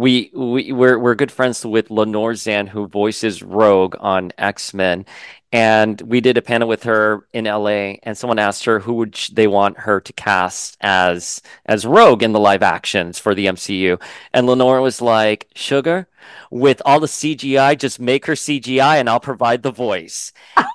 we, 0.00 0.30
we 0.32 0.72
we're 0.72 0.98
we're 0.98 1.14
good 1.14 1.30
friends 1.30 1.64
with 1.64 1.90
Lenore 1.90 2.34
Zann, 2.34 2.66
who 2.66 2.86
voices 2.86 3.42
Rogue 3.42 3.96
on 4.00 4.32
X 4.38 4.72
Men, 4.72 5.04
and 5.52 6.00
we 6.00 6.22
did 6.22 6.38
a 6.38 6.42
panel 6.42 6.68
with 6.68 6.84
her 6.84 7.26
in 7.34 7.44
LA. 7.44 7.96
And 8.02 8.16
someone 8.16 8.38
asked 8.38 8.64
her 8.64 8.80
who 8.80 8.94
would 8.94 9.12
they 9.30 9.46
want 9.46 9.80
her 9.80 10.00
to 10.00 10.12
cast 10.14 10.78
as 10.80 11.42
as 11.66 11.84
Rogue 11.84 12.22
in 12.22 12.32
the 12.32 12.40
live 12.40 12.62
actions 12.62 13.18
for 13.18 13.34
the 13.34 13.44
MCU, 13.44 14.00
and 14.32 14.46
Lenore 14.46 14.80
was 14.80 15.02
like, 15.02 15.48
"Sugar, 15.54 16.08
with 16.50 16.80
all 16.86 17.00
the 17.00 17.06
CGI, 17.06 17.76
just 17.78 18.00
make 18.00 18.24
her 18.24 18.32
CGI, 18.32 19.00
and 19.00 19.10
I'll 19.10 19.20
provide 19.20 19.62
the 19.62 19.70
voice." 19.70 20.32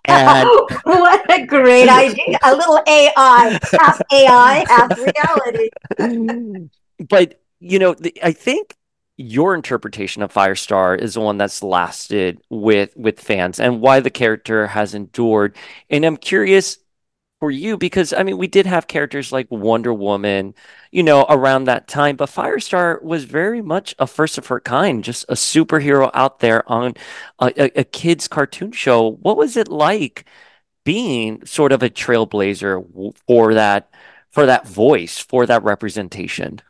And 0.08 0.48
what 0.84 1.32
a 1.32 1.48
great 1.48 1.90
idea! 1.90 2.38
A 2.44 2.56
little 2.56 2.80
AI, 2.88 3.60
half 3.72 4.00
AI, 4.14 4.66
half 4.70 4.96
reality. 5.98 6.70
but 7.10 7.42
you 7.60 7.80
know, 7.80 7.96
the, 7.96 8.16
I 8.22 8.32
think 8.32 8.76
your 9.18 9.56
interpretation 9.56 10.22
of 10.22 10.34
Firestar 10.34 11.00
is 11.00 11.14
the 11.14 11.22
one 11.22 11.38
that's 11.38 11.64
lasted 11.64 12.42
with 12.50 12.96
with 12.98 13.20
fans 13.20 13.60
and 13.60 13.82
why 13.82 14.00
the 14.02 14.10
character 14.10 14.68
has 14.68 14.94
endured. 14.94 15.56
And 15.90 16.06
I'm 16.06 16.18
curious 16.18 16.80
for 17.40 17.52
you 17.52 17.78
because 17.78 18.14
I 18.14 18.24
mean 18.24 18.38
we 18.38 18.48
did 18.48 18.66
have 18.66 18.88
characters 18.88 19.32
like 19.32 19.48
Wonder 19.52 19.94
Woman, 19.94 20.54
you 20.92 21.04
know, 21.04 21.26
around 21.30 21.66
that 21.66 21.88
time, 21.88 22.16
but 22.18 22.30
Firestar 22.30 23.02
was 23.04 23.26
very 23.26 23.62
much 23.62 23.96
a 24.00 24.08
first 24.08 24.38
of 24.38 24.48
her 24.48 24.60
kind, 24.60 25.04
just 25.04 25.26
a 25.30 25.34
superhero 25.36 26.12
out 26.14 26.40
there 26.40 26.70
on 26.72 26.94
a, 27.40 27.54
a, 27.58 27.82
a 27.82 27.84
kids 27.86 28.28
cartoon 28.28 28.72
show. 28.72 29.12
What 29.12 29.38
was 29.38 29.58
it 29.58 29.68
like 29.70 30.26
being 30.84 31.46
sort 31.46 31.72
of 31.72 31.84
a 31.84 31.90
trailblazer 31.90 33.16
for 33.28 33.54
that 33.54 33.90
for 34.32 34.46
that 34.46 34.68
voice, 34.68 35.20
for 35.20 35.46
that 35.46 35.64
representation? 35.64 36.62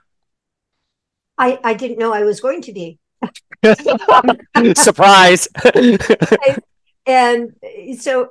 I, 1.37 1.59
I 1.63 1.73
didn't 1.73 1.99
know 1.99 2.13
I 2.13 2.23
was 2.23 2.39
going 2.39 2.61
to 2.63 2.73
be. 2.73 2.99
Surprise. 4.75 5.47
and 7.05 7.55
so 7.99 8.29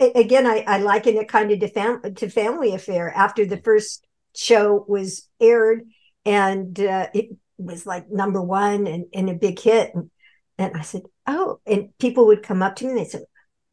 again, 0.00 0.46
I, 0.46 0.64
I 0.66 0.78
liken 0.78 1.16
it 1.16 1.28
kind 1.28 1.50
of 1.50 1.60
to, 1.60 1.68
fam- 1.68 2.14
to 2.14 2.28
family 2.28 2.74
affair. 2.74 3.12
After 3.14 3.46
the 3.46 3.58
first 3.58 4.06
show 4.36 4.84
was 4.88 5.28
aired 5.40 5.82
and 6.24 6.78
uh, 6.80 7.08
it 7.14 7.30
was 7.58 7.86
like 7.86 8.10
number 8.10 8.42
one 8.42 8.86
and, 8.86 9.06
and 9.14 9.30
a 9.30 9.34
big 9.34 9.58
hit. 9.58 9.94
And, 9.94 10.10
and 10.58 10.76
I 10.76 10.82
said, 10.82 11.02
Oh, 11.26 11.60
and 11.66 11.96
people 11.98 12.26
would 12.26 12.42
come 12.42 12.62
up 12.62 12.76
to 12.76 12.84
me 12.84 12.90
and 12.90 13.00
they 13.00 13.04
said, 13.04 13.24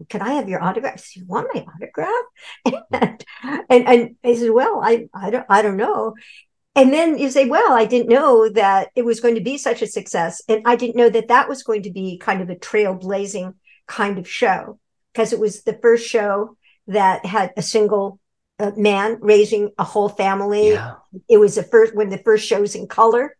Can 0.09 0.21
I 0.21 0.33
have 0.33 0.49
your 0.49 0.63
autograph? 0.63 0.93
I 0.93 0.97
said, 0.97 1.21
You 1.21 1.27
want 1.27 1.47
my 1.53 1.65
autograph? 1.75 2.83
and, 2.91 3.25
and, 3.69 3.87
and 3.87 4.15
I 4.23 4.35
said, 4.35 4.51
Well, 4.51 4.81
I, 4.83 5.07
I 5.13 5.29
don't, 5.29 5.45
I 5.49 5.61
don't 5.61 5.77
know. 5.77 6.15
And 6.75 6.93
then 6.93 7.17
you 7.17 7.29
say, 7.29 7.47
Well, 7.47 7.73
I 7.73 7.85
didn't 7.85 8.09
know 8.09 8.49
that 8.49 8.89
it 8.95 9.03
was 9.03 9.19
going 9.19 9.35
to 9.35 9.41
be 9.41 9.57
such 9.57 9.81
a 9.81 9.87
success. 9.87 10.41
And 10.47 10.61
I 10.65 10.75
didn't 10.75 10.95
know 10.95 11.09
that 11.09 11.27
that 11.27 11.49
was 11.49 11.63
going 11.63 11.83
to 11.83 11.91
be 11.91 12.17
kind 12.17 12.41
of 12.41 12.49
a 12.49 12.55
trailblazing 12.55 13.53
kind 13.87 14.17
of 14.17 14.27
show 14.27 14.79
because 15.13 15.33
it 15.33 15.39
was 15.39 15.63
the 15.63 15.77
first 15.81 16.07
show 16.07 16.55
that 16.87 17.25
had 17.25 17.51
a 17.57 17.61
single 17.61 18.19
uh, 18.59 18.71
man 18.77 19.17
raising 19.21 19.71
a 19.77 19.83
whole 19.83 20.09
family. 20.09 20.71
Yeah. 20.71 20.95
It 21.29 21.37
was 21.37 21.55
the 21.55 21.63
first 21.63 21.95
when 21.95 22.09
the 22.09 22.19
first 22.19 22.47
shows 22.47 22.75
in 22.75 22.87
color. 22.87 23.35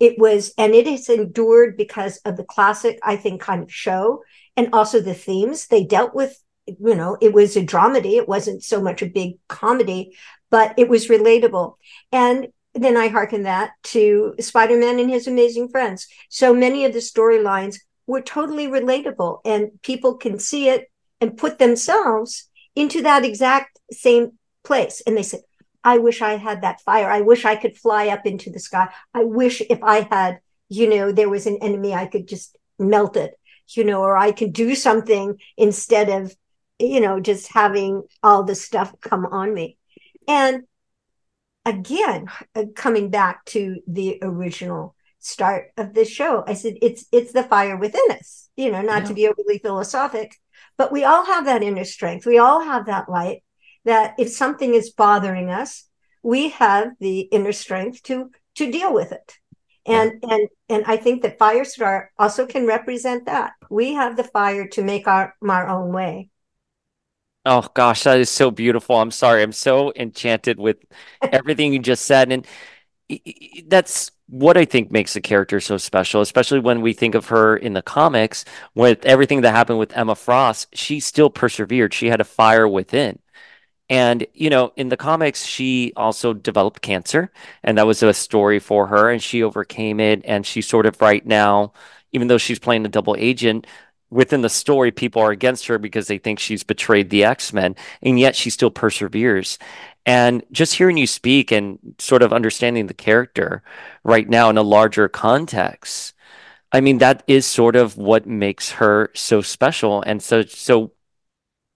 It 0.00 0.18
was, 0.18 0.52
and 0.58 0.74
it 0.74 0.86
has 0.86 1.08
endured 1.08 1.76
because 1.76 2.16
of 2.24 2.36
the 2.36 2.44
classic, 2.44 2.98
I 3.02 3.16
think, 3.16 3.40
kind 3.40 3.62
of 3.62 3.72
show 3.72 4.22
and 4.56 4.70
also 4.72 5.00
the 5.00 5.14
themes 5.14 5.68
they 5.68 5.84
dealt 5.84 6.14
with. 6.14 6.40
You 6.66 6.94
know, 6.94 7.16
it 7.20 7.32
was 7.32 7.56
a 7.56 7.62
dramedy. 7.62 8.16
It 8.16 8.26
wasn't 8.26 8.64
so 8.64 8.80
much 8.80 9.02
a 9.02 9.06
big 9.06 9.34
comedy, 9.48 10.16
but 10.50 10.74
it 10.78 10.88
was 10.88 11.08
relatable. 11.08 11.74
And 12.10 12.48
then 12.74 12.96
I 12.96 13.08
hearken 13.08 13.44
that 13.44 13.72
to 13.84 14.34
Spider 14.40 14.78
Man 14.78 14.98
and 14.98 15.08
his 15.08 15.26
amazing 15.26 15.68
friends. 15.68 16.08
So 16.28 16.52
many 16.52 16.84
of 16.84 16.92
the 16.92 16.98
storylines 16.98 17.78
were 18.06 18.20
totally 18.20 18.66
relatable, 18.66 19.40
and 19.44 19.80
people 19.82 20.16
can 20.16 20.38
see 20.38 20.68
it 20.68 20.90
and 21.20 21.36
put 21.36 21.58
themselves 21.58 22.50
into 22.74 23.02
that 23.02 23.24
exact 23.24 23.78
same 23.90 24.32
place. 24.64 25.02
And 25.06 25.16
they 25.16 25.22
said, 25.22 25.40
I 25.84 25.98
wish 25.98 26.22
I 26.22 26.36
had 26.36 26.62
that 26.62 26.80
fire. 26.80 27.10
I 27.10 27.20
wish 27.20 27.44
I 27.44 27.56
could 27.56 27.76
fly 27.76 28.08
up 28.08 28.26
into 28.26 28.50
the 28.50 28.58
sky. 28.58 28.88
I 29.12 29.24
wish 29.24 29.60
if 29.60 29.82
I 29.82 30.00
had, 30.10 30.40
you 30.68 30.88
know, 30.88 31.12
there 31.12 31.28
was 31.28 31.46
an 31.46 31.58
enemy, 31.60 31.94
I 31.94 32.06
could 32.06 32.26
just 32.26 32.56
melt 32.78 33.16
it, 33.16 33.38
you 33.68 33.84
know, 33.84 34.02
or 34.02 34.16
I 34.16 34.32
could 34.32 34.52
do 34.52 34.74
something 34.74 35.38
instead 35.56 36.08
of, 36.08 36.34
you 36.78 37.00
know, 37.00 37.20
just 37.20 37.52
having 37.52 38.02
all 38.22 38.42
the 38.42 38.54
stuff 38.54 38.94
come 39.00 39.26
on 39.26 39.54
me. 39.54 39.76
And 40.26 40.64
again, 41.64 42.28
uh, 42.54 42.64
coming 42.74 43.10
back 43.10 43.44
to 43.46 43.80
the 43.86 44.18
original 44.22 44.94
start 45.18 45.72
of 45.76 45.94
the 45.94 46.04
show, 46.04 46.44
I 46.46 46.54
said, 46.54 46.74
it's, 46.82 47.06
it's 47.12 47.32
the 47.32 47.42
fire 47.42 47.76
within 47.76 48.10
us, 48.10 48.50
you 48.56 48.70
know, 48.70 48.82
not 48.82 49.02
yeah. 49.02 49.08
to 49.08 49.14
be 49.14 49.28
overly 49.28 49.58
philosophic, 49.58 50.36
but 50.76 50.92
we 50.92 51.04
all 51.04 51.24
have 51.24 51.46
that 51.46 51.62
inner 51.62 51.84
strength. 51.84 52.26
We 52.26 52.38
all 52.38 52.60
have 52.60 52.86
that 52.86 53.08
light 53.08 53.42
that 53.84 54.14
if 54.18 54.30
something 54.30 54.74
is 54.74 54.92
bothering 54.92 55.50
us, 55.50 55.88
we 56.22 56.48
have 56.50 56.92
the 57.00 57.20
inner 57.20 57.52
strength 57.52 58.02
to 58.04 58.30
to 58.56 58.70
deal 58.70 58.92
with 58.92 59.12
it. 59.12 59.34
And 59.86 60.24
and 60.28 60.48
and 60.68 60.84
I 60.86 60.96
think 60.96 61.22
that 61.22 61.38
Firestar 61.38 62.06
also 62.18 62.46
can 62.46 62.66
represent 62.66 63.26
that. 63.26 63.52
We 63.68 63.92
have 63.94 64.16
the 64.16 64.24
fire 64.24 64.66
to 64.68 64.82
make 64.82 65.06
our 65.06 65.34
our 65.46 65.68
own 65.68 65.92
way. 65.92 66.30
Oh 67.46 67.66
gosh, 67.74 68.04
that 68.04 68.18
is 68.18 68.30
so 68.30 68.50
beautiful. 68.50 68.96
I'm 68.96 69.10
sorry. 69.10 69.42
I'm 69.42 69.52
so 69.52 69.92
enchanted 69.96 70.58
with 70.58 70.78
everything 71.22 71.72
you 71.72 71.78
just 71.78 72.06
said 72.06 72.32
and 72.32 72.46
that's 73.66 74.10
what 74.28 74.56
I 74.56 74.64
think 74.64 74.90
makes 74.90 75.14
the 75.14 75.20
character 75.20 75.60
so 75.60 75.76
special, 75.76 76.20
especially 76.22 76.58
when 76.60 76.80
we 76.80 76.92
think 76.92 77.14
of 77.14 77.26
her 77.26 77.56
in 77.56 77.74
the 77.74 77.82
comics 77.82 78.44
with 78.74 79.04
everything 79.04 79.42
that 79.42 79.50
happened 79.52 79.78
with 79.78 79.96
Emma 79.96 80.14
Frost, 80.14 80.68
she 80.74 81.00
still 81.00 81.28
persevered. 81.30 81.92
She 81.92 82.08
had 82.08 82.20
a 82.20 82.24
fire 82.24 82.66
within. 82.66 83.18
And, 83.90 84.26
you 84.34 84.50
know, 84.50 84.72
in 84.76 84.88
the 84.88 84.96
comics, 84.96 85.44
she 85.44 85.92
also 85.96 86.32
developed 86.32 86.82
cancer, 86.82 87.30
and 87.62 87.76
that 87.78 87.86
was 87.86 88.02
a 88.02 88.14
story 88.14 88.58
for 88.58 88.86
her, 88.88 89.10
and 89.10 89.22
she 89.22 89.42
overcame 89.42 90.00
it. 90.00 90.22
And 90.24 90.46
she 90.46 90.62
sort 90.62 90.86
of 90.86 91.00
right 91.02 91.24
now, 91.26 91.74
even 92.12 92.28
though 92.28 92.38
she's 92.38 92.58
playing 92.58 92.86
a 92.86 92.88
double 92.88 93.16
agent, 93.18 93.66
within 94.14 94.42
the 94.42 94.48
story, 94.48 94.92
people 94.92 95.20
are 95.20 95.32
against 95.32 95.66
her 95.66 95.76
because 95.76 96.06
they 96.06 96.18
think 96.18 96.38
she's 96.38 96.62
betrayed 96.62 97.10
the 97.10 97.24
X 97.24 97.52
Men, 97.52 97.74
and 98.00 98.18
yet 98.18 98.36
she 98.36 98.48
still 98.48 98.70
perseveres. 98.70 99.58
And 100.06 100.44
just 100.52 100.74
hearing 100.74 100.96
you 100.96 101.06
speak 101.06 101.50
and 101.50 101.78
sort 101.98 102.22
of 102.22 102.32
understanding 102.32 102.86
the 102.86 102.94
character 102.94 103.62
right 104.04 104.28
now 104.28 104.50
in 104.50 104.56
a 104.56 104.62
larger 104.62 105.08
context, 105.08 106.14
I 106.72 106.80
mean, 106.80 106.98
that 106.98 107.22
is 107.26 107.44
sort 107.46 107.74
of 107.76 107.96
what 107.96 108.26
makes 108.26 108.72
her 108.72 109.10
so 109.14 109.40
special 109.42 110.02
and 110.02 110.22
so 110.22 110.42
so 110.42 110.92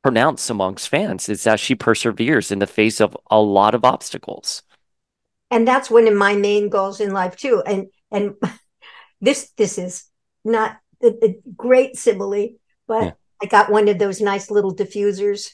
pronounced 0.03 0.48
amongst 0.48 0.88
fans 0.88 1.29
is 1.29 1.44
that 1.44 1.59
she 1.59 1.74
perseveres 1.74 2.53
in 2.53 2.61
the 2.61 2.66
face 2.66 3.01
of 3.01 3.16
a 3.31 3.40
lot 3.40 3.74
of 3.74 3.85
obstacles. 3.85 4.62
And 5.51 5.66
that's 5.66 5.90
one 5.90 6.07
of 6.07 6.14
my 6.14 6.37
main 6.37 6.68
goals 6.68 7.01
in 7.01 7.12
life 7.12 7.37
too. 7.37 7.62
And 7.66 7.88
and 8.12 8.37
this 9.20 9.51
this 9.57 9.77
is 9.77 10.05
not 10.44 10.79
a, 11.02 11.24
a 11.24 11.37
great 11.56 11.96
simile, 11.96 12.56
but 12.87 13.04
yeah. 13.04 13.12
I 13.42 13.46
got 13.46 13.70
one 13.70 13.88
of 13.88 13.98
those 13.98 14.20
nice 14.20 14.50
little 14.50 14.74
diffusers 14.74 15.50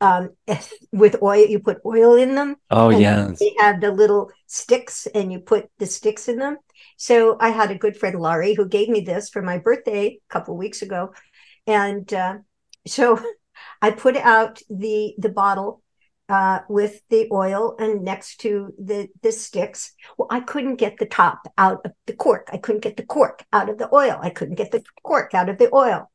um, 0.00 0.30
with 0.92 1.22
oil. 1.22 1.46
You 1.46 1.60
put 1.60 1.78
oil 1.84 2.14
in 2.14 2.34
them. 2.34 2.56
Oh 2.70 2.90
yeah. 2.90 3.30
They 3.38 3.54
have 3.58 3.80
the 3.80 3.90
little 3.90 4.30
sticks, 4.46 5.06
and 5.06 5.32
you 5.32 5.40
put 5.40 5.68
the 5.78 5.86
sticks 5.86 6.28
in 6.28 6.38
them. 6.38 6.58
So 6.96 7.36
I 7.40 7.50
had 7.50 7.70
a 7.70 7.78
good 7.78 7.96
friend 7.96 8.18
Laurie 8.18 8.54
who 8.54 8.68
gave 8.68 8.88
me 8.88 9.00
this 9.00 9.28
for 9.28 9.42
my 9.42 9.58
birthday 9.58 10.06
a 10.06 10.32
couple 10.32 10.56
weeks 10.56 10.82
ago, 10.82 11.12
and 11.66 12.12
uh, 12.12 12.38
so 12.86 13.20
I 13.82 13.90
put 13.90 14.16
out 14.16 14.60
the 14.68 15.14
the 15.18 15.28
bottle 15.30 15.82
uh, 16.28 16.60
with 16.68 17.02
the 17.10 17.28
oil 17.30 17.76
and 17.78 18.02
next 18.02 18.40
to 18.40 18.72
the 18.78 19.08
the 19.22 19.32
sticks. 19.32 19.92
Well, 20.16 20.28
I 20.30 20.40
couldn't 20.40 20.76
get 20.76 20.98
the 20.98 21.06
top 21.06 21.52
out 21.58 21.84
of 21.84 21.92
the 22.06 22.14
cork. 22.14 22.48
I 22.52 22.56
couldn't 22.56 22.82
get 22.82 22.96
the 22.96 23.06
cork 23.06 23.44
out 23.52 23.68
of 23.68 23.78
the 23.78 23.94
oil. 23.94 24.18
I 24.20 24.30
couldn't 24.30 24.54
get 24.54 24.70
the 24.70 24.82
cork 25.02 25.34
out 25.34 25.48
of 25.48 25.58
the 25.58 25.74
oil. 25.74 26.10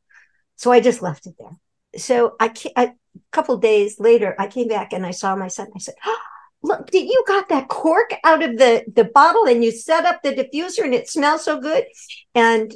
So 0.56 0.72
I 0.72 0.80
just 0.80 1.02
left 1.02 1.28
it 1.28 1.36
there. 1.38 1.58
So 1.98 2.36
I, 2.39 2.54
I 2.76 2.84
a 2.86 2.93
couple 3.32 3.58
days 3.58 4.00
later, 4.00 4.36
I 4.39 4.48
came 4.48 4.67
back 4.67 4.93
and 4.93 5.06
I 5.06 5.12
saw 5.12 5.36
my 5.36 5.48
son. 5.48 5.67
I 5.76 5.80
said, 5.80 5.95
oh, 6.06 6.19
"Look, 6.63 6.89
did 6.89 7.08
you 7.08 7.24
got 7.28 7.50
that 7.50 7.67
cork 7.67 8.13
out 8.24 8.43
of 8.43 8.58
the 8.58 8.84
the 8.93 9.06
bottle 9.06 9.45
and 9.45 9.63
you 9.63 9.72
set 9.72 10.06
up 10.06 10.22
the 10.24 10.34
diffuser 10.34 10.84
and 10.84 10.93
it 10.93 11.08
smells 11.08 11.45
so 11.45 11.60
good?" 11.60 11.86
And 12.34 12.74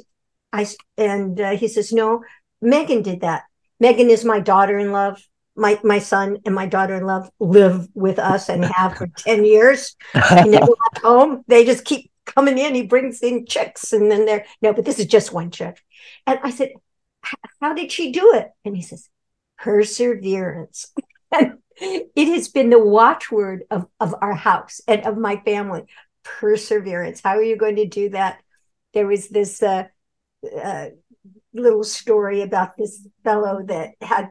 I 0.52 0.66
and 0.96 1.40
uh, 1.40 1.56
he 1.56 1.68
says, 1.68 1.92
"No, 1.92 2.22
Megan 2.60 3.02
did 3.02 3.22
that. 3.22 3.42
Megan 3.80 4.08
is 4.08 4.24
my 4.24 4.40
daughter 4.40 4.78
in 4.78 4.92
love. 4.92 5.20
My 5.56 5.78
my 5.84 5.98
son 5.98 6.38
and 6.44 6.54
my 6.54 6.66
daughter 6.66 6.94
in 6.94 7.06
love 7.06 7.30
live 7.38 7.88
with 7.94 8.18
us 8.18 8.48
and 8.48 8.64
have 8.64 8.96
for 8.96 9.06
10 9.18 9.44
years. 9.44 9.96
He 10.12 10.18
never 10.48 10.66
left 10.66 10.98
home. 11.02 11.44
They 11.46 11.64
just 11.64 11.84
keep 11.84 12.10
coming 12.26 12.58
in. 12.58 12.74
He 12.74 12.82
brings 12.82 13.22
in 13.22 13.46
chicks 13.46 13.92
and 13.92 14.10
then 14.10 14.26
they're 14.26 14.46
no, 14.62 14.72
but 14.72 14.84
this 14.84 14.98
is 14.98 15.06
just 15.06 15.32
one 15.32 15.50
chick. 15.50 15.80
And 16.26 16.40
I 16.42 16.50
said, 16.50 16.70
How 17.60 17.74
did 17.74 17.92
she 17.92 18.12
do 18.12 18.32
it? 18.34 18.50
And 18.64 18.76
he 18.76 18.82
says, 18.82 19.08
Perseverance. 19.58 20.92
it 21.76 22.34
has 22.34 22.48
been 22.48 22.70
the 22.70 22.82
watchword 22.82 23.64
of, 23.70 23.86
of 24.00 24.14
our 24.20 24.34
house 24.34 24.80
and 24.86 25.04
of 25.04 25.16
my 25.16 25.36
family. 25.44 25.82
Perseverance. 26.22 27.20
How 27.22 27.36
are 27.36 27.42
you 27.42 27.56
going 27.56 27.76
to 27.76 27.86
do 27.86 28.10
that? 28.10 28.40
There 28.92 29.06
was 29.06 29.28
this 29.28 29.62
uh, 29.62 29.84
uh, 30.62 30.86
little 31.52 31.84
story 31.84 32.42
about 32.42 32.76
this 32.76 33.06
fellow 33.24 33.62
that 33.64 33.92
had 34.00 34.30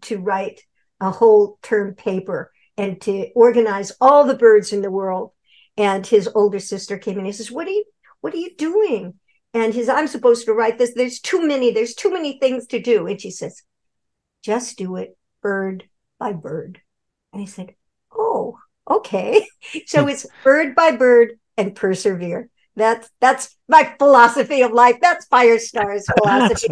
to 0.00 0.18
write 0.18 0.60
a 1.00 1.10
whole 1.10 1.58
term 1.62 1.94
paper 1.94 2.52
and 2.76 3.00
to 3.02 3.28
organize 3.34 3.92
all 4.00 4.24
the 4.24 4.36
birds 4.36 4.72
in 4.72 4.82
the 4.82 4.90
world. 4.90 5.32
And 5.76 6.06
his 6.06 6.28
older 6.34 6.58
sister 6.58 6.98
came 6.98 7.14
in. 7.14 7.20
And 7.20 7.26
he 7.26 7.32
says, 7.32 7.50
"What 7.50 7.66
are 7.66 7.70
you? 7.70 7.84
What 8.20 8.34
are 8.34 8.38
you 8.38 8.54
doing?" 8.56 9.14
And 9.54 9.74
his, 9.74 9.88
"I'm 9.88 10.08
supposed 10.08 10.46
to 10.46 10.54
write 10.54 10.78
this. 10.78 10.92
There's 10.94 11.20
too 11.20 11.46
many. 11.46 11.70
There's 11.70 11.94
too 11.94 12.10
many 12.10 12.38
things 12.38 12.66
to 12.68 12.80
do." 12.80 13.06
And 13.06 13.20
she 13.20 13.30
says, 13.30 13.62
"Just 14.42 14.76
do 14.78 14.96
it, 14.96 15.16
bird 15.42 15.88
by 16.18 16.32
bird." 16.32 16.80
And 17.32 17.40
he 17.40 17.46
said, 17.46 17.74
"Oh, 18.14 18.58
okay." 18.90 19.46
so 19.86 20.06
it's 20.08 20.26
bird 20.44 20.74
by 20.74 20.96
bird 20.96 21.38
and 21.56 21.74
persevere. 21.74 22.50
That's 22.76 23.10
that's 23.20 23.56
my 23.68 23.94
philosophy 23.98 24.62
of 24.62 24.72
life. 24.72 24.96
That's 25.00 25.26
Firestar's 25.28 26.06
philosophy. 26.18 26.68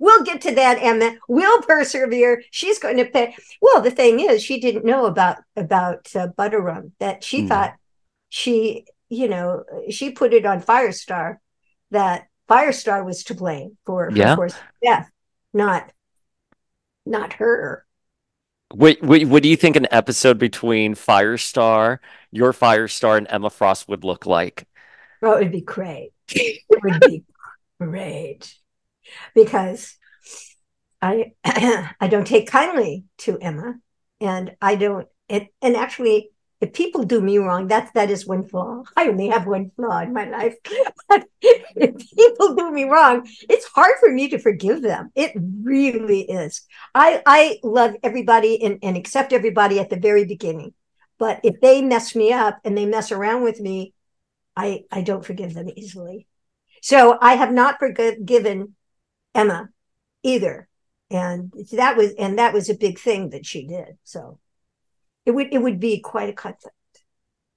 We'll 0.00 0.24
get 0.24 0.40
to 0.42 0.54
that, 0.54 0.78
Emma. 0.80 1.16
We'll 1.28 1.62
persevere. 1.62 2.42
She's 2.50 2.78
going 2.78 2.96
to 2.98 3.04
pay. 3.04 3.36
Well, 3.60 3.80
the 3.80 3.90
thing 3.90 4.20
is, 4.20 4.42
she 4.42 4.60
didn't 4.60 4.84
know 4.84 5.06
about 5.06 5.38
about 5.56 6.14
uh, 6.14 6.28
butter 6.28 6.60
rum. 6.60 6.92
That 6.98 7.24
she 7.24 7.42
mm. 7.42 7.48
thought 7.48 7.74
she, 8.28 8.86
you 9.08 9.28
know, 9.28 9.64
she 9.90 10.10
put 10.10 10.32
it 10.32 10.46
on 10.46 10.62
Firestar. 10.62 11.38
That 11.90 12.26
Firestar 12.48 13.04
was 13.04 13.24
to 13.24 13.34
blame 13.34 13.76
for 13.86 14.10
yeah. 14.12 14.36
her 14.36 14.48
death, 14.82 15.10
not 15.52 15.92
not 17.06 17.34
her. 17.34 17.84
What, 18.74 19.02
what, 19.02 19.24
what 19.24 19.42
do 19.42 19.48
you 19.48 19.56
think 19.56 19.76
an 19.76 19.86
episode 19.90 20.38
between 20.38 20.94
Firestar, 20.94 22.00
your 22.30 22.52
Firestar, 22.52 23.16
and 23.16 23.26
Emma 23.30 23.48
Frost 23.48 23.88
would 23.88 24.04
look 24.04 24.26
like? 24.26 24.66
Oh, 25.22 25.32
it 25.32 25.44
would 25.44 25.52
be 25.52 25.62
great. 25.62 26.12
It 26.30 26.62
would 26.70 27.00
be 27.00 27.24
great 27.80 28.54
because 29.34 29.96
I 31.00 31.32
I 31.44 32.08
don't 32.08 32.26
take 32.26 32.48
kindly 32.48 33.04
to 33.18 33.38
Emma, 33.38 33.76
and 34.20 34.56
I 34.60 34.74
don't. 34.74 35.08
It, 35.28 35.48
and 35.62 35.76
actually, 35.76 36.30
if 36.60 36.72
people 36.72 37.04
do 37.04 37.20
me 37.20 37.38
wrong, 37.38 37.68
that's 37.68 37.92
that 37.92 38.10
is 38.10 38.26
one 38.26 38.46
flaw. 38.46 38.82
I 38.96 39.08
only 39.08 39.28
have 39.28 39.46
one 39.46 39.70
flaw 39.76 40.00
in 40.00 40.12
my 40.12 40.28
life. 40.28 40.56
But 41.08 41.24
if 41.40 42.10
people 42.16 42.54
do 42.54 42.70
me 42.70 42.84
wrong, 42.84 43.28
it's 43.48 43.66
hard 43.66 43.94
for 44.00 44.10
me 44.10 44.28
to 44.30 44.38
forgive 44.38 44.82
them. 44.82 45.10
It 45.14 45.32
really 45.62 46.22
is. 46.22 46.62
I 46.94 47.22
I 47.26 47.58
love 47.62 47.94
everybody 48.02 48.62
and, 48.62 48.78
and 48.82 48.96
accept 48.96 49.32
everybody 49.32 49.78
at 49.78 49.90
the 49.90 49.98
very 49.98 50.24
beginning. 50.24 50.74
But 51.18 51.40
if 51.42 51.60
they 51.60 51.82
mess 51.82 52.14
me 52.14 52.32
up 52.32 52.58
and 52.64 52.76
they 52.76 52.86
mess 52.86 53.12
around 53.12 53.42
with 53.42 53.60
me, 53.60 53.94
I 54.56 54.82
I 54.90 55.02
don't 55.02 55.24
forgive 55.24 55.54
them 55.54 55.68
easily. 55.76 56.26
So 56.82 57.18
I 57.20 57.34
have 57.34 57.52
not 57.52 57.78
forgiven 57.78 58.74
Emma 59.34 59.68
either. 60.22 60.68
And 61.10 61.52
that 61.72 61.96
was 61.96 62.12
and 62.14 62.38
that 62.38 62.52
was 62.52 62.68
a 62.68 62.74
big 62.74 62.98
thing 62.98 63.30
that 63.30 63.46
she 63.46 63.66
did. 63.66 63.96
So 64.04 64.38
it 65.24 65.30
would 65.30 65.52
it 65.52 65.58
would 65.58 65.80
be 65.80 66.00
quite 66.00 66.28
a 66.28 66.34
conflict. 66.34 66.74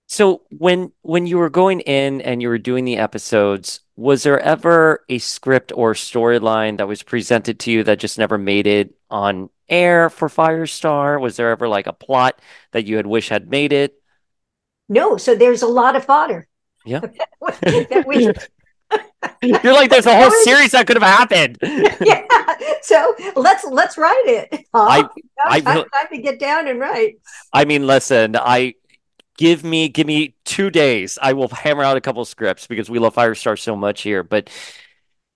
So 0.07 0.41
when 0.57 0.91
when 1.01 1.25
you 1.25 1.37
were 1.37 1.49
going 1.49 1.81
in 1.81 2.21
and 2.21 2.41
you 2.41 2.49
were 2.49 2.57
doing 2.57 2.85
the 2.85 2.97
episodes, 2.97 3.81
was 3.95 4.23
there 4.23 4.39
ever 4.39 5.05
a 5.09 5.19
script 5.19 5.71
or 5.75 5.93
storyline 5.93 6.77
that 6.77 6.87
was 6.87 7.03
presented 7.03 7.59
to 7.59 7.71
you 7.71 7.83
that 7.83 7.99
just 7.99 8.17
never 8.17 8.37
made 8.37 8.67
it 8.67 8.93
on 9.09 9.49
air 9.69 10.09
for 10.09 10.27
Firestar? 10.27 11.19
Was 11.19 11.37
there 11.37 11.49
ever 11.49 11.67
like 11.67 11.87
a 11.87 11.93
plot 11.93 12.39
that 12.71 12.85
you 12.85 12.97
had 12.97 13.07
wish 13.07 13.29
had 13.29 13.49
made 13.49 13.73
it? 13.73 14.01
No, 14.89 15.15
so 15.17 15.35
there's 15.35 15.61
a 15.61 15.67
lot 15.67 15.95
of 15.95 16.03
fodder. 16.03 16.47
Yeah. 16.85 16.99
that 17.61 18.03
we, 18.05 18.31
You're 19.41 19.73
like, 19.73 19.89
there's 19.89 20.05
a 20.05 20.15
whole 20.15 20.31
series 20.43 20.71
that 20.71 20.87
could 20.87 20.97
have 20.97 21.03
happened. 21.03 21.57
yeah. 21.63 22.25
So 22.81 23.15
let's 23.35 23.63
let's 23.65 23.97
write 23.97 24.23
it. 24.25 24.65
I, 24.73 25.07
I 25.45 25.61
time, 25.61 25.85
time 25.93 26.07
to 26.11 26.17
get 26.21 26.39
down 26.39 26.67
and 26.67 26.79
write. 26.79 27.19
I 27.53 27.65
mean, 27.65 27.87
listen, 27.87 28.35
I 28.35 28.75
give 29.37 29.63
me 29.63 29.89
give 29.89 30.07
me 30.07 30.35
two 30.45 30.69
days. 30.69 31.17
I 31.21 31.33
will 31.33 31.47
hammer 31.47 31.83
out 31.83 31.97
a 31.97 32.01
couple 32.01 32.23
scripts 32.25 32.67
because 32.67 32.89
we 32.89 32.99
love 32.99 33.15
Firestar 33.15 33.57
so 33.59 33.75
much 33.75 34.01
here. 34.01 34.23
But 34.23 34.49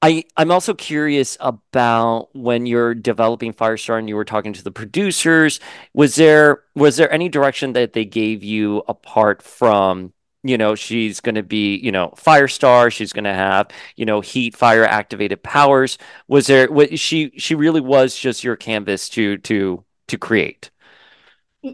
I 0.02 0.24
I'm 0.38 0.52
also 0.52 0.74
curious 0.74 1.38
about 1.40 2.30
when 2.34 2.66
you're 2.66 2.94
developing 2.94 3.54
Firestar 3.54 3.98
and 3.98 4.10
you 4.10 4.16
were 4.16 4.26
talking 4.26 4.54
to 4.54 4.64
the 4.64 4.72
producers. 4.72 5.60
Was 5.94 6.16
there 6.16 6.64
was 6.76 6.98
there 6.98 7.12
any 7.12 7.30
direction 7.30 7.74
that 7.74 7.94
they 7.94 8.06
gave 8.06 8.44
you 8.44 8.84
apart 8.88 9.42
from 9.42 10.14
you 10.46 10.58
know 10.58 10.76
she's 10.76 11.20
going 11.20 11.36
to 11.36 11.44
be 11.44 11.76
you 11.78 11.92
know 11.92 12.14
firestar 12.16 12.92
she's 12.92 13.12
going 13.12 13.24
to 13.24 13.34
have 13.34 13.68
you 13.96 14.06
know 14.06 14.22
heat 14.22 14.56
fire 14.56 14.86
activated 14.86 15.42
powers 15.42 15.98
was 16.28 16.48
there 16.48 16.72
what 16.72 16.98
she 17.00 17.32
she 17.38 17.56
really 17.56 17.82
was 17.82 18.16
just 18.16 18.44
your 18.44 18.56
canvas 18.56 19.10
to 19.10 19.38
to 19.40 19.84
to 20.08 20.18
create 20.18 20.70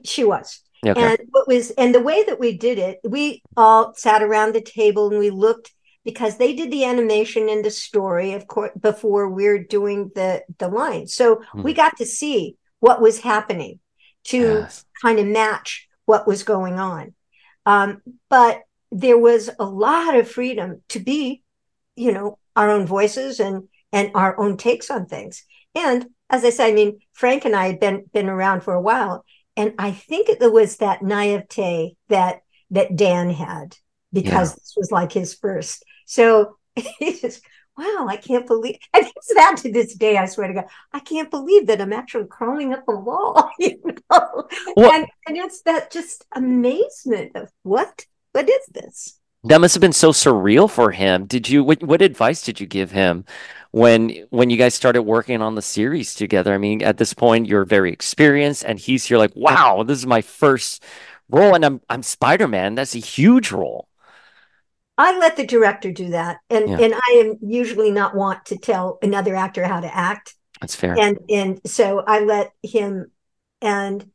she 0.05 0.23
was 0.23 0.61
okay. 0.85 1.01
and 1.01 1.19
what 1.31 1.47
was 1.47 1.71
and 1.71 1.93
the 1.93 1.99
way 1.99 2.23
that 2.23 2.39
we 2.39 2.57
did 2.57 2.79
it 2.79 2.99
we 3.03 3.43
all 3.57 3.93
sat 3.93 4.23
around 4.23 4.55
the 4.55 4.61
table 4.61 5.09
and 5.09 5.19
we 5.19 5.29
looked 5.29 5.71
because 6.05 6.37
they 6.37 6.55
did 6.55 6.71
the 6.71 6.85
animation 6.85 7.49
and 7.49 7.63
the 7.63 7.69
story 7.69 8.33
of 8.33 8.47
course 8.47 8.71
before 8.79 9.29
we 9.29 9.47
are 9.47 9.59
doing 9.59 10.11
the 10.15 10.41
the 10.59 10.69
lines 10.69 11.13
so 11.13 11.41
hmm. 11.51 11.61
we 11.61 11.73
got 11.73 11.97
to 11.97 12.05
see 12.05 12.55
what 12.79 13.01
was 13.01 13.19
happening 13.19 13.79
to 14.23 14.37
yes. 14.37 14.85
kind 15.01 15.19
of 15.19 15.25
match 15.25 15.89
what 16.05 16.25
was 16.25 16.43
going 16.43 16.79
on 16.79 17.13
um, 17.65 18.01
but 18.29 18.61
there 18.91 19.17
was 19.17 19.49
a 19.59 19.65
lot 19.65 20.15
of 20.15 20.29
freedom 20.29 20.81
to 20.89 20.99
be, 20.99 21.43
you 21.95 22.11
know, 22.11 22.37
our 22.55 22.69
own 22.69 22.85
voices 22.85 23.39
and 23.39 23.67
and 23.93 24.11
our 24.15 24.39
own 24.39 24.57
takes 24.57 24.89
on 24.89 25.05
things. 25.05 25.43
And 25.75 26.07
as 26.29 26.45
I 26.45 26.49
said, 26.49 26.69
I 26.69 26.73
mean, 26.73 26.99
Frank 27.13 27.45
and 27.45 27.55
I 27.55 27.67
had 27.67 27.79
been 27.79 28.05
been 28.13 28.29
around 28.29 28.61
for 28.61 28.73
a 28.73 28.81
while, 28.81 29.25
and 29.55 29.73
I 29.77 29.91
think 29.91 30.29
it 30.29 30.39
was 30.51 30.77
that 30.77 31.01
naivete 31.01 31.95
that 32.09 32.41
that 32.71 32.95
Dan 32.95 33.29
had 33.29 33.75
because 34.13 34.51
yeah. 34.51 34.55
this 34.55 34.73
was 34.77 34.91
like 34.91 35.11
his 35.11 35.33
first. 35.33 35.83
So 36.05 36.57
he 36.75 37.19
just, 37.19 37.41
wow, 37.77 38.07
I 38.07 38.17
can't 38.17 38.47
believe. 38.47 38.77
And 38.93 39.05
it's 39.15 39.33
that 39.33 39.57
to 39.57 39.71
this 39.71 39.93
day. 39.95 40.17
I 40.17 40.25
swear 40.25 40.47
to 40.47 40.53
God, 40.53 40.65
I 40.93 40.99
can't 40.99 41.31
believe 41.31 41.67
that 41.67 41.81
I'm 41.81 41.93
actually 41.93 42.25
crawling 42.25 42.73
up 42.73 42.83
a 42.87 42.95
wall. 42.95 43.49
You 43.59 43.79
know, 44.11 44.47
and 44.77 45.07
and 45.27 45.37
it's 45.37 45.61
that 45.63 45.91
just 45.91 46.25
amazement 46.33 47.35
of 47.35 47.49
what 47.63 48.05
what 48.33 48.49
is 48.49 48.65
this? 48.71 49.19
That 49.43 49.59
must 49.59 49.73
have 49.73 49.81
been 49.81 49.93
so 49.93 50.11
surreal 50.11 50.69
for 50.69 50.91
him. 50.91 51.25
Did 51.25 51.49
you 51.49 51.63
what, 51.63 51.81
what 51.83 52.01
advice 52.01 52.43
did 52.43 52.59
you 52.59 52.67
give 52.67 52.91
him 52.91 53.25
when 53.71 54.25
when 54.29 54.49
you 54.49 54.57
guys 54.57 54.73
started 54.73 55.03
working 55.03 55.41
on 55.41 55.55
the 55.55 55.61
series 55.61 56.13
together? 56.13 56.53
I 56.53 56.57
mean, 56.57 56.81
at 56.83 56.97
this 56.97 57.13
point 57.13 57.47
you're 57.47 57.65
very 57.65 57.91
experienced 57.91 58.63
and 58.65 58.79
he's 58.79 59.05
here 59.05 59.17
like, 59.17 59.35
"Wow, 59.35 59.83
this 59.83 59.97
is 59.97 60.05
my 60.05 60.21
first 60.21 60.83
role 61.29 61.55
and 61.55 61.65
I'm 61.65 61.81
I'm 61.89 62.03
Spider-Man. 62.03 62.75
That's 62.75 62.95
a 62.95 62.99
huge 62.99 63.51
role." 63.51 63.87
I 64.97 65.17
let 65.17 65.37
the 65.37 65.45
director 65.45 65.91
do 65.91 66.09
that. 66.09 66.37
And 66.49 66.69
yeah. 66.69 66.77
and 66.79 66.93
I 66.93 67.23
am 67.25 67.37
usually 67.41 67.91
not 67.91 68.15
want 68.15 68.45
to 68.47 68.57
tell 68.57 68.99
another 69.01 69.35
actor 69.35 69.65
how 69.65 69.79
to 69.79 69.95
act. 69.95 70.35
That's 70.59 70.75
fair. 70.75 70.95
And 70.99 71.17
and 71.29 71.61
so 71.65 72.03
I 72.05 72.19
let 72.19 72.51
him 72.61 73.11
and 73.61 74.09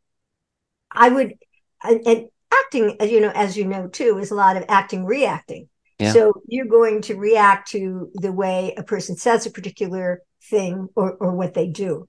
I 0.93 1.09
would 1.09 1.35
and, 1.83 2.07
and 2.07 2.29
acting, 2.53 2.97
you 3.01 3.21
know, 3.21 3.33
as 3.35 3.57
you 3.57 3.65
know 3.65 3.89
too, 3.89 4.19
is 4.19 4.31
a 4.31 4.37
lot 4.37 4.57
of 4.57 4.65
acting 4.69 5.05
reacting. 5.05 5.69
Yeah. 5.99 6.13
So 6.13 6.43
you're 6.47 6.67
going 6.67 7.03
to 7.03 7.17
react 7.17 7.71
to 7.71 8.11
the 8.15 8.33
way 8.33 8.75
a 8.77 8.83
person 8.83 9.17
says 9.17 9.47
a 9.47 9.51
particular 9.51 10.23
thing 10.45 10.89
or, 10.95 11.13
or 11.15 11.35
what 11.35 11.55
they 11.55 11.69
do. 11.69 12.09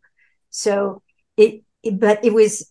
So 0.49 1.01
it, 1.37 1.63
it, 1.83 1.99
but 1.99 2.23
it 2.25 2.33
was, 2.33 2.67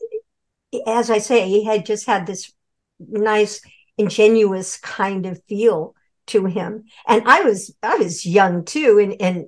as 0.86 1.10
I 1.10 1.18
say, 1.18 1.48
he 1.48 1.64
had 1.64 1.86
just 1.86 2.06
had 2.06 2.26
this 2.26 2.52
nice, 2.98 3.62
ingenuous 3.98 4.78
kind 4.78 5.26
of 5.26 5.42
feel 5.48 5.94
to 6.28 6.44
him. 6.46 6.84
And 7.06 7.22
I 7.26 7.42
was, 7.42 7.74
I 7.82 7.96
was 7.96 8.26
young 8.26 8.64
too. 8.64 8.98
And, 8.98 9.20
and 9.20 9.46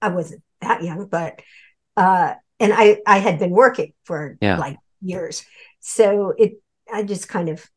I 0.00 0.08
wasn't 0.08 0.42
that 0.60 0.82
young, 0.82 1.06
but, 1.06 1.42
uh, 1.96 2.34
and 2.60 2.72
I, 2.72 2.98
I 3.06 3.18
had 3.18 3.38
been 3.38 3.50
working 3.50 3.92
for 4.04 4.36
yeah. 4.40 4.58
like 4.58 4.76
years. 5.00 5.44
So 5.80 6.34
it, 6.36 6.54
I 6.92 7.02
just 7.02 7.28
kind 7.28 7.48
of, 7.48 7.68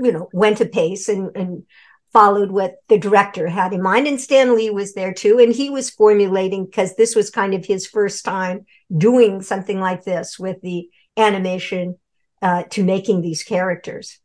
you 0.00 0.12
know, 0.12 0.28
went 0.32 0.60
a 0.60 0.66
pace 0.66 1.08
and, 1.08 1.36
and 1.36 1.64
followed 2.12 2.50
what 2.50 2.76
the 2.88 2.98
director 2.98 3.48
had 3.48 3.72
in 3.72 3.82
mind. 3.82 4.06
And 4.06 4.20
Stan 4.20 4.56
Lee 4.56 4.70
was 4.70 4.94
there 4.94 5.14
too. 5.14 5.38
And 5.38 5.52
he 5.52 5.70
was 5.70 5.90
formulating 5.90 6.66
because 6.66 6.96
this 6.96 7.14
was 7.14 7.30
kind 7.30 7.54
of 7.54 7.64
his 7.64 7.86
first 7.86 8.24
time 8.24 8.66
doing 8.96 9.42
something 9.42 9.80
like 9.80 10.04
this 10.04 10.38
with 10.38 10.60
the 10.62 10.88
animation 11.16 11.96
uh, 12.42 12.64
to 12.70 12.84
making 12.84 13.22
these 13.22 13.42
characters. 13.42 14.18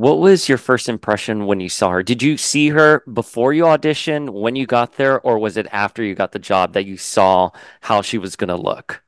What 0.00 0.18
was 0.18 0.48
your 0.48 0.56
first 0.56 0.88
impression 0.88 1.44
when 1.44 1.60
you 1.60 1.68
saw 1.68 1.90
her? 1.90 2.02
Did 2.02 2.22
you 2.22 2.38
see 2.38 2.70
her 2.70 3.02
before 3.12 3.52
you 3.52 3.64
auditioned, 3.64 4.30
when 4.30 4.56
you 4.56 4.64
got 4.64 4.94
there, 4.94 5.20
or 5.20 5.38
was 5.38 5.58
it 5.58 5.66
after 5.72 6.02
you 6.02 6.14
got 6.14 6.32
the 6.32 6.38
job 6.38 6.72
that 6.72 6.86
you 6.86 6.96
saw 6.96 7.50
how 7.82 8.00
she 8.00 8.16
was 8.16 8.34
going 8.34 8.48
to 8.48 8.56
look? 8.56 9.02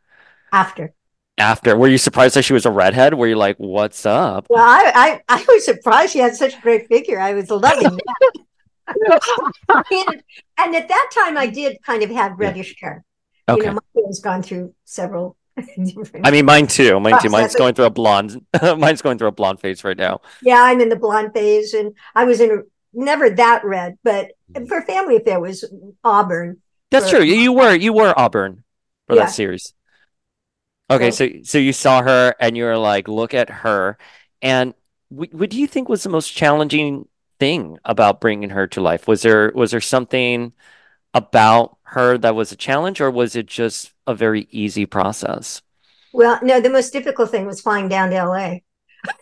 After. 0.53 0.93
After. 1.39 1.79
Were 1.79 1.89
you 1.89 1.97
surprised 1.97 2.37
that 2.37 2.43
she 2.43 2.53
was 2.53 2.67
a 2.67 2.71
redhead? 2.71 3.15
Were 3.15 3.27
you 3.27 3.37
like 3.37 3.57
what's 3.57 4.05
up? 4.05 4.49
Well 4.51 4.63
i 4.63 4.93
i, 4.95 5.21
I 5.31 5.43
was 5.49 5.65
surprised 5.65 6.13
she 6.13 6.19
had 6.19 6.37
such 6.37 6.59
a 6.59 6.61
great 6.61 6.89
figure. 6.89 7.19
I 7.19 7.33
was 7.33 7.49
loving 7.51 7.85
that. 7.85 8.33
And, 9.71 10.23
and, 10.59 10.77
at 10.77 10.89
that 10.89 11.11
time 11.15 11.39
i 11.39 11.47
did 11.47 11.79
kind 11.87 12.03
of 12.03 12.11
have 12.11 12.39
reddish 12.39 12.75
hair 12.81 13.05
okay. 13.49 13.61
you 13.61 13.67
know 13.69 13.75
my 13.75 13.81
hair 13.95 14.07
has 14.09 14.21
gone 14.21 14.43
through 14.43 14.75
several 14.85 15.37
I 16.25 16.31
mean, 16.31 16.47
mine 16.47 16.67
too. 16.67 16.99
Mine 17.01 17.21
too. 17.21 17.29
Mine's 17.29 17.55
going 17.55 17.75
through 17.75 17.87
a 17.87 17.91
blonde. 17.91 18.45
mine's 18.79 19.03
going 19.03 19.19
through 19.19 19.29
a 19.29 19.33
blonde 19.33 19.61
phase 19.61 19.85
right 19.85 19.97
now. 19.97 20.21
Yeah, 20.43 20.63
I'm 20.63 20.81
in 20.81 20.89
the 20.89 20.97
blonde 20.97 21.33
phase, 21.35 21.75
and 21.75 21.95
I 22.15 22.25
was 22.25 22.41
in 22.41 22.51
a, 22.51 22.57
never 22.93 23.31
that 23.31 23.65
red, 23.65 23.99
but 24.03 24.33
mm. 24.53 24.67
for 24.67 24.83
Family 24.83 25.17
Affair 25.17 25.41
was 25.41 25.65
auburn. 26.03 26.63
That's 26.91 27.11
for, 27.11 27.17
true. 27.17 27.25
You 27.25 27.53
were 27.53 27.75
you 27.75 27.93
were 27.93 28.19
auburn 28.19 28.65
for 29.07 29.17
yeah. 29.17 29.25
that 29.25 29.33
series. 29.33 29.75
Okay, 30.91 31.11
so 31.11 31.29
so 31.43 31.59
you 31.59 31.73
saw 31.73 32.03
her 32.03 32.35
and 32.39 32.57
you 32.57 32.65
were 32.65 32.77
like, 32.77 33.09
look 33.09 33.35
at 33.35 33.49
her. 33.49 33.99
And 34.41 34.75
what, 35.09 35.33
what 35.33 35.51
do 35.51 35.59
you 35.59 35.67
think 35.67 35.89
was 35.89 36.03
the 36.03 36.11
most 36.11 36.35
challenging 36.35 37.09
thing 37.39 37.79
about 37.85 38.21
bringing 38.21 38.51
her 38.51 38.67
to 38.69 38.81
life? 38.81 39.09
Was 39.09 39.23
there 39.23 39.53
was 39.55 39.71
there 39.71 39.81
something 39.81 40.53
about 41.15 41.77
her 41.93 42.19
that 42.19 42.35
was 42.35 42.53
a 42.53 42.57
challenge, 42.57 43.01
or 43.01 43.11
was 43.11 43.37
it 43.37 43.47
just 43.47 43.93
a 44.07 44.15
very 44.15 44.49
easy 44.51 44.87
process? 44.87 45.63
Well, 46.13 46.39
no, 46.43 46.61
the 46.61 46.71
most 46.71 46.93
difficult 46.93 47.31
thing 47.31 47.47
was 47.47 47.61
flying 47.61 47.89
down 47.89 48.11
to 48.11 48.25
LA. 48.25 48.57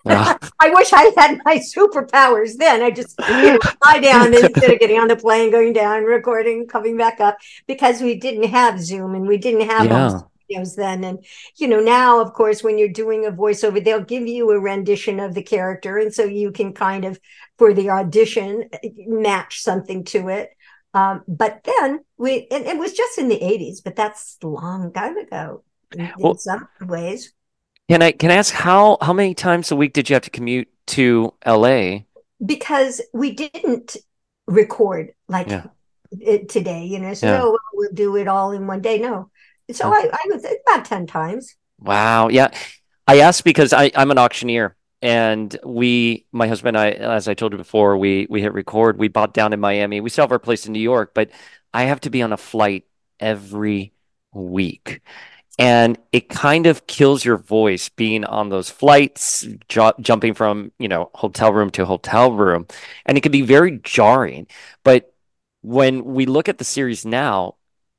Ah. 0.06 0.38
I 0.60 0.70
wish 0.70 0.92
I 0.92 1.12
had 1.16 1.40
my 1.44 1.58
superpowers 1.58 2.56
then. 2.56 2.82
I 2.82 2.90
just 2.90 3.18
you 3.28 3.52
know, 3.52 3.58
fly 3.82 3.98
down 4.00 4.34
instead 4.34 4.70
of 4.70 4.78
getting 4.78 4.98
on 4.98 5.08
the 5.08 5.16
plane, 5.16 5.50
going 5.50 5.72
down, 5.72 6.04
recording, 6.04 6.66
coming 6.66 6.96
back 6.96 7.20
up, 7.20 7.38
because 7.66 8.00
we 8.00 8.18
didn't 8.18 8.50
have 8.50 8.80
Zoom 8.80 9.14
and 9.14 9.26
we 9.26 9.38
didn't 9.38 9.68
have 9.68 9.86
yeah 9.86 10.20
cameos 10.50 10.76
then. 10.76 11.04
And, 11.04 11.24
you 11.56 11.68
know, 11.68 11.80
now, 11.80 12.20
of 12.20 12.32
course, 12.32 12.62
when 12.62 12.78
you're 12.78 12.88
doing 12.88 13.26
a 13.26 13.32
voiceover, 13.32 13.82
they'll 13.82 14.02
give 14.02 14.26
you 14.26 14.50
a 14.50 14.60
rendition 14.60 15.20
of 15.20 15.34
the 15.34 15.42
character. 15.42 15.98
And 15.98 16.12
so 16.12 16.24
you 16.24 16.52
can 16.52 16.72
kind 16.72 17.04
of, 17.04 17.20
for 17.58 17.72
the 17.72 17.90
audition, 17.90 18.68
match 19.06 19.60
something 19.60 20.04
to 20.04 20.28
it. 20.28 20.50
Um, 20.92 21.22
but 21.28 21.62
then 21.64 22.04
we, 22.18 22.48
and 22.50 22.66
it 22.66 22.76
was 22.78 22.92
just 22.92 23.18
in 23.18 23.28
the 23.28 23.38
80s, 23.38 23.82
but 23.84 23.94
that's 23.96 24.36
a 24.42 24.46
long 24.48 24.92
time 24.92 25.16
ago 25.16 25.62
in, 25.96 26.12
Well- 26.18 26.32
in 26.32 26.38
some 26.38 26.68
ways. 26.80 27.32
Can 27.88 28.02
I 28.02 28.12
can 28.12 28.30
I 28.30 28.34
ask 28.34 28.54
how 28.54 28.98
how 29.02 29.12
many 29.12 29.34
times 29.34 29.72
a 29.72 29.76
week 29.76 29.92
did 29.92 30.08
you 30.08 30.14
have 30.14 30.22
to 30.22 30.30
commute 30.30 30.68
to 30.88 31.34
LA? 31.44 32.02
Because 32.44 33.00
we 33.12 33.32
didn't 33.32 33.96
record 34.46 35.12
like 35.28 35.48
Yeah. 35.48 35.66
it 36.20 36.48
today, 36.48 36.84
you 36.84 37.00
know, 37.00 37.14
so 37.14 37.26
Yeah. 37.26 37.38
no, 37.38 37.58
we'll 37.74 37.90
do 37.92 38.14
it 38.16 38.28
all 38.28 38.52
in 38.52 38.68
one 38.68 38.80
day. 38.80 38.98
No. 38.98 39.30
So 39.72 39.92
I, 39.92 40.08
I 40.12 40.24
was 40.32 40.44
about 40.44 40.84
10 40.84 41.08
times. 41.08 41.56
Wow. 41.80 42.28
Yeah. 42.28 42.50
I 43.08 43.18
asked 43.20 43.42
because 43.42 43.72
I, 43.72 43.90
I'm 43.96 44.12
an 44.12 44.18
auctioneer 44.18 44.76
and 45.02 45.56
we, 45.64 46.26
my 46.32 46.48
husband 46.48 46.76
and 46.76 46.84
I, 46.84 46.90
as 46.90 47.28
I 47.28 47.34
told 47.34 47.52
you 47.52 47.58
before, 47.58 47.96
we 47.96 48.26
we 48.28 48.42
hit 48.42 48.52
record. 48.52 48.98
We 48.98 49.08
bought 49.08 49.34
down 49.34 49.52
in 49.52 49.60
Miami. 49.60 50.00
We 50.00 50.10
still 50.10 50.24
have 50.24 50.32
our 50.32 50.38
place 50.38 50.66
in 50.66 50.72
New 50.72 50.80
York, 50.80 51.12
but 51.14 51.30
I 51.72 51.84
have 51.84 52.00
to 52.02 52.10
be 52.10 52.22
on 52.22 52.32
a 52.32 52.36
flight 52.36 52.84
every 53.18 53.92
week. 54.32 55.00
And 55.58 55.98
it 56.12 56.28
kind 56.30 56.66
of 56.66 56.86
kills 56.86 57.24
your 57.24 57.36
voice 57.36 57.90
being 57.90 58.24
on 58.24 58.48
those 58.48 58.70
flights, 58.70 59.46
ju 59.68 59.92
jumping 60.00 60.34
from, 60.34 60.72
you 60.78 60.88
know, 60.88 61.10
hotel 61.14 61.52
room 61.52 61.70
to 61.72 61.84
hotel 61.84 62.32
room. 62.32 62.66
And 63.04 63.18
it 63.18 63.20
can 63.22 63.32
be 63.32 63.42
very 63.42 63.78
jarring. 63.82 64.46
But 64.84 65.12
when 65.62 66.04
we 66.04 66.26
look 66.26 66.48
at 66.48 66.58
the 66.58 66.64
series 66.64 67.04
now, 67.04 67.56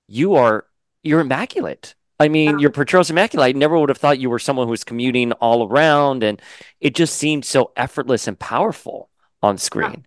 you 0.08 0.36
are 0.36 0.66
you're 1.04 1.20
immaculate. 1.20 1.96
I 2.22 2.28
mean, 2.28 2.60
your 2.60 2.70
portrayal's 2.70 3.10
immaculate. 3.10 3.56
I 3.56 3.58
never 3.58 3.78
would 3.78 3.90
have 3.90 3.98
thought 3.98 4.20
you 4.20 4.30
were 4.30 4.40
someone 4.40 4.68
who 4.68 4.72
was 4.72 4.84
commuting 4.84 5.32
all 5.34 5.68
around, 5.68 6.24
and 6.24 6.42
it 6.80 6.96
just 6.96 7.16
seemed 7.16 7.46
so 7.46 7.72
effortless 7.76 8.28
and 8.28 8.38
powerful 8.38 9.10
on 9.42 9.58
screen. 9.58 10.06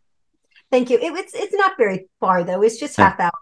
Thank 0.70 0.90
you. 0.90 0.98
It, 0.98 1.12
it's 1.12 1.34
it's 1.34 1.54
not 1.54 1.76
very 1.76 2.08
far 2.20 2.44
though. 2.44 2.62
It's 2.62 2.78
just 2.78 2.96
half 2.96 3.18
hour. 3.20 3.32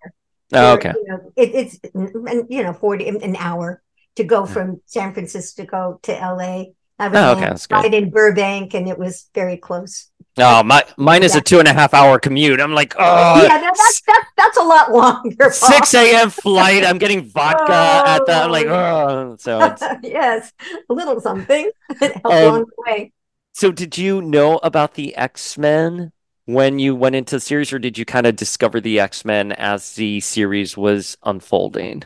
Oh, 0.53 0.73
Or, 0.73 0.77
okay. 0.77 0.93
You 0.95 1.09
know, 1.09 1.33
it, 1.37 1.55
it's 1.55 1.79
and 1.95 2.47
you 2.51 2.63
know 2.63 2.73
forty 2.73 3.09
an 3.09 3.37
hour 3.37 3.83
to 4.17 4.25
go 4.25 4.47
from 4.47 4.81
San 4.87 5.13
Francisco 5.15 5.99
to 6.03 6.13
LA. 6.13 6.65
I 6.99 7.09
was 7.09 7.19
Oh, 7.19 7.33
okay, 7.33 7.41
that's 7.41 7.67
good. 7.67 7.75
right 7.77 7.95
in 7.95 8.11
Burbank, 8.11 8.75
and 8.75 8.89
it 8.89 8.99
was 8.99 9.29
very 9.35 9.57
close. 9.57 10.11
Oh, 10.39 10.63
my 10.63 10.83
mine 10.97 11.23
is 11.23 11.35
a 11.37 11.41
two 11.43 11.59
and 11.59 11.69
a 11.69 11.75
half 11.75 11.93
hour 11.93 12.19
commute. 12.19 12.59
I'm 12.61 12.73
like, 12.73 12.95
oh, 12.99 13.43
yeah, 13.43 13.49
that, 13.49 13.61
that's 13.61 14.01
that's 14.01 14.27
that's 14.37 14.57
a 14.57 14.63
lot 14.63 14.91
longer. 14.91 15.51
6 15.51 15.95
a.m. 15.95 16.31
flight. 16.31 16.85
I'm 16.85 16.97
getting 16.99 17.25
vodka 17.29 17.73
at 18.09 18.25
the. 18.25 18.33
I'm 18.33 18.51
like, 18.51 18.67
oh. 18.67 19.37
So, 19.39 19.61
it's, 19.63 19.83
yes, 20.03 20.53
a 20.89 20.93
little 20.95 21.21
something 21.21 21.71
Um, 22.01 22.11
along 22.25 22.61
the 22.65 22.73
way. 22.79 23.13
so 23.53 23.73
did 23.73 23.99
you 23.99 24.23
know 24.23 24.59
about 24.63 24.95
the 24.95 25.15
X 25.17 25.59
Men 25.59 26.13
when 26.47 26.79
you 26.79 26.97
went 26.97 27.15
into 27.15 27.37
the 27.37 27.41
series, 27.41 27.71
or 27.71 27.79
did 27.79 27.99
you 27.99 28.07
kind 28.07 28.27
of 28.27 28.35
discover 28.35 28.81
the 28.81 29.01
X 29.01 29.27
Men 29.27 29.53
as 29.53 29.93
the 29.97 30.21
series 30.21 30.79
was 30.79 31.19
unfolding? 31.25 32.05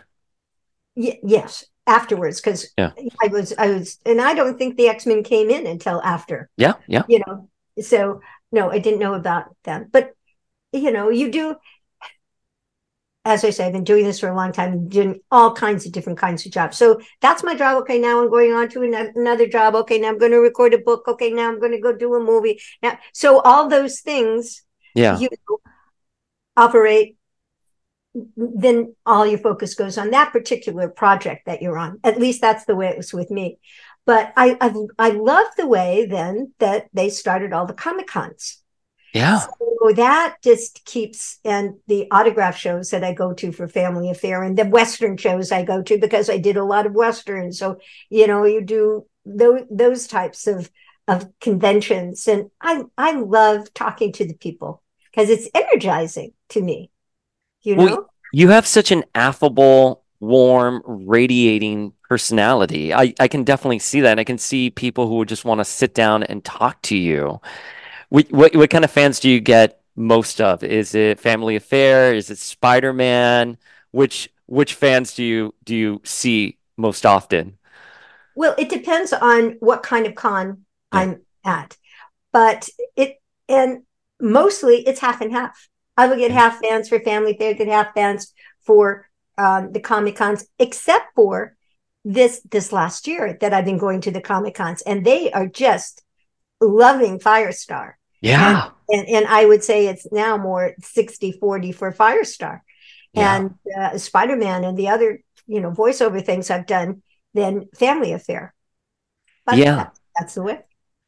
Y- 0.97 1.21
yes, 1.23 1.65
afterwards, 1.87 2.41
because 2.41 2.73
Yeah. 2.77 2.91
I 3.23 3.29
was 3.29 3.53
I 3.57 3.69
was, 3.69 4.01
and 4.05 4.21
I 4.21 4.35
don't 4.35 4.59
think 4.59 4.77
the 4.77 4.89
X 4.89 5.07
Men 5.07 5.23
came 5.23 5.49
in 5.49 5.65
until 5.67 6.03
after. 6.03 6.51
Yeah, 6.57 6.75
yeah. 6.89 7.05
you 7.09 7.21
know 7.25 7.49
so 7.81 8.21
no 8.53 8.71
i 8.71 8.79
didn't 8.79 9.01
know 9.01 9.15
about 9.15 9.45
them. 9.65 9.89
But 9.91 10.13
you 10.73 10.91
know 10.91 11.11
you 11.11 11.31
do 11.31 11.57
as 13.25 13.45
i 13.45 13.51
say 13.51 13.67
i've 13.67 13.73
been 13.73 13.85
doing 13.85 14.05
this 14.05 14.21
for 14.21 14.29
a 14.29 14.37
long 14.37 14.53
time 14.53 14.89
doing 14.89 15.21
all 15.31 15.53
kinds 15.55 15.85
of 15.87 15.93
different 15.93 16.19
kinds 16.19 16.47
of 16.47 16.53
jobs. 16.53 16.77
So 16.77 17.01
that's 17.21 17.43
my 17.43 17.55
job. 17.55 17.79
Okay 17.83 17.99
now 17.99 18.23
i'm 18.23 18.31
going 18.31 18.53
on 18.53 18.69
to 18.71 18.83
ano- 18.85 19.13
another 19.15 19.47
job. 19.47 19.75
Okay 19.75 19.99
now 19.99 20.09
i'm 20.09 20.19
going 20.19 20.33
to 20.33 20.39
record 20.39 20.75
a 20.75 20.79
book. 20.79 21.09
Okay 21.09 21.31
now 21.31 21.49
i'm 21.49 21.59
going 21.61 21.73
to 21.73 21.81
go 21.81 21.97
do 21.97 22.15
a 22.15 22.21
movie. 22.21 22.61
Now 22.83 22.99
so 23.13 23.41
all 23.41 23.69
those 23.69 24.01
things 24.01 24.63
Yeah. 24.95 25.19
you 25.19 25.29
operate 26.57 27.17
then 28.37 28.95
all 29.05 29.27
your 29.27 29.39
focus 29.39 29.75
goes 29.75 29.99
on 29.99 30.11
that 30.11 30.33
particular 30.33 30.89
project 30.89 31.45
that 31.47 31.61
you're 31.61 31.77
on. 31.77 32.01
At 32.03 32.19
least 32.19 32.41
that's 32.41 32.65
the 32.65 32.75
way 32.75 32.89
it 32.89 32.97
was 32.97 33.13
with 33.13 33.31
me 33.31 33.59
but 34.07 34.33
i 34.37 34.57
i, 34.61 34.73
I 34.99 35.11
love 35.11 35.47
the 35.57 35.67
way 35.67 36.07
then 36.07 36.53
that 36.59 36.89
they 36.93 37.11
started 37.11 37.53
all 37.53 37.67
the 37.67 37.75
comic 37.75 38.07
cons 38.07 38.63
Yeah. 39.13 39.41
so 39.41 39.93
that 39.95 40.37
just 40.43 40.85
keeps 40.85 41.39
and 41.45 41.75
the 41.87 42.09
autograph 42.11 42.57
shows 42.57 42.91
that 42.91 43.05
i 43.05 43.13
go 43.13 43.35
to 43.35 43.53
for 43.53 43.69
family 43.69 44.11
affair 44.11 44.43
and 44.43 44.57
the 44.57 44.65
western 44.65 45.17
shows 45.17 45.53
i 45.53 45.63
go 45.63 45.83
to 45.83 45.99
because 45.99 46.31
i 46.31 46.39
did 46.39 46.57
a 46.57 46.65
lot 46.65 46.87
of 46.87 46.95
westerns 46.95 47.59
so 47.59 47.79
you 48.11 48.27
know 48.27 48.45
you 48.45 48.63
do 48.63 49.07
those 49.25 49.63
those 49.71 50.07
types 50.07 50.47
of 50.47 50.71
of 51.09 51.29
conventions. 51.41 52.27
And 52.27 52.51
i 52.61 52.83
i 52.99 53.13
love 53.13 53.73
talking 53.75 54.13
to 54.15 54.27
the 54.27 54.35
people 54.35 54.83
because 55.11 55.31
it's 55.31 55.49
energizing 55.55 56.33
to 56.49 56.61
me 56.63 56.91
you 57.67 57.77
know? 57.77 57.85
Well, 57.85 58.11
You 58.33 58.49
have 58.49 58.67
such 58.67 58.91
an 58.91 59.05
affable, 59.15 60.05
warm, 60.21 60.83
radiating 60.85 61.93
personality. 62.09 62.95
I, 62.95 63.15
I 63.21 63.29
can 63.29 63.45
definitely 63.45 63.79
see 63.79 64.01
that. 64.01 64.13
And 64.13 64.21
I 64.21 64.25
can 64.25 64.39
see 64.39 64.71
people 64.71 65.09
who 65.09 65.17
would 65.17 65.29
just 65.29 65.45
want 65.45 65.61
to 65.61 65.65
sit 65.65 65.95
down 65.95 66.23
and 66.23 66.45
talk 66.45 66.81
to 66.83 66.97
you. 66.97 67.41
What, 68.09 68.31
what, 68.31 68.57
what 68.57 68.71
kind 68.71 68.85
of 68.85 68.91
fans 68.91 69.21
do 69.21 69.29
you 69.29 69.41
get 69.41 69.81
most 69.97 70.41
of? 70.41 70.63
Is 70.63 70.95
it 70.95 71.19
Family 71.19 71.57
Affair? 71.57 72.15
Is 72.15 72.31
it 72.31 72.39
Spider-Man? 72.39 73.59
Which 73.91 74.29
which 74.47 74.75
fans 74.75 75.15
do 75.15 75.25
you 75.25 75.55
do 75.65 75.75
you 75.75 76.01
see 76.05 76.59
most 76.77 77.07
often? 77.07 77.59
Well, 78.35 78.55
it 78.59 78.69
depends 78.69 79.13
on 79.13 79.57
what 79.61 79.83
kind 79.83 80.07
of 80.07 80.15
con 80.15 80.65
Yeah. 80.93 81.01
I'm 81.01 81.21
at, 81.45 81.77
but 82.33 82.69
it 82.95 83.21
and 83.49 83.83
mostly 84.21 84.87
it's 84.87 85.01
half 85.01 85.21
and 85.21 85.33
half. 85.33 85.69
I 85.97 86.07
will 86.09 86.17
mm. 86.17 86.21
get 86.21 86.31
half 86.31 86.61
fans 86.61 86.89
for 86.89 87.01
Family 87.01 87.33
Affair, 87.33 87.55
get 87.55 87.69
half 87.69 87.95
fans 87.95 88.35
for 88.63 89.09
um, 89.39 89.73
the 89.73 89.81
Comic 89.81 90.17
Cons, 90.17 90.47
except 90.59 91.15
for 91.15 91.57
this 92.05 92.41
this 92.51 92.73
last 92.73 93.07
year 93.07 93.37
that 93.41 93.53
I've 93.53 93.65
been 93.65 93.79
going 93.79 94.01
to 94.03 94.11
the 94.11 94.21
Comic 94.21 94.55
Cons, 94.55 94.83
and 94.83 95.05
they 95.05 95.31
are 95.33 95.47
just 95.47 96.03
loving 96.61 97.19
Firestar. 97.19 97.95
Yeah. 98.21 98.71
And 98.89 99.09
and 99.09 99.27
I 99.27 99.45
would 99.45 99.63
say 99.65 99.87
it's 99.89 100.07
now 100.13 100.37
more 100.37 100.73
60-40 100.81 101.75
for 101.75 101.93
Firestar 101.93 102.61
Yeah. 103.13 103.37
and 103.37 103.55
uh, 103.77 103.99
Spider-Man 103.99 104.65
and 104.65 104.79
the 104.79 104.89
other, 104.89 105.23
you 105.47 105.61
know, 105.61 105.71
voiceover 105.71 106.25
things 106.25 106.51
I've 106.51 106.67
done 106.67 107.03
than 107.35 107.69
Family 107.77 108.13
Affair. 108.13 108.55
But 109.45 109.59
Yeah. 109.59 109.77
that- 109.77 109.99
that's 110.19 110.35
the 110.35 110.43
way. 110.43 110.61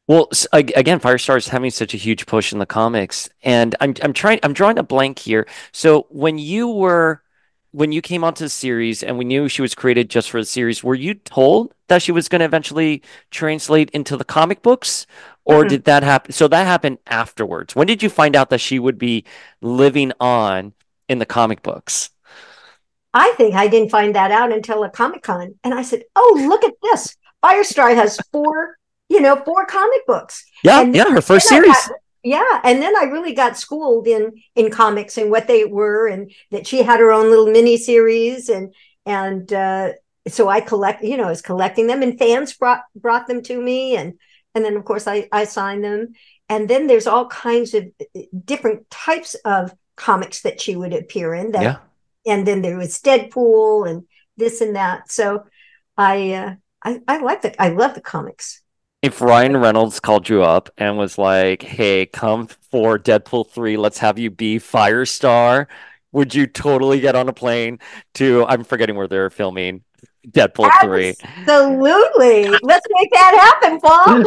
Well, 0.07 0.29
again, 0.53 0.99
Firestar 0.99 1.37
is 1.37 1.47
having 1.47 1.71
such 1.71 1.93
a 1.93 1.97
huge 1.97 2.25
push 2.25 2.51
in 2.51 2.59
the 2.59 2.65
comics, 2.65 3.29
and 3.43 3.75
I'm 3.79 3.93
I'm 4.03 4.13
trying 4.13 4.39
I'm 4.43 4.53
drawing 4.53 4.77
a 4.77 4.83
blank 4.83 5.19
here. 5.19 5.47
So 5.71 6.07
when 6.09 6.37
you 6.37 6.67
were 6.67 7.21
when 7.71 7.91
you 7.91 8.01
came 8.01 8.23
onto 8.23 8.43
the 8.43 8.49
series 8.49 9.03
and 9.03 9.17
we 9.17 9.25
knew 9.25 9.47
she 9.47 9.61
was 9.61 9.75
created 9.75 10.09
just 10.09 10.29
for 10.29 10.39
the 10.41 10.45
series, 10.45 10.83
were 10.83 10.95
you 10.95 11.13
told 11.13 11.73
that 11.87 12.01
she 12.01 12.11
was 12.11 12.27
going 12.27 12.39
to 12.39 12.45
eventually 12.45 13.01
translate 13.31 13.89
into 13.91 14.17
the 14.17 14.23
comic 14.25 14.61
books, 14.61 15.05
or 15.45 15.63
Mhm. 15.63 15.69
did 15.69 15.83
that 15.85 16.03
happen? 16.03 16.31
So 16.31 16.47
that 16.47 16.65
happened 16.65 16.97
afterwards. 17.07 17.75
When 17.75 17.87
did 17.87 18.01
you 18.01 18.09
find 18.09 18.35
out 18.35 18.49
that 18.49 18.61
she 18.61 18.79
would 18.79 18.97
be 18.97 19.23
living 19.61 20.11
on 20.19 20.73
in 21.07 21.19
the 21.19 21.25
comic 21.25 21.61
books? 21.61 22.09
I 23.13 23.33
think 23.37 23.55
I 23.55 23.67
didn't 23.67 23.89
find 23.89 24.13
that 24.15 24.31
out 24.31 24.51
until 24.51 24.83
a 24.83 24.89
Comic 24.89 25.23
Con, 25.23 25.55
and 25.63 25.73
I 25.73 25.81
said, 25.81 26.03
"Oh, 26.15 26.45
look 26.47 26.63
at 26.63 26.73
this! 26.83 27.15
Firestar 27.43 27.95
has 27.95 28.19
four, 28.31 28.77
you 29.09 29.19
know, 29.19 29.35
four 29.37 29.65
comic 29.65 30.05
books." 30.05 30.45
Yeah, 30.63 30.81
And 30.81 30.95
yeah, 30.95 31.09
her 31.09 31.21
first 31.21 31.47
series. 31.47 31.73
got- 31.73 31.91
yeah, 32.23 32.61
and 32.63 32.81
then 32.81 32.95
I 32.97 33.03
really 33.03 33.33
got 33.33 33.57
schooled 33.57 34.07
in 34.07 34.31
in 34.55 34.71
comics 34.71 35.17
and 35.17 35.31
what 35.31 35.47
they 35.47 35.65
were, 35.65 36.07
and 36.07 36.31
that 36.51 36.67
she 36.67 36.83
had 36.83 36.99
her 36.99 37.11
own 37.11 37.29
little 37.29 37.51
mini 37.51 37.77
series, 37.77 38.49
and 38.49 38.73
and 39.05 39.51
uh, 39.53 39.93
so 40.27 40.49
I 40.49 40.61
collect, 40.61 41.03
you 41.03 41.17
know, 41.17 41.25
I 41.25 41.29
was 41.29 41.41
collecting 41.41 41.87
them, 41.87 42.01
and 42.03 42.17
fans 42.19 42.53
brought 42.53 42.81
brought 42.95 43.27
them 43.27 43.41
to 43.43 43.61
me, 43.61 43.95
and 43.95 44.13
and 44.55 44.65
then 44.65 44.75
of 44.77 44.85
course 44.85 45.07
I 45.07 45.27
I 45.31 45.45
signed 45.45 45.83
them, 45.83 46.13
and 46.49 46.69
then 46.69 46.87
there's 46.87 47.07
all 47.07 47.27
kinds 47.27 47.73
of 47.73 47.85
uh, 48.15 48.21
different 48.45 48.89
types 48.89 49.35
of 49.45 49.73
comics 49.95 50.41
that 50.41 50.61
she 50.61 50.75
would 50.75 50.93
appear 50.93 51.33
in 51.33 51.51
that 51.51 51.61
Yeah. 51.63 51.77
and 52.25 52.47
then 52.47 52.61
there 52.61 52.77
was 52.77 53.01
Deadpool 53.01 53.89
and 53.89 54.03
this 54.37 54.61
and 54.61 54.75
that. 54.75 55.11
So 55.11 55.43
I 55.97 56.33
uh, 56.33 56.55
I 56.83 57.01
I 57.07 57.19
like 57.19 57.41
the 57.41 57.61
I 57.61 57.69
love 57.69 57.93
the 57.95 58.01
comics. 58.01 58.61
If 59.01 59.21
Ryan 59.21 59.55
Reynolds 59.57 59.99
called 60.01 60.27
you 60.27 60.43
up 60.43 60.69
and 60.77 60.97
was 60.97 61.17
like, 61.17 61.61
"Hey, 61.63 62.05
come 62.05 62.47
for 62.47 62.99
Deadpool 62.99 63.49
3, 63.49 63.77
let's 63.77 63.97
have 63.99 64.19
you 64.19 64.29
be 64.29 64.59
Firestar," 64.59 65.67
would 66.11 66.35
you 66.35 66.45
totally 66.47 66.99
get 66.99 67.15
on 67.15 67.29
a 67.29 67.33
plane 67.33 67.79
to, 68.15 68.45
I'm 68.47 68.63
forgetting 68.63 68.95
where 68.97 69.07
they're 69.07 69.29
filming 69.29 69.83
Deadpool 70.27 70.69
3. 70.81 71.13
Absolutely. 71.23 72.49
Let's 72.61 72.85
make 72.91 73.11
that 73.11 73.59
happen, 73.61 73.79
Paul. 73.79 74.23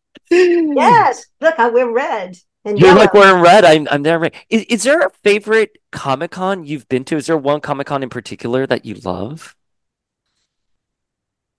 Yes. 0.30 1.26
Look, 1.40 1.58
I 1.58 1.68
wear 1.68 1.90
red. 1.90 2.38
and 2.64 2.78
You're 2.78 2.88
yellow. 2.88 3.00
like 3.00 3.12
wearing 3.12 3.42
red. 3.42 3.64
I'm 3.66 3.86
I'm 3.90 4.02
there. 4.02 4.30
Is, 4.48 4.62
is 4.64 4.82
there 4.84 5.00
a 5.00 5.10
favorite 5.22 5.76
Comic 5.90 6.30
Con 6.30 6.64
you've 6.64 6.88
been 6.88 7.04
to? 7.04 7.16
Is 7.16 7.26
there 7.26 7.36
one 7.36 7.60
Comic 7.60 7.86
Con 7.88 8.02
in 8.02 8.08
particular 8.08 8.66
that 8.66 8.86
you 8.86 8.94
love? 8.94 9.54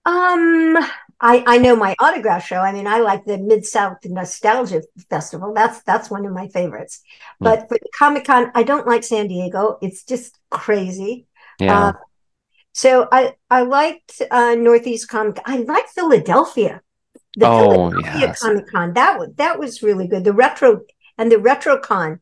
Um, 0.05 0.77
I 1.21 1.43
I 1.47 1.57
know 1.59 1.75
my 1.75 1.95
autograph 1.99 2.45
show. 2.45 2.57
I 2.57 2.71
mean, 2.73 2.87
I 2.87 2.99
like 2.99 3.23
the 3.25 3.37
Mid 3.37 3.65
South 3.65 3.97
Nostalgia 4.03 4.81
Festival. 5.09 5.53
That's 5.53 5.81
that's 5.83 6.09
one 6.09 6.25
of 6.25 6.33
my 6.33 6.47
favorites. 6.49 7.01
Hmm. 7.39 7.45
But 7.45 7.69
for 7.69 7.77
Comic 7.97 8.25
Con, 8.25 8.51
I 8.55 8.63
don't 8.63 8.87
like 8.87 9.03
San 9.03 9.27
Diego. 9.27 9.77
It's 9.81 10.03
just 10.03 10.37
crazy. 10.51 11.27
Yeah. 11.59 11.79
Uh, 11.87 11.93
so 12.73 13.07
I 13.11 13.35
I 13.49 13.61
liked 13.61 14.21
uh, 14.29 14.55
Northeast 14.55 15.07
Comic. 15.07 15.39
I 15.45 15.57
liked 15.57 15.89
Philadelphia. 15.91 16.81
The 17.37 17.47
Oh, 17.47 17.89
Philadelphia 17.89 18.19
yes. 18.19 18.41
Comic 18.41 18.67
Con. 18.69 18.93
That 18.93 19.17
was 19.19 19.29
that 19.37 19.57
was 19.59 19.81
really 19.81 20.07
good. 20.07 20.23
The 20.25 20.33
retro 20.33 20.81
and 21.17 21.31
the 21.31 21.37
RetroCon. 21.37 22.19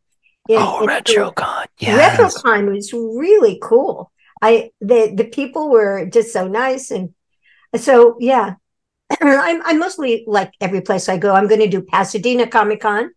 in- 0.47 0.57
oh, 0.59 0.82
in- 0.84 0.89
RetroCon. 0.89 1.65
Yes. 1.79 2.19
RetroCon 2.19 2.71
was 2.73 2.93
really 2.93 3.57
cool. 3.63 4.11
I 4.41 4.71
the 4.79 5.13
the 5.15 5.25
people 5.25 5.69
were 5.71 6.05
just 6.05 6.32
so 6.34 6.47
nice 6.47 6.91
and 6.91 7.13
so 7.76 8.17
yeah. 8.19 8.55
I'm 9.22 9.61
I'm 9.63 9.80
mostly 9.80 10.24
like 10.28 10.53
every 10.61 10.82
place 10.82 11.09
I 11.09 11.17
go. 11.17 11.34
I'm 11.34 11.47
going 11.47 11.61
to 11.61 11.67
do 11.67 11.82
Pasadena 11.82 12.47
Comic 12.47 12.82
Con. 12.82 13.11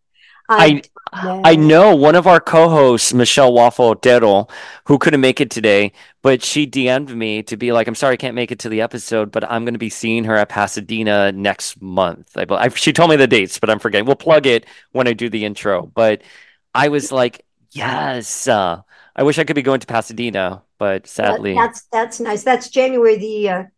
I 0.49 0.83
I 1.13 1.57
know 1.57 1.95
one 1.95 2.17
of 2.17 2.27
our 2.27 2.41
co-hosts, 2.41 3.15
Michelle 3.15 3.53
Waffle 3.53 3.91
Otero, 3.91 4.49
who 4.87 4.99
couldn't 4.99 5.21
make 5.21 5.41
it 5.41 5.51
today, 5.51 5.93
but 6.23 6.43
she 6.43 6.67
DM'd 6.67 7.17
me 7.17 7.43
to 7.45 7.57
be 7.57 7.73
like, 7.73 7.87
"I'm 7.87 7.95
sorry, 7.95 8.15
I 8.15 8.17
can't 8.17 8.35
make 8.35 8.51
it 8.51 8.59
to 8.61 8.69
the 8.69 8.83
episode, 8.83 9.31
but 9.31 9.51
I'm 9.51 9.65
going 9.65 9.75
to 9.75 9.79
be 9.79 9.89
seeing 9.89 10.25
her 10.25 10.37
at 10.37 10.51
Pasadena 10.51 11.33
next 11.33 11.81
month." 11.81 12.37
I, 12.37 12.45
I 12.51 12.69
she 12.69 12.93
told 12.93 13.11
me 13.11 13.17
the 13.17 13.27
dates, 13.27 13.59
but 13.59 13.71
I'm 13.71 13.79
forgetting. 13.79 14.07
We'll 14.07 14.17
plug 14.17 14.47
it 14.47 14.67
when 14.93 15.09
I 15.09 15.15
do 15.15 15.31
the 15.31 15.45
intro. 15.45 15.87
But 15.87 16.23
I 16.75 16.89
was 16.89 17.11
like, 17.11 17.45
"Yes, 17.71 18.47
uh, 18.47 18.83
I 19.17 19.23
wish 19.23 19.39
I 19.39 19.45
could 19.45 19.57
be 19.57 19.63
going 19.63 19.81
to 19.81 19.87
Pasadena, 19.87 20.63
but 20.79 21.07
sadly, 21.07 21.55
that's 21.55 21.83
that's 21.93 22.21
nice. 22.21 22.43
That's 22.43 22.69
January 22.69 23.17
the 23.17 23.69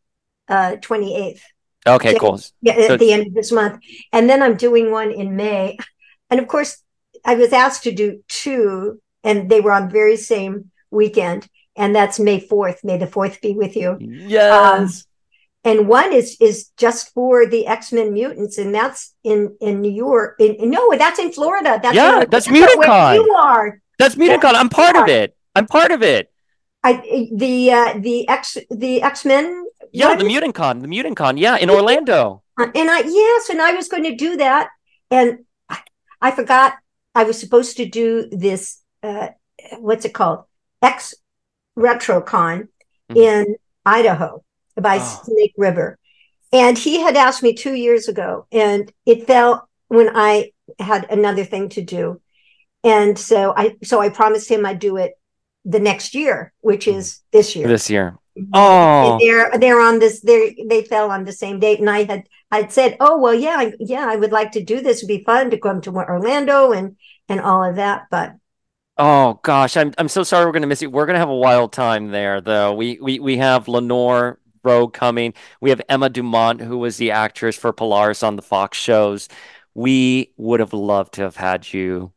uh, 0.48 0.52
uh, 0.52 0.76
28th. 0.76 1.40
okay, 1.86 2.12
yeah. 2.12 2.18
cool." 2.18 2.40
Yeah, 2.62 2.72
at 2.74 2.86
So- 2.88 2.96
the 2.96 3.12
end 3.12 3.26
of 3.28 3.34
this 3.34 3.52
month. 3.52 3.80
And 4.12 4.28
then 4.28 4.42
I'm 4.42 4.56
doing 4.56 4.90
one 4.90 5.10
in 5.12 5.36
May. 5.36 5.76
And 6.30 6.40
of 6.40 6.48
course, 6.48 6.82
I 7.24 7.34
was 7.34 7.52
asked 7.52 7.84
to 7.84 7.92
do 7.92 8.22
two, 8.28 9.00
and 9.22 9.48
they 9.50 9.60
were 9.60 9.72
on 9.72 9.86
the 9.88 9.92
very 9.92 10.16
same 10.16 10.70
weekend. 10.90 11.48
And 11.76 11.94
that's 11.94 12.18
May 12.18 12.40
4th. 12.40 12.82
May 12.84 12.96
the 12.96 13.06
4th 13.06 13.40
be 13.40 13.52
with 13.52 13.76
you. 13.76 13.98
Yes. 14.00 15.06
And 15.64 15.88
one 15.88 16.12
is 16.12 16.36
is 16.40 16.70
just 16.76 17.12
for 17.12 17.44
the 17.44 17.66
X-Men 17.66 18.12
mutants, 18.12 18.56
and 18.56 18.72
that's 18.72 19.14
in 19.24 19.56
in 19.60 19.80
New 19.80 19.90
York. 19.90 20.36
In, 20.38 20.70
no, 20.70 20.94
that's 20.96 21.18
in 21.18 21.32
Florida. 21.32 21.80
That's 21.82 21.96
Yeah, 21.96 22.22
in, 22.22 22.30
that's 22.30 22.48
where 22.48 22.68
MutantCon. 22.68 23.14
You 23.16 23.34
are. 23.34 23.80
That's 23.98 24.14
MutantCon. 24.14 24.54
I'm 24.54 24.68
part 24.68 24.94
of 24.94 25.08
it. 25.08 25.36
I'm 25.56 25.66
part 25.66 25.90
of 25.90 26.02
it. 26.04 26.30
I 26.84 27.28
the 27.34 27.72
uh, 27.72 27.94
the 27.98 28.28
X 28.28 28.56
the 28.70 29.02
X-Men. 29.02 29.66
Yeah, 29.96 30.14
the 30.14 30.24
MutantCon. 30.24 30.82
The 30.82 30.88
Mutant 30.88 31.16
Con. 31.16 31.36
Yeah, 31.36 31.56
in 31.56 31.70
Orlando. 31.70 32.42
Uh, 32.58 32.68
And 32.74 32.90
I 32.90 33.00
yes, 33.00 33.48
and 33.50 33.60
I 33.60 33.72
was 33.72 33.88
going 33.88 34.04
to 34.04 34.14
do 34.14 34.36
that, 34.36 34.68
and 35.10 35.28
I, 35.68 35.78
I 36.20 36.30
forgot 36.30 36.74
I 37.14 37.24
was 37.24 37.38
supposed 37.38 37.76
to 37.78 37.86
do 37.86 38.28
this. 38.30 38.82
Uh, 39.02 39.28
what's 39.78 40.04
it 40.04 40.14
called? 40.14 40.44
X 40.82 41.14
RetroCon 41.78 42.68
Mhm. 43.10 43.16
in 43.16 43.56
Idaho 43.84 44.42
by 44.80 44.98
Oh. 45.00 45.20
Snake 45.24 45.54
River, 45.56 45.98
and 46.52 46.76
he 46.78 47.00
had 47.00 47.16
asked 47.16 47.42
me 47.42 47.54
two 47.54 47.74
years 47.74 48.08
ago, 48.08 48.46
and 48.50 48.92
it 49.04 49.26
fell 49.26 49.68
when 49.88 50.08
I 50.14 50.52
had 50.78 51.06
another 51.10 51.44
thing 51.44 51.68
to 51.70 51.82
do, 51.82 52.20
and 52.82 53.18
so 53.18 53.54
I 53.56 53.76
so 53.84 54.00
I 54.00 54.08
promised 54.08 54.48
him 54.50 54.66
I'd 54.66 54.78
do 54.78 54.96
it 54.96 55.12
the 55.64 55.80
next 55.80 56.14
year, 56.14 56.52
which 56.60 56.86
is 56.88 57.20
this 57.32 57.54
year. 57.56 57.68
This 57.68 57.88
year. 57.90 58.18
Oh. 58.52 59.18
They're 59.20 59.58
they're 59.58 59.80
on 59.80 59.98
this 59.98 60.20
they 60.20 60.56
they 60.68 60.82
fell 60.82 61.10
on 61.10 61.24
the 61.24 61.32
same 61.32 61.58
date 61.58 61.80
and 61.80 61.88
i 61.88 62.04
had 62.04 62.24
i'd 62.50 62.70
said 62.70 62.96
oh 63.00 63.18
well 63.18 63.34
yeah 63.34 63.56
I, 63.58 63.72
yeah 63.80 64.06
i 64.06 64.16
would 64.16 64.32
like 64.32 64.52
to 64.52 64.62
do 64.62 64.80
this 64.80 64.98
it'd 64.98 65.08
be 65.08 65.24
fun 65.24 65.50
to 65.50 65.58
come 65.58 65.80
to 65.82 65.90
orlando 65.90 66.72
and 66.72 66.96
and 67.28 67.40
all 67.40 67.64
of 67.64 67.76
that 67.76 68.08
but 68.10 68.34
Oh 68.98 69.40
gosh, 69.42 69.76
I'm 69.76 69.92
I'm 69.98 70.08
so 70.08 70.22
sorry 70.22 70.46
we're 70.46 70.52
gonna 70.52 70.66
miss 70.66 70.80
you. 70.80 70.88
We're 70.90 71.04
gonna 71.06 71.18
have 71.18 71.28
a 71.28 71.34
wild 71.34 71.72
time 71.72 72.10
there, 72.10 72.40
though. 72.40 72.72
We 72.74 72.98
we 73.00 73.18
we 73.18 73.36
have 73.36 73.68
Lenore 73.68 74.38
Rowe 74.64 74.88
coming. 74.88 75.34
We 75.60 75.70
have 75.70 75.82
Emma 75.88 76.08
Dumont, 76.08 76.60
who 76.62 76.78
was 76.78 76.96
the 76.96 77.10
actress 77.10 77.56
for 77.56 77.72
Polaris 77.72 78.22
on 78.22 78.36
the 78.36 78.42
Fox 78.42 78.78
shows. 78.78 79.28
We 79.74 80.32
would 80.38 80.60
have 80.60 80.72
loved 80.72 81.14
to 81.14 81.22
have 81.22 81.36
had 81.36 81.70
you. 81.72 82.12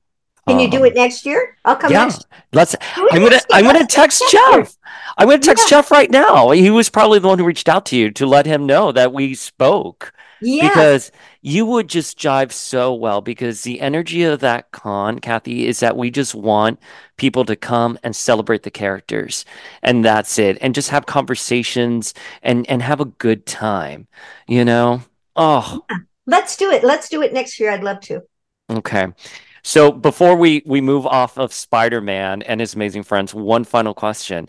Can 0.49 0.59
you 0.59 0.69
do 0.69 0.79
um, 0.79 0.85
it 0.85 0.95
next 0.95 1.25
year 1.25 1.57
i'll 1.65 1.75
come 1.75 1.91
Yeah, 1.91 2.05
next 2.05 2.25
let's. 2.53 2.75
I'm 2.95 3.21
gonna. 3.21 3.39
I'm 3.51 3.65
gonna 3.65 3.85
text. 3.85 4.23
Jeff. 4.31 4.75
I'm 5.17 5.27
gonna 5.27 5.39
text 5.39 5.69
Jeff 5.69 5.91
right 5.91 6.09
now. 6.09 6.51
He 6.51 6.69
was 6.69 6.89
probably 6.89 7.19
the 7.19 7.27
one 7.27 7.39
who 7.39 7.45
reached 7.45 7.69
out 7.69 7.85
to 7.87 7.97
you 7.97 8.11
to 8.11 8.25
let 8.25 8.45
him 8.45 8.65
know 8.65 8.91
that 8.91 9.13
we 9.13 9.35
spoke. 9.35 10.13
yeah 10.41 10.67
Because 10.67 11.11
you 11.41 11.65
would 11.65 11.87
just 11.87 12.17
jive 12.17 12.51
so 12.51 12.93
well 12.93 13.21
because 13.21 13.61
the 13.61 13.81
energy 13.81 14.23
of 14.23 14.39
that 14.39 14.71
con, 14.71 15.19
Kathy, 15.19 15.67
is 15.67 15.79
that 15.79 15.97
we 15.97 16.11
just 16.11 16.35
want 16.35 16.79
people 17.17 17.45
to 17.45 17.55
come 17.55 17.97
and 18.03 18.15
celebrate 18.15 18.63
the 18.63 18.71
characters. 18.71 19.45
And 19.83 20.03
that's 20.03 20.39
it. 20.39 20.57
And 20.61 20.75
just 20.75 20.89
have 20.89 21.05
conversations 21.05 22.13
and 22.41 22.69
and 22.69 22.81
have 22.81 22.99
a 23.01 23.05
good 23.05 23.45
time, 23.45 24.07
you 24.47 24.65
know? 24.65 25.01
Oh, 25.35 25.85
let's 26.29 26.55
do 26.55 26.69
it 26.69 26.83
let's 26.83 27.09
do 27.09 27.23
it 27.23 27.33
next 27.33 27.59
year 27.59 27.71
i'd 27.71 27.83
love 27.83 27.99
to 27.99 28.21
okay. 28.69 29.07
So 29.63 29.91
before 29.91 30.35
we 30.35 30.63
we 30.65 30.81
move 30.81 31.05
off 31.05 31.37
of 31.37 31.53
Spider-Man 31.53 32.41
and 32.43 32.59
his 32.59 32.75
amazing 32.75 33.03
friends, 33.03 33.33
one 33.33 33.63
final 33.63 33.93
question. 33.93 34.47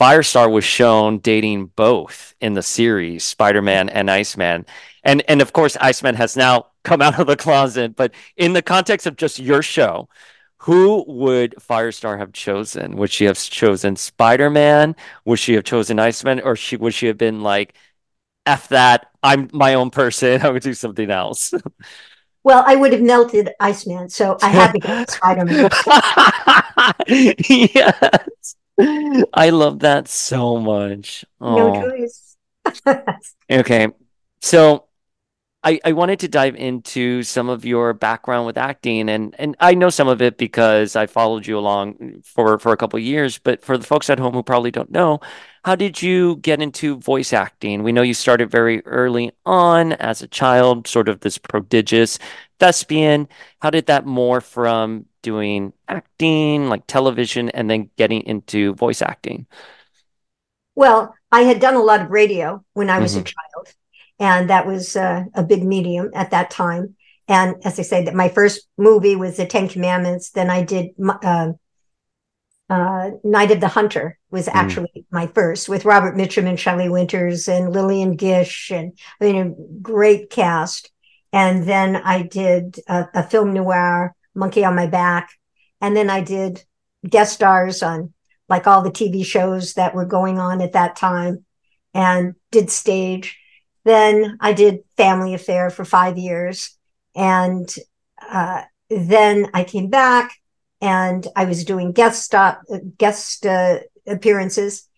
Firestar 0.00 0.50
was 0.50 0.64
shown 0.64 1.18
dating 1.18 1.66
both 1.76 2.34
in 2.40 2.54
the 2.54 2.62
series, 2.62 3.22
Spider-Man 3.24 3.88
and 3.90 4.10
Iceman. 4.10 4.66
And 5.04 5.22
and 5.28 5.42
of 5.42 5.52
course, 5.52 5.76
Iceman 5.80 6.14
has 6.16 6.36
now 6.36 6.68
come 6.84 7.02
out 7.02 7.18
of 7.20 7.26
the 7.26 7.36
closet. 7.36 7.96
But 7.96 8.12
in 8.36 8.52
the 8.54 8.62
context 8.62 9.06
of 9.06 9.16
just 9.16 9.38
your 9.38 9.62
show, 9.62 10.08
who 10.58 11.04
would 11.06 11.54
Firestar 11.58 12.18
have 12.18 12.32
chosen? 12.32 12.96
Would 12.96 13.10
she 13.10 13.24
have 13.26 13.38
chosen 13.38 13.96
Spider-Man? 13.96 14.96
Would 15.24 15.38
she 15.38 15.54
have 15.54 15.64
chosen 15.64 15.98
Iceman? 15.98 16.40
Or 16.40 16.56
she 16.56 16.76
would 16.76 16.94
she 16.94 17.06
have 17.06 17.18
been 17.18 17.42
like, 17.42 17.74
F 18.46 18.68
that, 18.68 19.10
I'm 19.22 19.50
my 19.52 19.74
own 19.74 19.90
person, 19.90 20.42
I 20.44 20.50
would 20.50 20.62
do 20.62 20.74
something 20.74 21.10
else. 21.10 21.54
well 22.44 22.64
i 22.66 22.74
would 22.76 22.92
have 22.92 23.02
melted 23.02 23.50
iceman 23.60 24.08
so 24.08 24.36
i 24.42 24.48
had 24.48 24.72
to 24.72 24.78
go 24.78 24.98
with 24.98 25.10
spider-man 25.10 25.70
yes. 27.48 28.56
I 29.34 29.50
love 29.50 29.80
that 29.80 30.08
so 30.08 30.56
much. 30.56 31.26
no 31.38 31.82
choice 31.82 32.30
Okay. 33.50 33.88
So 34.40 34.84
I, 35.62 35.78
I 35.84 35.92
wanted 35.92 36.20
to 36.20 36.28
dive 36.28 36.56
into 36.56 37.22
some 37.22 37.50
of 37.50 37.66
your 37.66 37.92
background 37.92 38.46
with 38.46 38.56
acting 38.56 39.10
and, 39.10 39.34
and 39.38 39.54
I 39.60 39.74
know 39.74 39.90
some 39.90 40.08
of 40.08 40.22
it 40.22 40.38
because 40.38 40.96
I 40.96 41.04
followed 41.06 41.46
you 41.46 41.58
along 41.58 42.22
for, 42.24 42.58
for 42.58 42.72
a 42.72 42.78
couple 42.78 42.96
of 42.98 43.04
years, 43.04 43.36
but 43.38 43.62
for 43.62 43.76
the 43.76 43.84
folks 43.86 44.08
at 44.08 44.18
home 44.18 44.32
who 44.32 44.42
probably 44.42 44.70
don't 44.70 44.90
know, 44.90 45.20
how 45.62 45.74
did 45.76 46.00
you 46.00 46.36
get 46.36 46.62
into 46.62 46.96
voice 46.96 47.34
acting? 47.34 47.82
We 47.82 47.92
know 47.92 48.00
you 48.00 48.14
started 48.14 48.50
very 48.50 48.84
early 48.86 49.32
on 49.44 49.92
as 49.94 50.22
a 50.22 50.28
child, 50.28 50.86
sort 50.86 51.10
of 51.10 51.20
this 51.20 51.36
prodigious 51.36 52.18
thespian. 52.58 53.28
How 53.60 53.68
did 53.68 53.84
that 53.86 54.06
morph 54.06 54.44
from 54.44 55.04
doing 55.20 55.74
acting, 55.88 56.70
like 56.70 56.86
television, 56.86 57.50
and 57.50 57.68
then 57.70 57.90
getting 57.98 58.22
into 58.22 58.72
voice 58.76 59.02
acting? 59.02 59.46
Well, 60.74 61.14
I 61.32 61.42
had 61.42 61.60
done 61.60 61.74
a 61.74 61.82
lot 61.82 62.00
of 62.00 62.10
radio 62.10 62.64
when 62.72 62.90
I 62.90 62.98
was 63.00 63.16
a 63.16 63.22
Mhm. 63.22 63.24
child, 63.24 63.74
and 64.20 64.50
that 64.50 64.66
was 64.66 64.94
uh, 64.94 65.24
a 65.34 65.42
big 65.42 65.64
medium 65.64 66.10
at 66.14 66.30
that 66.30 66.50
time. 66.50 66.94
And 67.26 67.56
as 67.64 67.78
I 67.78 67.82
say, 67.82 68.04
that 68.04 68.14
my 68.14 68.28
first 68.28 68.68
movie 68.76 69.16
was 69.16 69.36
The 69.36 69.46
Ten 69.46 69.68
Commandments. 69.68 70.30
Then 70.30 70.50
I 70.50 70.62
did 70.62 70.90
uh, 71.00 71.52
uh, 72.68 73.10
Night 73.24 73.50
of 73.50 73.60
the 73.60 73.68
Hunter 73.68 74.18
was 74.30 74.46
Mm. 74.46 74.54
actually 74.54 75.06
my 75.10 75.26
first 75.26 75.68
with 75.68 75.84
Robert 75.84 76.16
Mitchum 76.16 76.46
and 76.46 76.58
Shelley 76.60 76.88
Winters 76.88 77.48
and 77.48 77.72
Lillian 77.72 78.14
Gish, 78.14 78.70
and 78.70 78.92
I 79.20 79.24
mean 79.24 79.36
a 79.36 79.80
great 79.82 80.30
cast. 80.30 80.90
And 81.32 81.64
then 81.64 81.96
I 81.96 82.22
did 82.22 82.78
a, 82.88 83.08
a 83.14 83.22
film 83.22 83.52
noir, 83.54 84.14
Monkey 84.34 84.64
on 84.64 84.76
My 84.76 84.86
Back, 84.86 85.30
and 85.80 85.96
then 85.96 86.10
I 86.10 86.20
did 86.20 86.64
guest 87.08 87.32
stars 87.32 87.82
on 87.82 88.12
like 88.48 88.66
all 88.66 88.82
the 88.82 88.90
TV 88.90 89.24
shows 89.24 89.74
that 89.74 89.94
were 89.94 90.04
going 90.04 90.38
on 90.38 90.60
at 90.60 90.72
that 90.72 90.96
time 90.96 91.44
and 91.94 92.34
did 92.50 92.70
stage. 92.70 93.38
Then 93.84 94.36
I 94.40 94.52
did 94.52 94.80
Family 94.96 95.34
Affair 95.34 95.70
for 95.70 95.84
five 95.84 96.18
years. 96.18 96.76
And 97.14 97.72
uh, 98.20 98.62
then 98.88 99.50
I 99.54 99.64
came 99.64 99.88
back 99.88 100.32
and 100.80 101.26
I 101.36 101.44
was 101.44 101.64
doing 101.64 101.92
guest 101.92 102.22
stop, 102.24 102.62
guest 102.98 103.46
uh, 103.46 103.80
appearances. 104.06 104.88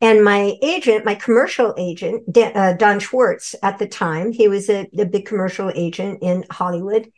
And 0.00 0.24
my 0.24 0.54
agent, 0.62 1.04
my 1.04 1.14
commercial 1.14 1.74
agent, 1.76 2.30
Dan, 2.32 2.56
uh, 2.56 2.72
Don 2.72 3.00
Schwartz 3.00 3.54
at 3.62 3.78
the 3.78 3.86
time, 3.86 4.32
he 4.32 4.48
was 4.48 4.70
a, 4.70 4.88
a 4.98 5.04
big 5.04 5.26
commercial 5.26 5.70
agent 5.74 6.20
in 6.22 6.44
Hollywood. 6.50 7.12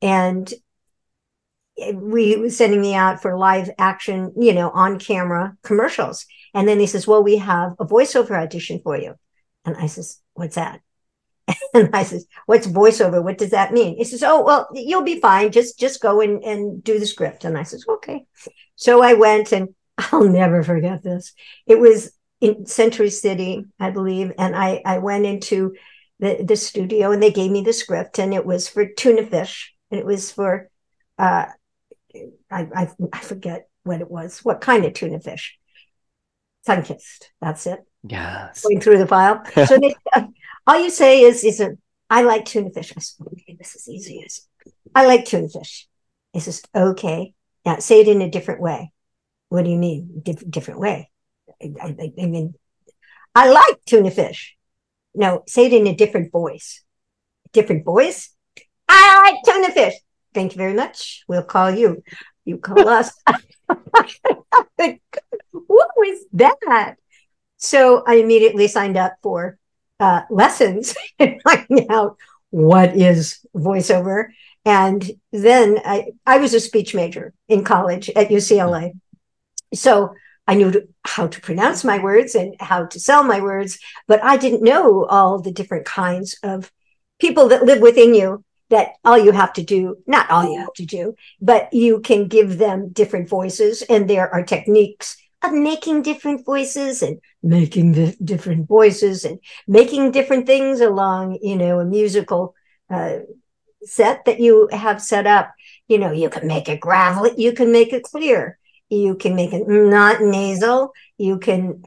And 0.00 0.52
we 1.94 2.36
was 2.36 2.56
sending 2.56 2.80
me 2.80 2.94
out 2.94 3.22
for 3.22 3.36
live 3.36 3.70
action, 3.78 4.32
you 4.36 4.52
know, 4.52 4.70
on 4.70 4.98
camera 4.98 5.56
commercials. 5.62 6.26
And 6.54 6.66
then 6.68 6.80
he 6.80 6.86
says, 6.86 7.06
Well, 7.06 7.22
we 7.22 7.38
have 7.38 7.72
a 7.78 7.84
voiceover 7.84 8.40
audition 8.40 8.80
for 8.82 8.96
you. 8.96 9.14
And 9.64 9.76
I 9.76 9.86
says, 9.86 10.20
What's 10.38 10.54
that? 10.56 10.80
And 11.74 11.90
I 11.94 12.02
says, 12.02 12.26
What's 12.46 12.66
voiceover? 12.66 13.22
What 13.22 13.38
does 13.38 13.50
that 13.50 13.72
mean? 13.72 13.96
He 13.96 14.04
says, 14.04 14.22
Oh, 14.22 14.44
well, 14.44 14.68
you'll 14.72 15.02
be 15.02 15.20
fine. 15.20 15.50
Just 15.52 15.78
just 15.78 16.00
go 16.00 16.20
and, 16.20 16.42
and 16.44 16.82
do 16.82 16.98
the 16.98 17.06
script. 17.06 17.44
And 17.44 17.56
I 17.58 17.62
says, 17.62 17.84
Okay. 17.88 18.26
So 18.76 19.02
I 19.02 19.14
went 19.14 19.52
and 19.52 19.70
I'll 19.98 20.24
never 20.24 20.62
forget 20.62 21.02
this. 21.02 21.32
It 21.66 21.78
was 21.78 22.12
in 22.40 22.66
Century 22.66 23.10
City, 23.10 23.64
I 23.80 23.90
believe. 23.90 24.32
And 24.38 24.54
I, 24.54 24.80
I 24.84 24.98
went 24.98 25.26
into 25.26 25.74
the, 26.20 26.42
the 26.42 26.56
studio 26.56 27.10
and 27.10 27.22
they 27.22 27.32
gave 27.32 27.50
me 27.50 27.62
the 27.62 27.72
script 27.72 28.18
and 28.18 28.32
it 28.32 28.46
was 28.46 28.68
for 28.68 28.86
tuna 28.86 29.26
fish. 29.26 29.74
And 29.90 29.98
it 29.98 30.06
was 30.06 30.30
for 30.30 30.68
uh 31.18 31.46
I, 32.50 32.68
I, 32.74 32.88
I 33.12 33.18
forget 33.20 33.68
what 33.84 34.00
it 34.00 34.10
was, 34.10 34.44
what 34.44 34.60
kind 34.60 34.84
of 34.84 34.94
tuna 34.94 35.20
fish. 35.20 35.58
Sunkissed. 36.66 37.30
That's 37.40 37.66
it. 37.66 37.80
Yes. 38.08 38.62
Going 38.62 38.80
through 38.80 38.98
the 38.98 39.06
file. 39.06 39.44
so 39.54 39.78
they, 39.80 39.94
uh, 40.14 40.24
all 40.66 40.80
you 40.82 40.90
say 40.90 41.22
is, 41.22 41.44
is 41.44 41.60
a, 41.60 41.76
I 42.10 42.22
like 42.22 42.46
tuna 42.46 42.70
fish. 42.70 42.92
I 42.96 43.00
said, 43.00 43.26
okay, 43.26 43.56
this 43.58 43.76
is 43.76 43.88
easy. 43.88 44.26
I 44.94 45.06
like 45.06 45.26
tuna 45.26 45.48
fish. 45.48 45.86
He 46.32 46.40
says, 46.40 46.62
okay. 46.74 47.34
Now 47.66 47.78
say 47.78 48.00
it 48.00 48.08
in 48.08 48.22
a 48.22 48.30
different 48.30 48.60
way. 48.60 48.92
What 49.50 49.64
do 49.64 49.70
you 49.70 49.76
mean? 49.76 50.22
Dif- 50.22 50.50
different 50.50 50.80
way. 50.80 51.10
I, 51.62 51.72
I, 51.82 52.12
I 52.22 52.26
mean, 52.26 52.54
I 53.34 53.50
like 53.50 53.84
tuna 53.84 54.10
fish. 54.10 54.56
No, 55.14 55.42
say 55.46 55.66
it 55.66 55.72
in 55.72 55.86
a 55.86 55.94
different 55.94 56.32
voice. 56.32 56.82
Different 57.52 57.84
voice. 57.84 58.34
I 58.88 59.22
like 59.22 59.36
tuna 59.44 59.72
fish. 59.72 59.94
Thank 60.34 60.52
you 60.52 60.58
very 60.58 60.74
much. 60.74 61.24
We'll 61.28 61.42
call 61.42 61.70
you. 61.70 62.02
You 62.44 62.58
call 62.58 62.88
us. 62.88 63.12
what 63.66 64.10
was 65.96 66.24
that? 66.32 66.96
So 67.58 68.02
I 68.06 68.14
immediately 68.14 68.68
signed 68.68 68.96
up 68.96 69.14
for 69.22 69.58
uh, 70.00 70.22
lessons 70.30 70.94
and 71.18 71.40
finding 71.42 71.90
out 71.90 72.16
what 72.50 72.96
is 72.96 73.40
voiceover. 73.54 74.28
And 74.64 75.10
then 75.32 75.80
I, 75.84 76.12
I 76.26 76.38
was 76.38 76.54
a 76.54 76.60
speech 76.60 76.94
major 76.94 77.34
in 77.48 77.64
college 77.64 78.08
at 78.10 78.28
UCLA. 78.28 78.92
So 79.74 80.14
I 80.46 80.54
knew 80.54 80.88
how 81.04 81.26
to 81.26 81.40
pronounce 81.40 81.84
my 81.84 81.98
words 81.98 82.34
and 82.34 82.54
how 82.58 82.86
to 82.86 82.98
sell 82.98 83.22
my 83.22 83.40
words, 83.40 83.78
but 84.06 84.22
I 84.24 84.38
didn't 84.38 84.62
know 84.62 85.04
all 85.04 85.40
the 85.40 85.52
different 85.52 85.84
kinds 85.84 86.38
of 86.42 86.72
people 87.18 87.48
that 87.48 87.64
live 87.64 87.80
within 87.80 88.14
you 88.14 88.44
that 88.70 88.92
all 89.04 89.18
you 89.18 89.32
have 89.32 89.52
to 89.54 89.62
do, 89.62 89.96
not 90.06 90.30
all 90.30 90.50
you 90.50 90.58
have 90.58 90.72
to 90.74 90.86
do, 90.86 91.14
but 91.40 91.72
you 91.72 92.00
can 92.00 92.28
give 92.28 92.58
them 92.58 92.90
different 92.90 93.28
voices. 93.28 93.82
And 93.82 94.08
there 94.08 94.32
are 94.32 94.42
techniques 94.42 95.16
of 95.42 95.52
making 95.52 96.02
different 96.02 96.44
voices 96.44 97.02
and 97.02 97.20
making 97.42 97.92
the 97.92 98.16
different 98.22 98.66
voices 98.66 99.24
and 99.24 99.38
making 99.66 100.10
different 100.10 100.46
things 100.46 100.80
along, 100.80 101.38
you 101.42 101.56
know, 101.56 101.78
a 101.80 101.84
musical 101.84 102.54
uh, 102.90 103.18
set 103.84 104.24
that 104.24 104.40
you 104.40 104.68
have 104.72 105.00
set 105.00 105.26
up. 105.26 105.52
You 105.86 105.98
know, 105.98 106.12
you 106.12 106.28
can 106.28 106.46
make 106.46 106.68
it 106.68 106.80
gravelly, 106.80 107.32
you 107.36 107.52
can 107.52 107.72
make 107.72 107.92
it 107.92 108.02
clear, 108.02 108.58
you 108.88 109.14
can 109.14 109.36
make 109.36 109.52
it 109.52 109.68
not 109.68 110.20
nasal, 110.20 110.92
you 111.16 111.38
can. 111.38 111.84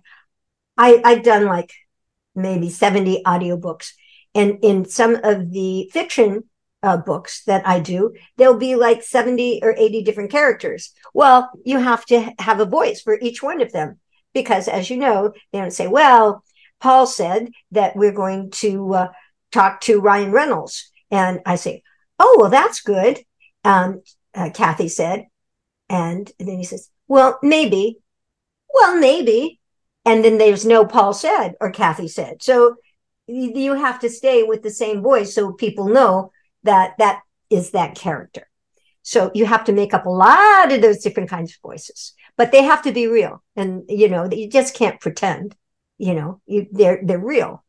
I, 0.78 1.02
I've 1.04 1.24
done 1.24 1.46
like 1.46 1.72
maybe 2.36 2.70
70 2.70 3.24
audiobooks. 3.24 3.92
And 4.34 4.60
in 4.64 4.86
some 4.86 5.16
of 5.16 5.52
the 5.52 5.90
fiction 5.92 6.46
uh, 6.84 6.98
books 6.98 7.44
that 7.46 7.68
I 7.68 7.80
do, 7.80 8.14
there'll 8.38 8.58
be 8.58 8.76
like 8.76 9.04
70 9.04 9.60
or 9.64 9.76
80 9.78 10.04
different 10.04 10.32
characters. 10.32 10.94
Well, 11.14 11.50
you 11.64 11.78
have 11.80 12.06
to 12.08 12.34
have 12.40 12.60
a 12.60 12.66
voice 12.66 13.02
for 13.02 13.18
each 13.22 13.44
one 13.44 13.62
of 13.62 13.72
them 13.72 14.00
because, 14.34 14.68
as 14.68 14.90
you 14.90 14.98
know, 14.98 15.34
they 15.52 15.60
don't 15.60 15.72
say, 15.72 15.88
well, 15.88 16.44
Paul 16.80 17.06
said 17.06 17.50
that 17.72 17.96
we're 17.96 18.12
going 18.12 18.52
to 18.52 18.94
uh, 18.94 19.08
talk 19.52 19.82
to 19.82 20.02
Ryan 20.02 20.32
Reynolds. 20.32 20.90
And 21.12 21.42
I 21.46 21.56
say, 21.56 21.84
oh, 22.20 22.38
well, 22.40 22.50
that's 22.50 22.82
good. 22.82 23.20
Um, 23.64 24.02
uh, 24.34 24.50
Kathy 24.54 24.88
said. 24.88 25.28
And 25.90 26.32
then 26.40 26.58
he 26.58 26.64
says, 26.64 26.90
well, 27.08 27.38
maybe. 27.44 28.00
Well, 28.74 28.98
maybe. 28.98 29.60
And 30.06 30.24
then 30.24 30.38
there's 30.38 30.66
no 30.66 30.86
Paul 30.86 31.14
said 31.14 31.56
or 31.60 31.70
Kathy 31.70 32.08
said. 32.08 32.42
So 32.42 32.78
you 33.28 33.74
have 33.76 34.00
to 34.00 34.10
stay 34.10 34.44
with 34.44 34.64
the 34.64 34.72
same 34.72 35.02
voice 35.02 35.36
so 35.36 35.54
people 35.54 35.90
know 35.90 36.32
that 36.64 36.94
that 36.98 37.22
is 37.50 37.72
that 37.72 37.96
character. 37.96 38.48
So 39.04 39.32
you 39.34 39.46
have 39.46 39.66
to 39.66 39.74
make 39.74 39.94
up 39.94 40.06
a 40.06 40.10
lot 40.10 40.72
of 40.72 40.82
those 40.82 41.00
different 41.00 41.30
kinds 41.30 41.52
of 41.52 41.62
voices, 41.62 42.14
but 42.38 42.52
they 42.52 42.64
have 42.64 42.84
to 42.84 42.92
be 42.92 43.08
real. 43.08 43.44
And 43.56 43.84
you 43.90 44.10
know, 44.10 44.30
you 44.32 44.50
just 44.50 44.76
can't 44.76 45.00
pretend. 45.00 45.56
You 45.98 46.16
know, 46.16 46.42
you, 46.46 46.68
they're 46.72 47.00
they're 47.04 47.20
real. 47.20 47.64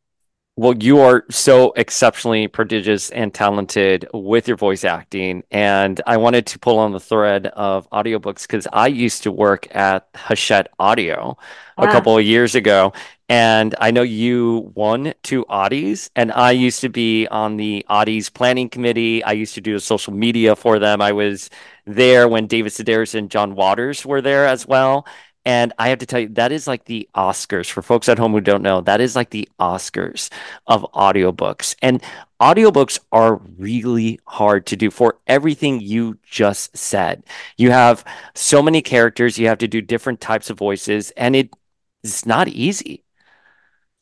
Well, 0.54 0.74
you 0.78 1.00
are 1.00 1.24
so 1.30 1.72
exceptionally 1.76 2.46
prodigious 2.46 3.08
and 3.08 3.32
talented 3.32 4.06
with 4.12 4.46
your 4.46 4.58
voice 4.58 4.84
acting. 4.84 5.44
And 5.50 5.98
I 6.06 6.18
wanted 6.18 6.46
to 6.48 6.58
pull 6.58 6.78
on 6.78 6.92
the 6.92 7.00
thread 7.00 7.46
of 7.46 7.88
audiobooks 7.88 8.42
because 8.42 8.68
I 8.70 8.88
used 8.88 9.22
to 9.22 9.32
work 9.32 9.74
at 9.74 10.08
Hachette 10.14 10.68
Audio 10.78 11.38
a 11.78 11.86
couple 11.86 12.18
of 12.18 12.24
years 12.24 12.54
ago. 12.54 12.92
And 13.30 13.74
I 13.80 13.92
know 13.92 14.02
you 14.02 14.70
won 14.74 15.14
two 15.22 15.46
Audies, 15.46 16.10
and 16.14 16.30
I 16.30 16.50
used 16.50 16.82
to 16.82 16.90
be 16.90 17.26
on 17.28 17.56
the 17.56 17.86
Audies 17.88 18.30
planning 18.30 18.68
committee. 18.68 19.24
I 19.24 19.32
used 19.32 19.54
to 19.54 19.62
do 19.62 19.78
social 19.78 20.12
media 20.12 20.54
for 20.54 20.78
them. 20.78 21.00
I 21.00 21.12
was 21.12 21.48
there 21.86 22.28
when 22.28 22.46
David 22.46 22.72
Sedaris 22.72 23.14
and 23.14 23.30
John 23.30 23.54
Waters 23.54 24.04
were 24.04 24.20
there 24.20 24.46
as 24.46 24.68
well. 24.68 25.06
And 25.44 25.72
I 25.78 25.88
have 25.88 25.98
to 25.98 26.06
tell 26.06 26.20
you, 26.20 26.28
that 26.30 26.52
is 26.52 26.66
like 26.66 26.84
the 26.84 27.08
Oscars 27.14 27.68
for 27.68 27.82
folks 27.82 28.08
at 28.08 28.18
home 28.18 28.32
who 28.32 28.40
don't 28.40 28.62
know. 28.62 28.80
That 28.80 29.00
is 29.00 29.16
like 29.16 29.30
the 29.30 29.48
Oscars 29.58 30.30
of 30.66 30.86
audiobooks. 30.94 31.74
And 31.82 32.02
audiobooks 32.40 33.00
are 33.10 33.36
really 33.58 34.20
hard 34.26 34.66
to 34.66 34.76
do 34.76 34.90
for 34.90 35.18
everything 35.26 35.80
you 35.80 36.18
just 36.22 36.76
said. 36.76 37.24
You 37.56 37.72
have 37.72 38.04
so 38.34 38.62
many 38.62 38.82
characters, 38.82 39.38
you 39.38 39.48
have 39.48 39.58
to 39.58 39.68
do 39.68 39.80
different 39.80 40.20
types 40.20 40.48
of 40.48 40.58
voices, 40.58 41.10
and 41.16 41.34
it's 41.34 42.26
not 42.26 42.46
easy. 42.48 43.02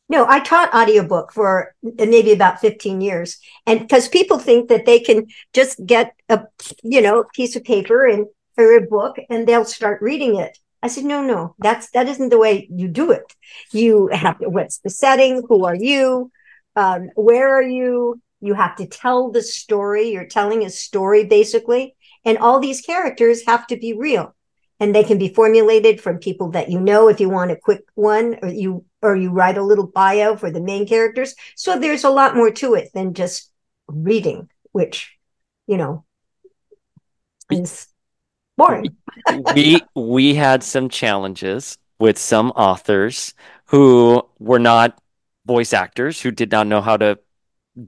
No, 0.09 0.25
I 0.27 0.41
taught 0.41 0.73
audiobook 0.73 1.31
for 1.31 1.73
maybe 1.81 2.33
about 2.33 2.59
15 2.59 2.99
years. 2.99 3.39
And 3.65 3.79
because 3.79 4.09
people 4.09 4.39
think 4.39 4.67
that 4.67 4.85
they 4.85 4.99
can 4.99 5.27
just 5.53 5.83
get 5.85 6.13
a, 6.27 6.41
you 6.83 7.01
know, 7.01 7.23
piece 7.33 7.55
of 7.55 7.63
paper 7.63 8.05
and 8.05 8.27
or 8.57 8.75
a 8.75 8.81
book 8.81 9.17
and 9.29 9.47
they'll 9.47 9.65
start 9.65 10.01
reading 10.01 10.35
it. 10.35 10.57
I 10.83 10.87
said, 10.87 11.05
no, 11.05 11.21
no, 11.21 11.55
that's, 11.59 11.91
that 11.91 12.07
isn't 12.07 12.29
the 12.29 12.39
way 12.39 12.67
you 12.71 12.87
do 12.87 13.11
it. 13.11 13.35
You 13.71 14.07
have 14.07 14.39
to, 14.39 14.49
what's 14.49 14.79
the 14.79 14.89
setting? 14.89 15.43
Who 15.47 15.65
are 15.65 15.75
you? 15.75 16.31
Um, 16.75 17.09
where 17.15 17.55
are 17.55 17.61
you? 17.61 18.19
You 18.39 18.55
have 18.55 18.75
to 18.77 18.87
tell 18.87 19.31
the 19.31 19.43
story. 19.43 20.09
You're 20.09 20.25
telling 20.25 20.65
a 20.65 20.69
story 20.69 21.25
basically. 21.25 21.95
And 22.25 22.37
all 22.37 22.59
these 22.59 22.81
characters 22.81 23.45
have 23.45 23.67
to 23.67 23.77
be 23.77 23.93
real 23.93 24.35
and 24.81 24.95
they 24.95 25.03
can 25.03 25.19
be 25.19 25.29
formulated 25.29 26.01
from 26.01 26.17
people 26.17 26.49
that 26.49 26.69
you 26.69 26.79
know 26.79 27.07
if 27.07 27.19
you 27.19 27.29
want 27.29 27.51
a 27.51 27.55
quick 27.55 27.83
one 27.93 28.37
or 28.41 28.49
you 28.49 28.83
or 29.01 29.15
you 29.15 29.29
write 29.29 29.57
a 29.57 29.63
little 29.63 29.87
bio 29.87 30.35
for 30.35 30.51
the 30.51 30.59
main 30.59 30.85
characters 30.87 31.35
so 31.55 31.79
there's 31.79 32.03
a 32.03 32.09
lot 32.09 32.35
more 32.35 32.51
to 32.51 32.73
it 32.73 32.89
than 32.93 33.13
just 33.13 33.51
reading 33.87 34.49
which 34.71 35.15
you 35.67 35.77
know 35.77 36.03
is 37.51 37.87
we 39.55 39.81
we 39.95 40.35
had 40.35 40.63
some 40.63 40.89
challenges 40.89 41.77
with 41.99 42.17
some 42.17 42.51
authors 42.51 43.33
who 43.65 44.21
were 44.39 44.59
not 44.59 44.99
voice 45.45 45.73
actors 45.73 46.21
who 46.21 46.31
did 46.31 46.51
not 46.51 46.67
know 46.67 46.81
how 46.81 46.97
to 46.97 47.17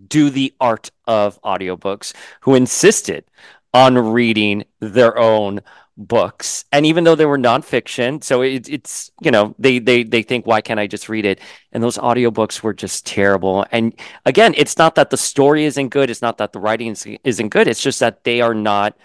do 0.08 0.30
the 0.30 0.54
art 0.60 0.92
of 1.06 1.42
audiobooks 1.42 2.14
who 2.42 2.56
insisted 2.56 3.26
on 3.74 3.98
reading 3.98 4.64
their 4.80 5.18
own 5.18 5.62
books. 5.98 6.66
And 6.72 6.86
even 6.86 7.04
though 7.04 7.16
they 7.16 7.26
were 7.26 7.38
nonfiction 7.38 8.24
so 8.24 8.42
it, 8.42 8.68
it's 8.70 9.12
you 9.22 9.30
know 9.32 9.56
they 9.60 9.80
they 9.80 10.04
they 10.04 10.24
think 10.24 10.48
why 10.48 10.62
can't 10.62 10.80
i 10.80 10.88
just 10.88 11.10
read 11.10 11.26
it? 11.26 11.40
And 11.72 11.84
those 11.84 11.98
audiobooks 11.98 12.62
were 12.64 12.74
just 12.74 13.06
terrible. 13.06 13.66
And 13.72 13.94
again 14.26 14.54
it's 14.58 14.78
not 14.78 14.96
that 14.96 15.10
the 15.10 15.18
story 15.18 15.66
isn't 15.66 15.90
good 15.90 16.10
it's 16.10 16.22
not 16.22 16.38
that 16.40 16.54
the 16.54 16.60
writing 16.60 16.96
isn't 17.24 17.50
good 17.50 17.68
it's 17.68 17.82
just 17.82 18.00
that 18.00 18.24
they 18.24 18.42
are 18.42 18.56
not 18.56 18.98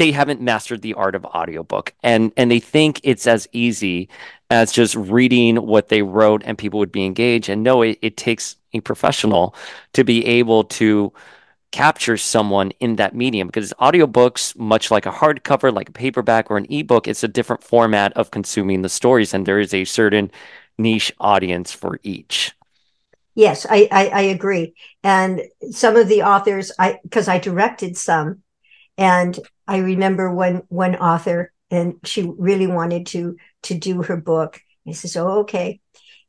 they 0.00 0.12
haven't 0.12 0.40
mastered 0.40 0.80
the 0.80 0.94
art 0.94 1.14
of 1.14 1.26
audiobook. 1.26 1.92
And 2.02 2.32
and 2.38 2.50
they 2.50 2.58
think 2.58 3.02
it's 3.04 3.26
as 3.26 3.46
easy 3.52 4.08
as 4.48 4.72
just 4.72 4.94
reading 4.94 5.56
what 5.56 5.90
they 5.90 6.00
wrote 6.00 6.42
and 6.46 6.56
people 6.56 6.78
would 6.78 6.90
be 6.90 7.04
engaged. 7.04 7.50
And 7.50 7.62
no 7.62 7.82
it, 7.82 7.98
it 8.00 8.16
takes 8.16 8.56
a 8.72 8.80
professional 8.80 9.54
to 9.92 10.02
be 10.02 10.24
able 10.24 10.64
to 10.64 11.12
capture 11.70 12.16
someone 12.16 12.70
in 12.80 12.96
that 12.96 13.14
medium 13.14 13.46
because 13.46 13.74
audiobooks 13.78 14.58
much 14.58 14.90
like 14.90 15.04
a 15.04 15.12
hardcover 15.12 15.72
like 15.72 15.90
a 15.90 15.92
paperback 15.92 16.50
or 16.50 16.56
an 16.56 16.66
ebook 16.68 17.06
it's 17.06 17.22
a 17.22 17.28
different 17.28 17.62
format 17.62 18.12
of 18.14 18.32
consuming 18.32 18.82
the 18.82 18.88
stories 18.88 19.32
and 19.34 19.46
there 19.46 19.60
is 19.60 19.72
a 19.72 19.84
certain 19.84 20.32
niche 20.78 21.12
audience 21.20 21.70
for 21.72 22.00
each. 22.02 22.52
Yes 23.34 23.66
i 23.68 23.86
i, 23.92 24.06
I 24.08 24.20
agree. 24.22 24.72
And 25.04 25.42
some 25.70 25.94
of 25.96 26.08
the 26.08 26.22
authors 26.22 26.72
i 26.78 26.98
because 27.02 27.28
i 27.28 27.38
directed 27.38 27.98
some 27.98 28.42
and 28.96 29.38
I 29.70 29.78
remember 29.78 30.34
one 30.34 30.62
one 30.68 30.96
author, 30.96 31.52
and 31.70 31.94
she 32.02 32.28
really 32.36 32.66
wanted 32.66 33.06
to 33.06 33.36
to 33.62 33.74
do 33.74 34.02
her 34.02 34.16
book. 34.16 34.60
I 34.86 34.92
says, 34.92 35.16
"Oh, 35.16 35.42
okay," 35.42 35.78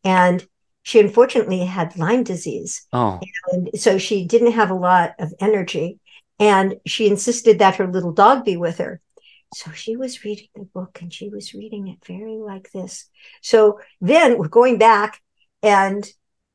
and 0.03 0.45
she 0.83 0.99
unfortunately 0.99 1.65
had 1.65 1.97
Lyme 1.97 2.23
disease. 2.23 2.85
Oh, 2.93 3.19
and 3.51 3.69
so 3.73 3.97
she 3.97 4.25
didn't 4.25 4.51
have 4.51 4.69
a 4.69 4.75
lot 4.75 5.15
of 5.17 5.33
energy, 5.39 5.97
and 6.37 6.75
she 6.85 7.07
insisted 7.07 7.57
that 7.57 7.77
her 7.77 7.87
little 7.87 8.11
dog 8.11 8.45
be 8.45 8.57
with 8.57 8.77
her. 8.77 9.01
So 9.55 9.71
she 9.71 9.97
was 9.97 10.23
reading 10.23 10.49
the 10.55 10.65
book, 10.65 10.99
and 11.01 11.11
she 11.11 11.27
was 11.29 11.55
reading 11.55 11.87
it 11.87 12.05
very 12.05 12.37
like 12.37 12.71
this. 12.71 13.09
So 13.41 13.79
then 13.99 14.37
we're 14.37 14.49
going 14.49 14.77
back, 14.77 15.19
and 15.63 16.07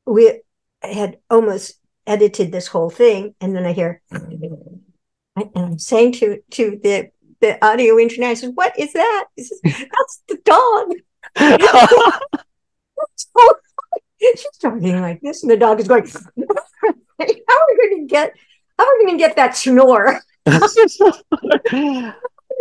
we 0.05 0.41
had 0.81 1.17
almost 1.29 1.81
edited 2.05 2.53
this 2.53 2.67
whole 2.67 2.89
thing, 2.89 3.35
and 3.41 3.53
then 3.53 3.65
I 3.65 3.73
hear, 3.73 4.01
and 5.37 5.51
I'm 5.55 5.79
saying 5.79 6.13
to 6.13 6.41
to 6.51 6.79
the 6.83 7.09
the 7.39 7.63
audio 7.65 7.97
engineer, 7.97 8.29
I 8.29 8.33
said, 8.33 8.51
"What 8.55 8.77
is 8.79 8.93
that?" 8.93 9.25
He 9.35 9.43
says, 9.43 9.59
"That's 9.63 10.23
the 10.27 10.37
dog." 10.43 10.93
she's 14.19 14.57
talking 14.59 15.01
like 15.01 15.21
this, 15.21 15.43
and 15.43 15.51
the 15.51 15.57
dog 15.57 15.79
is 15.79 15.87
going, 15.87 16.07
"How 16.07 16.17
are 17.19 17.67
we 17.67 17.89
going 17.89 18.07
to 18.07 18.11
get? 18.11 18.33
How 18.77 18.85
are 18.85 18.97
we 18.97 19.05
going 19.05 19.17
to 19.17 19.23
get 19.23 19.35
that 19.35 19.55
snore?" 19.55 20.19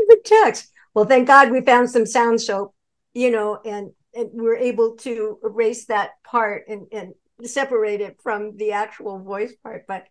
the 0.09 0.21
text. 0.25 0.73
Well, 0.95 1.05
thank 1.05 1.27
God 1.27 1.51
we 1.51 1.61
found 1.61 1.91
some 1.91 2.07
sound 2.07 2.41
soap, 2.41 2.75
you 3.15 3.31
know, 3.31 3.61
and 3.65 3.93
and 4.15 4.31
we're 4.33 4.57
able 4.57 4.97
to 4.97 5.39
erase 5.45 5.87
that 5.87 6.11
part 6.25 6.65
and 6.69 6.87
and 6.93 7.15
separate 7.45 8.01
it 8.01 8.19
from 8.23 8.57
the 8.57 8.73
actual 8.73 9.19
voice 9.19 9.55
part. 9.63 9.87
But 9.87 10.07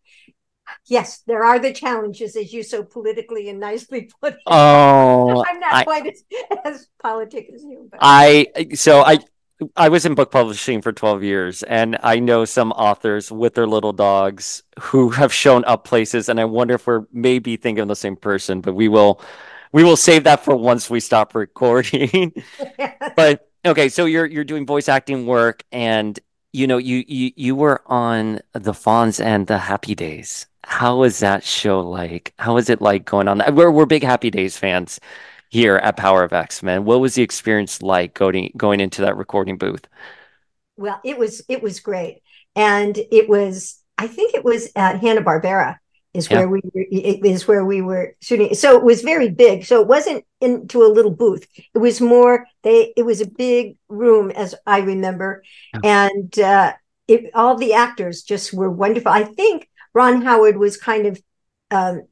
yes, 0.87 1.21
there 1.27 1.43
are 1.43 1.59
the 1.59 1.73
challenges, 1.73 2.35
as 2.35 2.53
you 2.53 2.63
so 2.63 2.83
politically 2.83 3.49
and 3.49 3.59
nicely 3.59 4.09
put 4.21 4.33
it. 4.33 4.39
Oh, 4.47 5.43
I'm 5.47 5.59
not 5.59 5.73
I- 5.73 5.83
quite 5.83 6.07
as, 6.07 6.23
as 6.63 6.87
politic 7.01 7.49
as 7.53 7.63
you, 7.63 7.87
but 7.91 7.99
I 8.01 8.47
so 8.75 9.01
I 9.01 9.19
I 9.77 9.87
was 9.89 10.05
in 10.05 10.15
book 10.15 10.31
publishing 10.31 10.81
for 10.81 10.91
12 10.91 11.23
years 11.23 11.63
and 11.63 11.97
I 12.03 12.19
know 12.19 12.43
some 12.43 12.71
authors 12.73 13.31
with 13.31 13.53
their 13.53 13.67
little 13.67 13.93
dogs 13.93 14.63
who 14.81 15.09
have 15.11 15.31
shown 15.31 15.63
up 15.65 15.85
places 15.85 16.27
and 16.27 16.39
I 16.39 16.45
wonder 16.45 16.73
if 16.75 16.85
we're 16.85 17.05
maybe 17.13 17.55
thinking 17.55 17.81
of 17.81 17.87
the 17.87 17.95
same 17.95 18.17
person, 18.17 18.59
but 18.59 18.73
we 18.73 18.89
will 18.89 19.21
we 19.71 19.83
will 19.83 19.97
save 19.97 20.25
that 20.25 20.43
for 20.43 20.55
once 20.55 20.89
we 20.89 20.99
stop 20.99 21.35
recording. 21.35 22.33
but 23.15 23.49
okay, 23.65 23.89
so 23.89 24.05
you're 24.05 24.25
you're 24.25 24.43
doing 24.43 24.65
voice 24.65 24.89
acting 24.89 25.25
work 25.25 25.63
and 25.71 26.19
you 26.51 26.67
know 26.67 26.77
you 26.77 27.03
you 27.07 27.31
you 27.35 27.55
were 27.55 27.81
on 27.85 28.41
the 28.53 28.73
Fonz 28.73 29.23
and 29.23 29.47
the 29.47 29.57
Happy 29.57 29.95
Days. 29.95 30.47
How 30.65 30.97
was 30.97 31.19
that 31.19 31.43
show 31.43 31.81
like? 31.81 32.33
How 32.39 32.55
was 32.55 32.69
it 32.69 32.81
like 32.81 33.05
going 33.05 33.27
on 33.27 33.37
that? 33.39 33.53
We're 33.55 33.71
we're 33.71 33.85
big 33.85 34.03
Happy 34.03 34.29
Days 34.31 34.57
fans 34.57 34.99
here 35.49 35.77
at 35.77 35.97
Power 35.97 36.23
of 36.23 36.33
X, 36.33 36.63
man. 36.63 36.85
What 36.85 36.99
was 37.01 37.15
the 37.15 37.23
experience 37.23 37.81
like 37.81 38.13
going 38.13 38.51
going 38.57 38.79
into 38.79 39.01
that 39.01 39.17
recording 39.17 39.57
booth? 39.57 39.87
well, 40.77 40.99
it 41.03 41.17
was 41.17 41.41
it 41.49 41.61
was 41.61 41.79
great, 41.79 42.21
and 42.55 42.97
it 43.11 43.29
was 43.29 43.79
I 43.97 44.07
think 44.07 44.33
it 44.35 44.43
was 44.43 44.69
at 44.75 44.99
Hanna 44.99 45.21
Barbera 45.21 45.77
is 46.13 46.29
Yeah. 46.29 46.45
where 46.45 46.47
we 46.49 46.61
were, 46.73 46.85
is 46.91 47.47
where 47.47 47.65
we 47.65 47.81
were 47.81 48.15
shooting. 48.21 48.53
So 48.55 48.77
it 48.77 48.83
was 48.83 49.01
very 49.01 49.29
big. 49.29 49.65
So 49.65 49.81
it 49.81 49.87
wasn't 49.87 50.23
into 50.41 50.83
a 50.83 50.87
little 50.91 51.11
booth. 51.11 51.45
It 51.73 51.77
was 51.79 52.01
more 52.01 52.47
they. 52.63 52.93
It 52.97 53.03
was 53.03 53.21
a 53.21 53.27
big 53.27 53.77
room, 53.89 54.31
as 54.31 54.55
I 54.65 54.79
remember, 54.79 55.43
Yeah. 55.73 55.79
and 55.83 56.39
uh, 56.39 56.73
it, 57.07 57.31
all 57.35 57.55
the 57.57 57.73
actors 57.73 58.23
just 58.23 58.53
were 58.53 58.69
wonderful. 58.71 59.11
I 59.11 59.23
think 59.23 59.69
Ron 59.95 60.21
Howard 60.21 60.57
was 60.57 60.77
kind 60.77 61.07
of 61.07 61.21
um, 61.71 62.03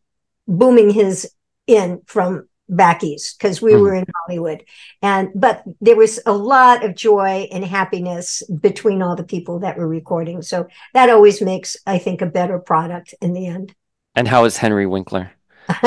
booming 0.48 0.90
his 0.90 1.32
in 1.68 2.02
from 2.08 2.48
back 2.70 3.04
east 3.04 3.38
because 3.38 3.62
we 3.62 3.74
Mhm. 3.74 3.82
were 3.82 3.96
in 3.96 4.06
Hollywood, 4.26 4.64
and 5.02 5.30
but 5.36 5.64
there 5.82 5.96
was 5.98 6.20
a 6.26 6.34
lot 6.34 6.84
of 6.84 6.96
joy 6.96 7.48
and 7.52 7.64
happiness 7.64 8.42
between 8.62 9.02
all 9.04 9.16
the 9.16 9.24
people 9.24 9.60
that 9.60 9.78
were 9.78 9.88
recording. 9.88 10.42
So 10.42 10.68
that 10.94 11.10
always 11.10 11.42
makes, 11.42 11.78
I 11.86 11.98
think, 12.00 12.22
a 12.22 12.26
better 12.26 12.58
product 12.60 13.14
in 13.22 13.34
the 13.34 13.46
end. 13.48 13.76
And 14.16 14.28
how 14.28 14.46
is 14.46 14.58
Henry 14.58 14.86
Winkler? 14.88 15.32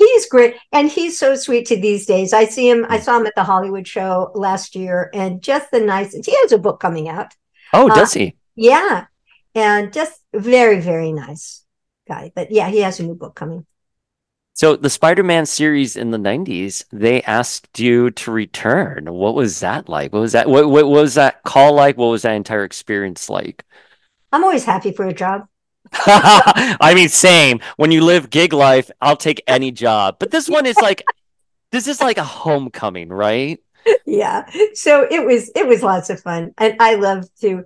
he's 0.00 0.26
great 0.28 0.56
and 0.72 0.90
he's 0.90 1.16
so 1.18 1.36
sweet 1.36 1.64
to 1.64 1.76
these 1.80 2.06
days 2.06 2.32
i 2.32 2.44
see 2.44 2.68
him 2.68 2.84
i 2.88 2.98
saw 2.98 3.16
him 3.16 3.24
at 3.26 3.32
the 3.36 3.44
hollywood 3.44 3.86
show 3.86 4.32
last 4.34 4.74
year 4.74 5.10
and 5.14 5.40
just 5.40 5.70
the 5.70 5.78
nicest 5.78 6.26
he 6.26 6.34
has 6.42 6.50
a 6.50 6.58
book 6.58 6.80
coming 6.80 7.08
out 7.08 7.32
Oh, 7.72 7.88
Uh, 7.88 7.94
does 7.94 8.12
he? 8.14 8.34
yeah 8.56 9.06
and 9.54 9.92
just 9.92 10.20
very 10.34 10.80
very 10.80 11.12
nice 11.12 11.64
guy 12.08 12.32
but 12.34 12.50
yeah 12.50 12.68
he 12.68 12.80
has 12.80 13.00
a 13.00 13.02
new 13.04 13.14
book 13.14 13.34
coming 13.34 13.66
So 14.54 14.76
the 14.76 14.90
Spider-Man 14.90 15.46
series 15.46 15.96
in 15.96 16.10
the 16.10 16.18
90s, 16.18 16.84
they 16.90 17.22
asked 17.22 17.78
you 17.78 18.10
to 18.12 18.30
return. 18.30 19.06
What 19.12 19.34
was 19.34 19.60
that 19.60 19.88
like? 19.88 20.12
What 20.12 20.20
was 20.20 20.32
that 20.32 20.48
what, 20.48 20.68
what 20.70 20.86
was 20.88 21.14
that 21.14 21.42
call 21.42 21.74
like? 21.74 21.96
What 21.96 22.08
was 22.08 22.22
that 22.22 22.32
entire 22.34 22.64
experience 22.64 23.28
like? 23.30 23.64
i'm 24.32 24.44
always 24.44 24.64
happy 24.64 24.92
for 24.92 25.06
a 25.06 25.12
job 25.12 25.46
I 26.06 26.92
mean, 26.94 27.08
same. 27.08 27.60
When 27.76 27.90
you 27.90 28.02
live 28.04 28.30
gig 28.30 28.52
life, 28.52 28.90
I'll 29.00 29.16
take 29.16 29.42
any 29.46 29.70
job. 29.72 30.16
But 30.18 30.30
this 30.30 30.48
one 30.48 30.64
is 30.66 30.80
like 30.80 31.02
this 31.72 31.88
is 31.88 32.02
like 32.02 32.18
a 32.18 32.24
homecoming, 32.24 33.10
right? 33.10 33.60
yeah 34.06 34.48
so 34.74 35.06
it 35.10 35.24
was 35.24 35.50
it 35.54 35.66
was 35.66 35.82
lots 35.82 36.10
of 36.10 36.20
fun 36.20 36.52
and 36.58 36.76
i 36.80 36.94
love 36.94 37.28
to 37.40 37.64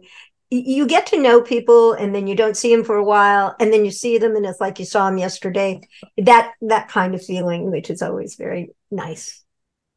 you 0.51 0.87
get 0.87 1.07
to 1.09 1.21
know 1.21 1.43
people 1.43 1.93
and 1.93 2.15
then 2.15 2.27
you 2.27 2.37
don't 2.37 2.57
see 2.57 2.75
them 2.75 2.85
for 2.85 2.97
a 2.97 3.05
while 3.05 3.57
and 3.59 3.73
then 3.73 3.85
you 3.85 3.91
see 3.91 4.19
them 4.19 4.37
and 4.37 4.47
it's 4.47 4.61
like 4.61 4.79
you 4.79 4.85
saw 4.85 5.07
them 5.07 5.19
yesterday. 5.19 5.81
That 6.19 6.53
that 6.63 6.89
kind 6.89 7.15
of 7.15 7.25
feeling 7.25 7.71
which 7.71 7.91
is 7.91 8.03
always 8.03 8.37
very 8.37 8.71
nice 8.91 9.45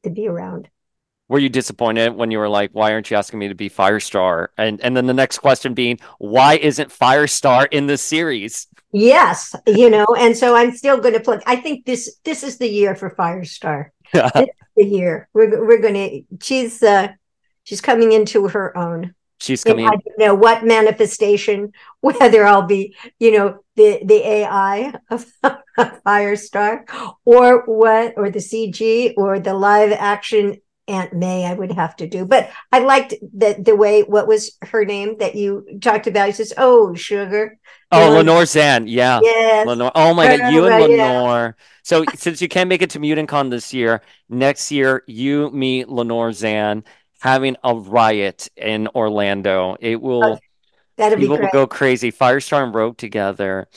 to 0.04 0.10
be 0.10 0.28
around. 0.28 0.70
Were 1.28 1.40
you 1.40 1.50
disappointed 1.50 2.16
when 2.16 2.32
you 2.32 2.40
were 2.40 2.50
like, 2.50 2.72
why 2.72 2.92
aren't 2.92 3.12
you 3.12 3.18
asking 3.18 3.38
me 3.38 3.50
to 3.50 3.56
be 3.56 3.70
Firestar? 3.70 4.48
And 4.58 4.82
and 4.82 4.98
then 4.98 5.06
the 5.06 5.14
next 5.14 5.40
question 5.40 5.74
being, 5.74 6.00
why 6.18 6.56
isn't 6.56 6.90
Firestar 6.90 7.68
in 7.72 7.88
the 7.88 7.98
series? 7.98 8.68
yes 8.92 9.56
you 9.68 9.88
know 9.90 10.06
and 10.18 10.36
so 10.36 10.56
i'm 10.56 10.72
still 10.72 11.00
going 11.00 11.14
to 11.14 11.20
plug 11.20 11.42
i 11.46 11.56
think 11.56 11.86
this 11.86 12.18
this 12.24 12.42
is 12.42 12.58
the 12.58 12.68
year 12.68 12.96
for 12.96 13.10
firestar. 13.12 13.90
The 14.76 14.86
year. 14.86 15.28
We're, 15.34 15.68
we're 15.68 15.82
going 15.82 15.94
to 15.94 16.22
she's 16.42 16.82
uh 16.82 17.10
she's 17.64 17.82
coming 17.82 18.14
into 18.14 18.48
her 18.48 18.78
own 18.78 19.14
She's 19.40 19.64
coming 19.64 19.86
I 19.88 19.92
don't 19.92 20.20
know 20.20 20.36
what 20.36 20.66
manifestation, 20.66 21.72
whether 22.02 22.46
I'll 22.46 22.68
be, 22.68 22.96
you 23.20 23.32
know, 23.32 23.60
the 23.76 24.02
the 24.04 24.28
AI 24.28 24.94
of 25.10 25.26
Firestar, 26.06 26.84
or 27.26 27.64
what, 27.66 28.14
or 28.18 28.30
the 28.30 28.40
CG, 28.40 29.14
or 29.16 29.40
the 29.40 29.54
live 29.54 29.94
action 29.94 30.58
Aunt 30.90 31.14
May. 31.14 31.46
I 31.46 31.54
would 31.54 31.72
have 31.72 31.96
to 31.98 32.08
do, 32.08 32.26
but 32.26 32.50
I 32.72 32.80
liked 32.80 33.14
the 33.22 33.56
the 33.64 33.76
way. 33.76 34.02
What 34.04 34.28
was 34.28 34.58
her 34.64 34.84
name 34.84 35.18
that 35.20 35.36
you 35.36 35.66
talked 35.82 36.08
about? 36.08 36.28
He 36.28 36.34
says, 36.34 36.54
"Oh, 36.58 36.94
sugar." 36.96 37.58
Oh, 37.92 38.12
Yeah. 38.12 38.18
Lenore 38.18 38.46
Zann. 38.46 38.88
Yeah. 38.88 39.20
Yes. 39.24 39.68
Lenore. 39.68 39.92
Oh 39.96 40.14
my 40.14 40.38
God, 40.38 40.52
you 40.52 40.66
and 40.66 40.70
Right, 40.76 40.90
yeah. 40.90 41.06
Lenore. 41.06 41.56
So 41.84 42.06
since 42.16 42.42
you 42.42 42.48
can't 42.48 42.68
make 42.70 42.82
it 42.82 42.90
to 42.92 43.00
MutantCon 43.00 43.50
this 43.52 43.74
year, 43.74 44.02
next 44.30 44.72
year 44.72 45.04
you 45.08 45.50
meet 45.52 45.90
Lenore 45.90 46.32
Zann 46.32 46.84
having 47.20 47.56
a 47.64 47.76
riot 47.76 48.50
in 48.56 48.88
Orlando. 48.90 49.76
It 49.80 50.02
will 50.02 50.24
oh, 50.24 50.40
That'd 50.98 51.18
be 51.18 51.24
people 51.24 51.36
will 51.36 51.44
great. 51.44 51.54
go 51.54 51.68
crazy. 51.68 52.12
Firestar 52.12 52.64
and 52.64 52.76
Rogue 52.76 52.98
together. 52.98 53.68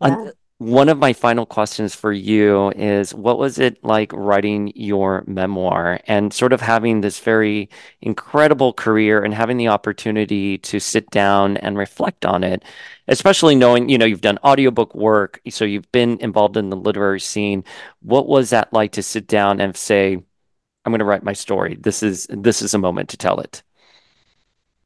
Yeah. 0.00 0.30
One 0.58 0.90
of 0.90 0.98
my 0.98 1.14
final 1.14 1.46
questions 1.46 1.94
for 1.94 2.12
you 2.12 2.68
is 2.72 3.14
what 3.14 3.38
was 3.38 3.58
it 3.58 3.82
like 3.82 4.12
writing 4.12 4.70
your 4.74 5.24
memoir 5.26 6.00
and 6.06 6.34
sort 6.34 6.52
of 6.52 6.60
having 6.60 7.00
this 7.00 7.18
very 7.18 7.70
incredible 8.02 8.74
career 8.74 9.24
and 9.24 9.32
having 9.32 9.56
the 9.56 9.68
opportunity 9.68 10.58
to 10.58 10.78
sit 10.78 11.08
down 11.08 11.56
and 11.56 11.78
reflect 11.78 12.26
on 12.26 12.44
it, 12.44 12.62
especially 13.08 13.54
knowing, 13.54 13.88
you 13.88 13.96
know, 13.96 14.04
you've 14.04 14.20
done 14.20 14.38
audiobook 14.44 14.94
work, 14.94 15.40
so 15.48 15.64
you've 15.64 15.90
been 15.92 16.18
involved 16.20 16.58
in 16.58 16.68
the 16.68 16.76
literary 16.76 17.20
scene. 17.20 17.64
What 18.02 18.28
was 18.28 18.50
that 18.50 18.70
like 18.70 18.92
to 18.92 19.02
sit 19.02 19.26
down 19.26 19.62
and 19.62 19.74
say, 19.74 20.22
I'm 20.90 20.92
going 20.92 20.98
to 20.98 21.04
write 21.04 21.22
my 21.22 21.34
story. 21.34 21.76
This 21.80 22.02
is 22.02 22.26
this 22.28 22.62
is 22.62 22.74
a 22.74 22.78
moment 22.78 23.10
to 23.10 23.16
tell 23.16 23.38
it. 23.38 23.62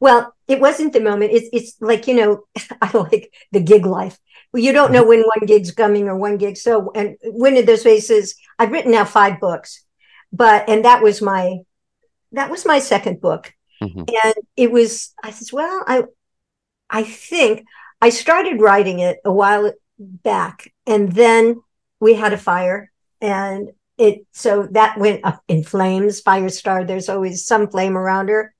Well, 0.00 0.34
it 0.46 0.60
wasn't 0.60 0.92
the 0.92 1.00
moment. 1.00 1.32
It's 1.32 1.48
it's 1.50 1.80
like 1.80 2.06
you 2.06 2.14
know, 2.14 2.44
I 2.82 2.94
like 2.98 3.32
the 3.52 3.60
gig 3.60 3.86
life. 3.86 4.18
Well, 4.52 4.62
you 4.62 4.72
don't 4.72 4.92
know 4.92 5.02
when 5.04 5.22
one 5.22 5.46
gig's 5.46 5.70
coming 5.72 6.06
or 6.06 6.16
one 6.16 6.36
gig. 6.36 6.58
So, 6.58 6.92
and 6.94 7.16
when 7.24 7.56
of 7.56 7.64
those 7.64 7.82
faces, 7.82 8.34
I've 8.58 8.70
written 8.70 8.92
now 8.92 9.06
five 9.06 9.40
books, 9.40 9.82
but 10.30 10.68
and 10.68 10.84
that 10.84 11.02
was 11.02 11.22
my 11.22 11.60
that 12.32 12.50
was 12.50 12.66
my 12.66 12.80
second 12.80 13.22
book, 13.22 13.54
Mhm. 13.80 14.06
and 14.24 14.34
it 14.56 14.70
was. 14.70 15.14
I 15.22 15.30
said, 15.30 15.48
well, 15.54 15.84
I 15.86 16.04
I 16.90 17.02
think 17.02 17.64
I 18.02 18.10
started 18.10 18.60
writing 18.60 18.98
it 18.98 19.20
a 19.24 19.32
while 19.32 19.72
back, 19.98 20.70
and 20.86 21.10
then 21.12 21.62
we 21.98 22.12
had 22.12 22.34
a 22.34 22.38
fire, 22.38 22.90
and 23.22 23.70
it 23.98 24.26
so 24.32 24.68
that 24.72 24.98
went 24.98 25.24
up 25.24 25.42
in 25.48 25.62
flames. 25.64 26.22
Firestar, 26.22 26.86
there's 26.86 27.08
always 27.08 27.46
some 27.46 27.68
flame 27.68 27.96
around 27.96 28.28
her. 28.28 28.54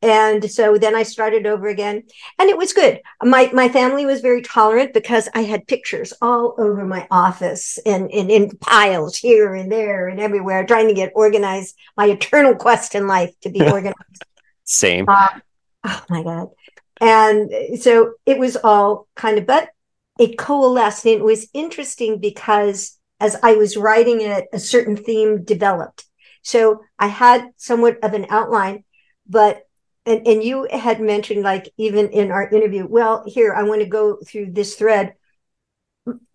and 0.00 0.48
so 0.48 0.78
then 0.78 0.94
I 0.94 1.02
started 1.02 1.44
over 1.46 1.66
again, 1.66 2.04
and 2.38 2.48
it 2.48 2.56
was 2.56 2.72
good. 2.72 3.00
My 3.22 3.50
my 3.52 3.68
family 3.68 4.06
was 4.06 4.20
very 4.20 4.42
tolerant 4.42 4.94
because 4.94 5.28
I 5.34 5.40
had 5.42 5.66
pictures 5.66 6.12
all 6.22 6.54
over 6.58 6.84
my 6.86 7.06
office 7.10 7.78
and, 7.84 8.08
in 8.10 8.50
piles 8.60 9.16
here 9.16 9.54
and 9.54 9.70
there 9.72 10.06
and 10.08 10.20
everywhere, 10.20 10.64
trying 10.64 10.88
to 10.88 10.94
get 10.94 11.12
organized. 11.16 11.76
My 11.96 12.06
eternal 12.06 12.54
quest 12.54 12.94
in 12.94 13.08
life 13.08 13.32
to 13.42 13.50
be 13.50 13.60
organized. 13.72 14.24
Same. 14.64 15.06
Uh, 15.08 15.40
oh 15.84 16.04
my 16.08 16.22
god! 16.22 16.48
And 17.00 17.80
so 17.80 18.14
it 18.26 18.38
was 18.38 18.56
all 18.56 19.08
kind 19.16 19.38
of, 19.38 19.46
but 19.46 19.70
it 20.18 20.38
coalesced. 20.38 21.06
And 21.06 21.14
it 21.14 21.24
was 21.24 21.48
interesting 21.54 22.18
because 22.18 22.97
as 23.20 23.36
I 23.42 23.54
was 23.54 23.76
writing 23.76 24.20
it, 24.20 24.46
a 24.52 24.58
certain 24.58 24.96
theme 24.96 25.44
developed. 25.44 26.04
So 26.42 26.82
I 26.98 27.08
had 27.08 27.50
somewhat 27.56 27.98
of 28.02 28.14
an 28.14 28.26
outline, 28.30 28.84
but 29.28 29.62
and, 30.08 30.26
and 30.26 30.42
you 30.42 30.66
had 30.70 31.00
mentioned 31.00 31.42
like 31.42 31.70
even 31.76 32.08
in 32.08 32.30
our 32.30 32.48
interview 32.48 32.86
well 32.86 33.22
here 33.26 33.52
i 33.54 33.62
want 33.62 33.80
to 33.80 33.86
go 33.86 34.16
through 34.26 34.50
this 34.50 34.74
thread 34.74 35.14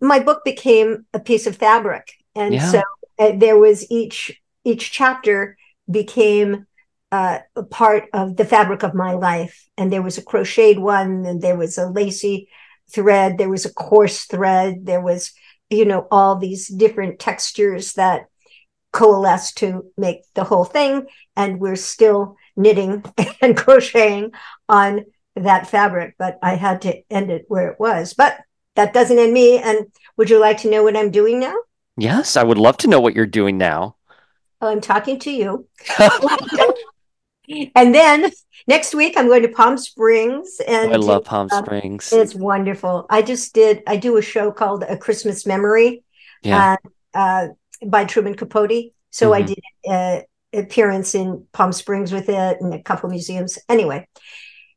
my 0.00 0.20
book 0.20 0.44
became 0.44 1.04
a 1.12 1.18
piece 1.18 1.46
of 1.46 1.56
fabric 1.56 2.12
and 2.34 2.54
yeah. 2.54 2.70
so 2.70 2.82
uh, 3.18 3.32
there 3.36 3.58
was 3.58 3.90
each 3.90 4.40
each 4.64 4.92
chapter 4.92 5.56
became 5.90 6.66
uh, 7.12 7.38
a 7.54 7.62
part 7.62 8.04
of 8.12 8.36
the 8.36 8.44
fabric 8.44 8.82
of 8.82 8.94
my 8.94 9.12
life 9.12 9.68
and 9.76 9.92
there 9.92 10.02
was 10.02 10.18
a 10.18 10.22
crocheted 10.22 10.78
one 10.78 11.26
and 11.26 11.42
there 11.42 11.56
was 11.56 11.76
a 11.76 11.88
lacy 11.88 12.48
thread 12.92 13.38
there 13.38 13.50
was 13.50 13.64
a 13.64 13.74
coarse 13.74 14.24
thread 14.24 14.86
there 14.86 15.00
was 15.00 15.32
you 15.70 15.84
know 15.84 16.06
all 16.10 16.36
these 16.36 16.68
different 16.68 17.18
textures 17.18 17.94
that 17.94 18.26
coalesce 18.92 19.52
to 19.52 19.90
make 19.96 20.22
the 20.34 20.44
whole 20.44 20.64
thing 20.64 21.06
and 21.36 21.58
we're 21.58 21.76
still 21.76 22.36
knitting 22.56 23.04
and 23.40 23.56
crocheting 23.56 24.32
on 24.68 25.04
that 25.36 25.66
fabric, 25.68 26.14
but 26.18 26.38
I 26.42 26.54
had 26.54 26.82
to 26.82 27.02
end 27.10 27.30
it 27.30 27.44
where 27.48 27.68
it 27.68 27.80
was. 27.80 28.14
But 28.14 28.38
that 28.76 28.94
doesn't 28.94 29.18
end 29.18 29.32
me. 29.32 29.58
And 29.58 29.86
would 30.16 30.30
you 30.30 30.38
like 30.38 30.58
to 30.58 30.70
know 30.70 30.84
what 30.84 30.96
I'm 30.96 31.10
doing 31.10 31.40
now? 31.40 31.54
Yes, 31.96 32.36
I 32.36 32.42
would 32.42 32.58
love 32.58 32.76
to 32.78 32.88
know 32.88 33.00
what 33.00 33.14
you're 33.14 33.26
doing 33.26 33.58
now. 33.58 33.96
Well, 34.60 34.70
I'm 34.70 34.80
talking 34.80 35.18
to 35.20 35.30
you. 35.30 35.68
and 37.48 37.94
then 37.94 38.30
next 38.66 38.94
week 38.94 39.14
I'm 39.16 39.28
going 39.28 39.42
to 39.42 39.48
Palm 39.48 39.76
Springs 39.76 40.60
and 40.66 40.92
I 40.92 40.96
love 40.96 41.24
Palm 41.24 41.48
uh, 41.50 41.62
Springs. 41.62 42.12
It's 42.12 42.34
wonderful. 42.34 43.06
I 43.10 43.22
just 43.22 43.54
did 43.54 43.82
I 43.86 43.96
do 43.96 44.16
a 44.16 44.22
show 44.22 44.50
called 44.50 44.82
A 44.84 44.96
Christmas 44.96 45.46
Memory 45.46 46.02
yeah. 46.42 46.76
uh, 47.14 47.18
uh, 47.18 47.48
by 47.86 48.04
Truman 48.04 48.34
Capote. 48.34 48.92
So 49.10 49.30
mm-hmm. 49.30 49.34
I 49.34 49.42
did 49.42 49.62
an 49.84 50.22
appearance 50.52 51.14
in 51.14 51.46
Palm 51.52 51.72
Springs 51.72 52.12
with 52.12 52.28
it 52.28 52.60
and 52.60 52.74
a 52.74 52.82
couple 52.82 53.10
museums. 53.10 53.58
Anyway, 53.68 54.08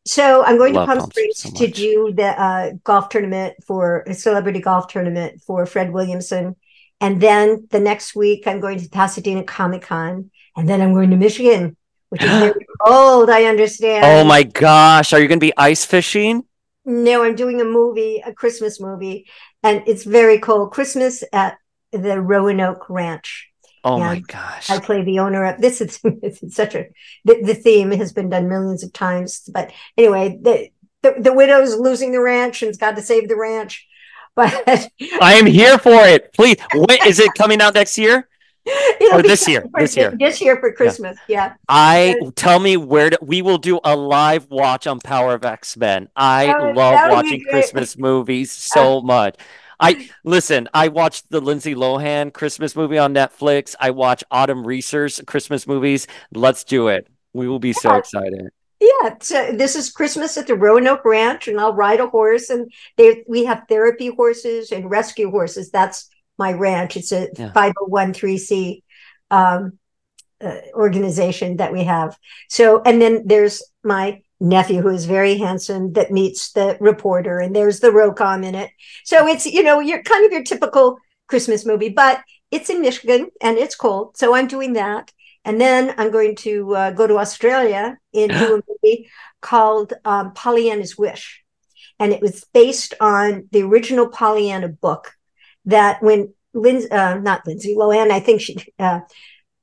so 0.06 0.44
I'm 0.44 0.58
going 0.58 0.74
Love 0.74 0.88
to 0.88 0.88
Palm, 0.88 1.00
Palm 1.00 1.12
Springs 1.12 1.38
so 1.38 1.52
to 1.52 1.68
do 1.68 2.14
the 2.16 2.42
uh, 2.42 2.72
golf 2.84 3.10
tournament 3.10 3.56
for 3.66 4.04
a 4.08 4.14
celebrity 4.14 4.60
golf 4.60 4.88
tournament 4.88 5.42
for 5.42 5.66
Fred 5.66 5.92
Williamson. 5.92 6.56
And 7.00 7.22
then 7.22 7.68
the 7.70 7.80
next 7.80 8.16
week, 8.16 8.48
I'm 8.48 8.60
going 8.60 8.80
to 8.80 8.90
Pasadena 8.90 9.44
Comic 9.44 9.84
Con. 9.84 10.32
And 10.56 10.68
then 10.68 10.82
I'm 10.82 10.94
going 10.94 11.12
to 11.12 11.16
Michigan, 11.16 11.77
which 12.10 12.24
is 12.24 12.30
very 12.30 12.66
cold, 12.86 13.30
I 13.30 13.46
understand. 13.46 14.06
Oh 14.06 14.24
my 14.24 14.44
gosh. 14.44 15.14
Are 15.14 15.20
you 15.20 15.28
going 15.28 15.40
to 15.40 15.46
be 15.46 15.58
ice 15.58 15.86
fishing? 15.86 16.44
No, 16.86 17.24
I'm 17.24 17.36
doing 17.36 17.60
a 17.60 17.66
movie, 17.66 18.24
a 18.26 18.34
Christmas 18.34 18.80
movie, 18.80 19.28
and 19.62 19.84
it's 19.88 20.04
very 20.04 20.40
cold. 20.40 20.72
Christmas 20.72 21.24
at 21.34 21.58
the 21.92 22.22
Roanoke 22.22 22.90
Ranch. 22.90 23.50
Oh 23.84 24.00
my 24.00 24.20
gosh. 24.20 24.70
I 24.70 24.80
play 24.80 25.04
the 25.04 25.20
owner 25.20 25.46
of 25.46 25.62
this 25.62 25.82
is 25.82 26.00
such 26.50 26.76
a 26.76 26.88
the, 27.26 27.42
the, 27.42 27.54
theme 27.54 27.92
has 27.92 28.12
been 28.12 28.30
done 28.30 28.50
millions 28.50 28.84
of 28.84 28.92
times. 28.94 29.50
But 29.54 29.72
anyway, 29.98 30.38
the, 30.42 30.70
the, 31.02 31.16
the 31.20 31.34
widow's 31.34 31.78
losing 31.78 32.12
the 32.12 32.22
ranch 32.22 32.64
and's 32.64 32.78
got 32.78 32.96
to 32.96 33.02
save 33.02 33.28
the 33.28 33.38
ranch. 33.38 33.86
But 34.38 34.92
I 35.20 35.34
am 35.34 35.48
here 35.48 35.80
for 35.80 36.06
it. 36.06 36.32
Please. 36.34 36.58
When, 36.72 37.00
is 37.08 37.20
it 37.20 37.34
coming 37.36 37.60
out 37.60 37.74
next 37.74 37.98
year? 37.98 38.30
or 39.14 39.22
this 39.22 39.48
year 39.48 39.62
for, 39.62 39.80
this 39.80 39.96
year 39.96 40.14
this 40.20 40.42
year 40.42 40.58
for 40.60 40.72
christmas 40.72 41.18
yeah, 41.28 41.48
yeah. 41.48 41.54
i 41.70 42.16
tell 42.36 42.60
me 42.60 42.78
where 42.78 43.10
to, 43.10 43.18
we 43.22 43.42
will 43.42 43.58
do 43.58 43.80
a 43.84 43.96
live 43.96 44.50
watch 44.50 44.88
on 44.88 45.00
power 45.00 45.34
of 45.34 45.46
x-men 45.46 46.08
i 46.16 46.54
oh, 46.54 46.72
love 46.72 47.12
watching 47.12 47.44
christmas 47.50 47.98
movies 47.98 48.52
so 48.52 49.00
uh, 49.00 49.02
much 49.02 49.36
I 49.80 50.10
listen. 50.24 50.68
I 50.74 50.88
watched 50.88 51.30
the 51.30 51.40
Lindsay 51.40 51.76
Lohan 51.76 52.34
Christmas 52.34 52.76
movie 52.76 52.98
on 52.98 53.14
Netflix. 53.14 53.76
I 53.80 53.92
watch 53.92 54.24
Autumn 54.32 54.66
Reeser's 54.66 55.22
Christmas 55.28 55.68
movies. 55.68 56.08
Let's 56.34 56.64
do 56.64 56.88
it. 56.88 57.08
We 57.34 57.48
will 57.48 57.60
be 57.60 57.74
so 57.74 57.96
excited. 57.96 58.50
Yeah, 58.80 59.16
so 59.22 59.52
this 59.54 59.76
is 59.76 59.90
Christmas 59.90 60.38
at 60.38 60.48
the 60.48 60.56
Roanoke 60.56 61.04
Ranch, 61.04 61.48
and 61.48 61.60
I'll 61.60 61.74
ride 61.74 62.00
a 62.00 62.08
horse. 62.08 62.50
And 62.50 62.72
they 62.96 63.24
we 63.28 63.46
have 63.46 63.64
therapy 63.68 64.08
horses 64.08 64.72
and 64.72 64.90
rescue 64.90 65.32
horses. 65.32 65.72
That's 65.72 66.10
my 66.38 66.54
ranch. 66.54 66.98
It's 66.98 67.12
a 67.12 67.28
five 67.36 67.54
hundred 67.56 67.74
oh 67.82 67.86
one 67.88 68.14
three 68.14 68.38
c 68.38 68.84
um, 69.32 69.80
uh, 70.42 70.58
organization 70.74 71.58
that 71.58 71.74
we 71.74 71.84
have. 71.84 72.18
So, 72.50 72.82
and 72.84 73.02
then 73.02 73.24
there's 73.26 73.64
my 73.84 74.22
nephew 74.40 74.82
who 74.82 74.90
is 74.90 75.06
very 75.06 75.38
handsome 75.38 75.94
that 75.94 76.12
meets 76.12 76.52
the 76.52 76.78
reporter 76.80 77.40
and 77.40 77.56
there's 77.56 77.80
the 77.80 77.92
rom-com 77.92 78.44
in 78.44 78.54
it 78.54 78.70
so 79.04 79.28
it's 79.28 79.46
you 79.46 79.64
know 79.64 79.80
you're 79.80 80.04
kind 80.04 80.26
of 80.26 80.32
your 80.32 80.44
typical 80.44 80.98
christmas 81.28 81.66
movie 81.66 81.90
but 81.90 82.22
it's 82.52 82.70
in 82.70 82.82
michigan 82.82 83.28
and 83.42 83.58
it's 83.58 83.76
cold 83.76 84.16
so 84.16 84.36
i'm 84.36 84.48
doing 84.48 84.74
that 84.74 85.12
and 85.44 85.60
then 85.60 85.94
i'm 85.98 86.12
going 86.12 86.36
to 86.36 86.76
uh, 86.76 86.92
go 86.92 87.08
to 87.08 87.18
australia 87.18 87.98
and 88.14 88.32
do 88.32 88.56
a 88.56 88.62
movie 88.84 89.10
called 89.42 89.94
um, 90.06 90.32
pollyanna's 90.34 90.98
wish 90.98 91.44
and 92.00 92.14
it 92.14 92.22
was 92.22 92.46
based 92.54 92.94
on 93.02 93.48
the 93.52 93.64
original 93.64 94.08
pollyanna 94.08 94.68
book 94.68 95.14
that 95.68 96.02
when 96.02 96.34
Lin- 96.54 96.92
uh, 96.92 97.20
not 97.22 97.46
lindsay 97.46 97.76
lohan 97.76 98.10
i 98.10 98.20
think 98.20 98.42
she 98.42 98.58
uh, 98.80 99.02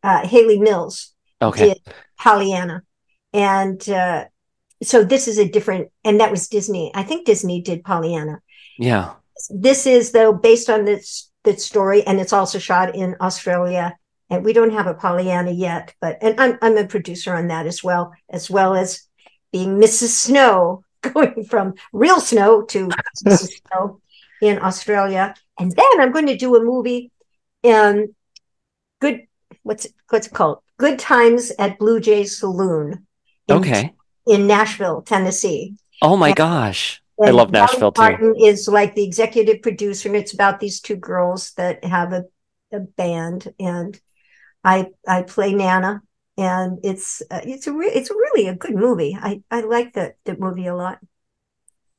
uh 0.03 0.27
hayley 0.27 0.61
mills 0.61 1.15
okay. 1.43 1.75
did 1.75 1.95
pollyanna. 2.19 2.83
And 3.33 3.87
uh, 3.89 4.27
so 4.83 5.05
this 5.05 5.29
is 5.29 5.39
a 5.39 5.49
different 5.49 5.91
and 6.05 6.21
that 6.21 6.31
was 6.31 6.49
disney. 6.49 6.91
I 6.95 7.03
think 7.03 7.27
disney 7.27 7.61
did 7.61 7.85
pollyanna. 7.85 8.41
Yeah. 8.79 9.15
This 9.51 9.87
is 9.87 10.13
though 10.13 10.33
based 10.33 10.71
on 10.71 10.85
this 10.85 11.31
this 11.45 11.65
story 11.65 12.03
and 12.07 12.21
it's 12.21 12.33
also 12.33 12.59
shot 12.59 12.95
in 12.95 13.17
australia. 13.21 13.97
And 14.31 14.45
we 14.45 14.53
don't 14.53 14.73
have 14.73 14.87
a 14.87 14.95
pollyanna 14.95 15.53
yet 15.53 15.95
but 16.01 16.19
and 16.23 16.41
i'm, 16.41 16.59
I'm 16.63 16.79
a 16.79 16.87
producer 16.87 17.35
on 17.35 17.49
that 17.49 17.67
as 17.67 17.85
well 17.85 18.13
as 18.31 18.51
well 18.51 18.75
as 18.75 19.07
being 19.53 19.79
mrs 19.79 20.09
snow 20.09 20.83
going 21.03 21.45
from 21.45 21.75
real 21.93 22.19
snow 22.21 22.63
to 22.63 22.89
mrs 23.25 23.61
snow 23.69 24.01
in 24.41 24.59
australia 24.59 25.35
and 25.59 25.73
then 25.73 26.01
i'm 26.01 26.13
going 26.13 26.27
to 26.27 26.37
do 26.37 26.57
a 26.57 26.65
movie 26.65 27.11
in 27.63 28.15
good 29.01 29.27
what's 29.63 29.85
it, 29.85 29.93
what's 30.09 30.27
it 30.27 30.33
called 30.33 30.59
good 30.79 30.99
times 30.99 31.53
at 31.59 31.79
blue 31.79 32.01
jay 32.01 32.25
saloon 32.25 33.07
okay 33.51 33.95
in 34.27 34.47
Nashville, 34.47 35.03
Tennessee. 35.03 35.77
Oh 36.03 36.17
my 36.17 36.29
and, 36.29 36.37
gosh. 36.37 37.03
I 37.23 37.31
love 37.31 37.53
Nashville 37.53 37.93
Martin 37.97 38.35
too. 38.35 38.45
Is 38.45 38.67
like 38.67 38.95
the 38.95 39.05
executive 39.05 39.63
producer, 39.63 40.09
and 40.09 40.17
it's 40.17 40.35
about 40.35 40.59
these 40.59 40.81
two 40.81 40.97
girls 40.97 41.53
that 41.53 41.85
have 41.85 42.13
a, 42.13 42.25
a 42.73 42.81
band, 42.81 43.53
and 43.61 43.99
I 44.65 44.89
I 45.07 45.23
play 45.23 45.55
Nana, 45.55 46.03
and 46.37 46.81
it's 46.83 47.23
uh, 47.31 47.41
it's 47.45 47.69
a 47.69 47.73
re- 47.73 47.93
it's 47.93 48.11
really 48.11 48.49
a 48.49 48.57
good 48.57 48.75
movie. 48.75 49.17
I 49.21 49.43
I 49.49 49.61
like 49.61 49.93
that 49.93 50.17
that 50.25 50.41
movie 50.41 50.67
a 50.67 50.75
lot. 50.75 50.99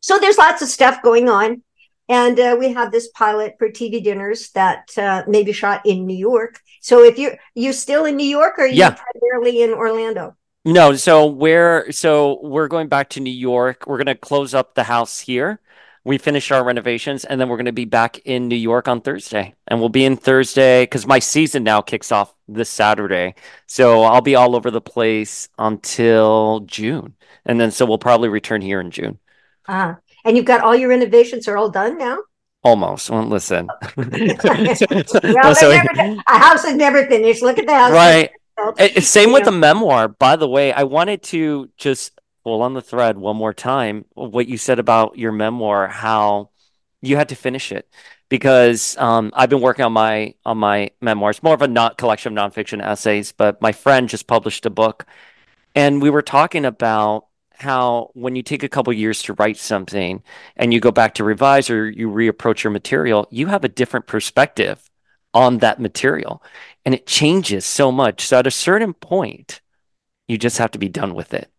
So 0.01 0.19
there's 0.19 0.37
lots 0.37 0.61
of 0.61 0.67
stuff 0.67 1.01
going 1.01 1.29
on, 1.29 1.63
and 2.07 2.39
uh, 2.39 2.55
we 2.59 2.73
have 2.73 2.91
this 2.91 3.07
pilot 3.09 3.55
for 3.57 3.69
TV 3.69 4.03
dinners 4.03 4.51
that 4.51 4.95
uh, 4.97 5.23
may 5.27 5.43
be 5.43 5.51
shot 5.51 5.81
in 5.85 6.05
New 6.05 6.15
York. 6.15 6.59
So 6.81 7.03
if 7.03 7.17
you're 7.17 7.37
you 7.55 7.73
still 7.73 8.05
in 8.05 8.15
New 8.15 8.27
York, 8.27 8.59
or 8.59 8.67
yeah. 8.67 8.95
primarily 8.95 9.63
in 9.63 9.71
Orlando? 9.71 10.35
No, 10.65 10.95
so 10.95 11.27
we're 11.27 11.91
so 11.91 12.39
we're 12.41 12.67
going 12.67 12.87
back 12.87 13.09
to 13.11 13.19
New 13.19 13.33
York. 13.33 13.85
We're 13.87 13.97
gonna 13.97 14.15
close 14.15 14.53
up 14.53 14.75
the 14.75 14.83
house 14.83 15.19
here. 15.19 15.59
We 16.03 16.19
finish 16.19 16.51
our 16.51 16.63
renovations, 16.63 17.25
and 17.25 17.41
then 17.41 17.49
we're 17.49 17.57
gonna 17.57 17.71
be 17.71 17.85
back 17.85 18.19
in 18.19 18.47
New 18.47 18.55
York 18.55 18.87
on 18.87 19.01
Thursday. 19.01 19.55
And 19.67 19.79
we'll 19.79 19.89
be 19.89 20.05
in 20.05 20.17
Thursday 20.17 20.83
because 20.83 21.07
my 21.07 21.19
season 21.19 21.63
now 21.63 21.81
kicks 21.81 22.11
off 22.11 22.33
this 22.47 22.69
Saturday. 22.69 23.35
So 23.67 24.03
I'll 24.03 24.21
be 24.21 24.35
all 24.35 24.55
over 24.55 24.69
the 24.69 24.81
place 24.81 25.49
until 25.57 26.61
June, 26.61 27.15
and 27.45 27.59
then 27.59 27.71
so 27.71 27.85
we'll 27.85 27.97
probably 27.97 28.29
return 28.29 28.61
here 28.61 28.79
in 28.79 28.91
June. 28.91 29.19
Ah, 29.67 29.97
and 30.25 30.35
you've 30.35 30.45
got 30.45 30.61
all 30.61 30.75
your 30.75 30.89
renovations 30.89 31.47
are 31.47 31.57
all 31.57 31.69
done 31.69 31.97
now. 31.97 32.17
Almost. 32.63 33.09
Well, 33.09 33.25
listen. 33.25 33.67
well, 33.95 35.55
so, 35.55 35.69
never, 35.69 36.21
a 36.27 36.37
house 36.37 36.65
is 36.65 36.75
never 36.75 37.05
finished. 37.05 37.41
Look 37.41 37.59
at 37.59 37.67
the 37.67 37.73
house. 37.73 37.91
Right. 37.91 38.31
Same 39.03 39.31
with 39.31 39.45
the 39.45 39.51
memoir. 39.51 40.07
By 40.07 40.35
the 40.35 40.47
way, 40.47 40.73
I 40.73 40.83
wanted 40.83 41.21
to 41.23 41.69
just 41.77 42.19
pull 42.43 42.61
on 42.61 42.73
the 42.73 42.81
thread 42.81 43.17
one 43.17 43.35
more 43.35 43.53
time 43.53 44.05
what 44.13 44.47
you 44.47 44.57
said 44.57 44.79
about 44.79 45.17
your 45.17 45.31
memoir, 45.31 45.87
how 45.87 46.49
you 47.01 47.17
had 47.17 47.29
to 47.29 47.35
finish 47.35 47.71
it 47.71 47.87
because 48.29 48.97
um, 48.97 49.31
I've 49.35 49.49
been 49.49 49.61
working 49.61 49.85
on 49.85 49.93
my 49.93 50.33
on 50.45 50.57
my 50.57 50.91
memoirs, 51.01 51.43
more 51.43 51.53
of 51.53 51.61
a 51.61 51.67
not 51.67 51.97
collection 51.97 52.37
of 52.37 52.53
nonfiction 52.53 52.83
essays. 52.83 53.31
But 53.31 53.61
my 53.61 53.71
friend 53.71 54.09
just 54.09 54.27
published 54.27 54.65
a 54.65 54.69
book, 54.69 55.05
And 55.75 56.01
we 56.01 56.09
were 56.09 56.21
talking 56.21 56.65
about 56.65 57.27
how 57.57 58.11
when 58.13 58.35
you 58.35 58.43
take 58.43 58.63
a 58.63 58.69
couple 58.69 58.91
years 58.93 59.21
to 59.23 59.33
write 59.33 59.57
something 59.57 60.23
and 60.55 60.73
you 60.73 60.79
go 60.79 60.91
back 60.91 61.15
to 61.15 61.23
revise 61.23 61.69
or 61.69 61.89
you 61.89 62.09
reapproach 62.09 62.63
your 62.63 62.71
material, 62.71 63.27
you 63.31 63.47
have 63.47 63.63
a 63.63 63.69
different 63.69 64.07
perspective 64.07 64.89
on 65.33 65.59
that 65.59 65.79
material 65.79 66.41
and 66.85 66.93
it 66.93 67.07
changes 67.07 67.65
so 67.65 67.91
much. 67.91 68.25
So 68.27 68.39
at 68.39 68.47
a 68.47 68.51
certain 68.51 68.93
point, 68.93 69.61
you 70.27 70.37
just 70.37 70.57
have 70.57 70.71
to 70.71 70.79
be 70.79 70.89
done 70.89 71.13
with 71.13 71.33
it. 71.33 71.49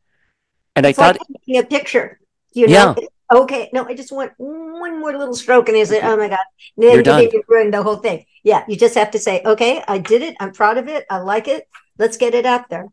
And 0.74 0.84
it's 0.86 0.98
I 0.98 1.12
thought 1.12 1.26
taking 1.46 1.58
a 1.58 1.66
picture, 1.66 2.20
you 2.52 2.66
know. 2.66 2.94
Yeah. 2.98 3.06
Okay, 3.32 3.70
no, 3.72 3.84
I 3.84 3.94
just 3.94 4.12
want 4.12 4.32
one 4.36 5.00
more 5.00 5.16
little 5.16 5.34
stroke, 5.34 5.68
and 5.68 5.76
is 5.76 5.90
it? 5.90 6.04
Oh 6.04 6.16
my 6.16 6.28
god, 6.28 6.38
then 6.76 6.94
You're 6.94 7.02
done. 7.02 7.22
you 7.24 7.42
ruined 7.48 7.74
the 7.74 7.82
whole 7.82 7.96
thing. 7.96 8.24
Yeah, 8.44 8.64
you 8.68 8.76
just 8.76 8.94
have 8.94 9.10
to 9.12 9.18
say, 9.18 9.42
okay, 9.44 9.82
I 9.88 9.98
did 9.98 10.22
it. 10.22 10.36
I'm 10.38 10.52
proud 10.52 10.78
of 10.78 10.86
it. 10.86 11.06
I 11.10 11.18
like 11.18 11.48
it. 11.48 11.66
Let's 11.98 12.16
get 12.16 12.34
it 12.34 12.46
out 12.46 12.68
there. 12.70 12.86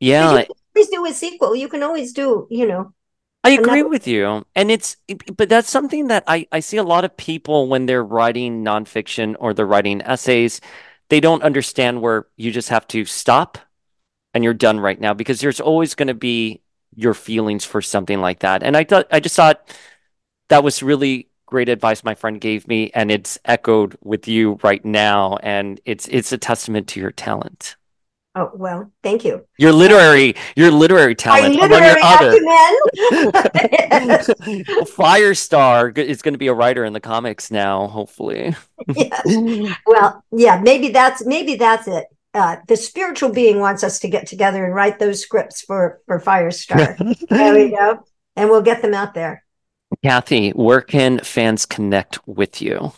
Yeah, 0.00 0.44
always 0.74 0.88
do 0.88 1.06
a 1.06 1.12
sequel. 1.12 1.56
You 1.56 1.68
can 1.68 1.82
always 1.82 2.12
do, 2.12 2.46
you 2.50 2.66
know. 2.66 2.92
I 3.42 3.50
agree 3.50 3.80
another- 3.80 3.88
with 3.90 4.06
you. 4.06 4.44
And 4.54 4.70
it's, 4.70 4.96
but 5.36 5.48
that's 5.48 5.70
something 5.70 6.08
that 6.08 6.24
I, 6.26 6.46
I 6.50 6.60
see 6.60 6.78
a 6.78 6.82
lot 6.82 7.04
of 7.04 7.16
people 7.16 7.68
when 7.68 7.86
they're 7.86 8.04
writing 8.04 8.64
nonfiction 8.64 9.36
or 9.38 9.52
they're 9.52 9.66
writing 9.66 10.00
essays, 10.02 10.60
they 11.10 11.20
don't 11.20 11.42
understand 11.42 12.00
where 12.00 12.26
you 12.36 12.50
just 12.50 12.70
have 12.70 12.88
to 12.88 13.04
stop 13.04 13.58
and 14.32 14.42
you're 14.42 14.54
done 14.54 14.80
right 14.80 14.98
now 14.98 15.12
because 15.12 15.40
there's 15.40 15.60
always 15.60 15.94
going 15.94 16.08
to 16.08 16.14
be 16.14 16.62
your 16.96 17.12
feelings 17.12 17.64
for 17.64 17.82
something 17.82 18.20
like 18.20 18.40
that. 18.40 18.62
And 18.62 18.76
I 18.76 18.84
thought, 18.84 19.06
I 19.10 19.20
just 19.20 19.36
thought 19.36 19.68
that 20.48 20.64
was 20.64 20.82
really 20.82 21.28
great 21.46 21.68
advice 21.68 22.02
my 22.02 22.14
friend 22.14 22.40
gave 22.40 22.66
me 22.66 22.90
and 22.94 23.10
it's 23.10 23.38
echoed 23.44 23.96
with 24.02 24.26
you 24.26 24.58
right 24.62 24.84
now 24.84 25.36
and 25.42 25.80
it's 25.84 26.08
it's 26.08 26.32
a 26.32 26.38
testament 26.38 26.88
to 26.88 26.98
your 26.98 27.12
talent 27.12 27.76
Oh 28.36 28.50
well, 28.52 28.90
thank 29.04 29.24
you. 29.24 29.46
Your 29.58 29.72
literary, 29.72 30.34
your 30.56 30.72
literary 30.72 31.14
talent. 31.14 31.54
My 31.56 31.66
literary 31.68 32.00
your 32.00 32.04
other. 32.04 32.32
Firestar 34.86 35.96
is 35.96 36.20
going 36.20 36.34
to 36.34 36.38
be 36.38 36.48
a 36.48 36.54
writer 36.54 36.84
in 36.84 36.92
the 36.92 37.00
comics 37.00 37.52
now, 37.52 37.86
hopefully. 37.86 38.56
yes. 38.94 39.22
Well, 39.86 40.24
yeah, 40.32 40.60
maybe 40.60 40.88
that's 40.88 41.24
maybe 41.24 41.54
that's 41.54 41.86
it. 41.86 42.06
Uh, 42.32 42.56
the 42.66 42.76
spiritual 42.76 43.30
being 43.30 43.60
wants 43.60 43.84
us 43.84 44.00
to 44.00 44.08
get 44.08 44.26
together 44.26 44.64
and 44.64 44.74
write 44.74 44.98
those 44.98 45.22
scripts 45.22 45.60
for 45.60 46.00
for 46.06 46.18
Firestar. 46.18 46.96
there 47.28 47.54
we 47.54 47.70
go, 47.70 48.04
and 48.34 48.50
we'll 48.50 48.62
get 48.62 48.82
them 48.82 48.94
out 48.94 49.14
there. 49.14 49.44
Kathy, 50.02 50.50
where 50.50 50.80
can 50.80 51.20
fans 51.20 51.66
connect 51.66 52.26
with 52.26 52.60
you? 52.60 52.92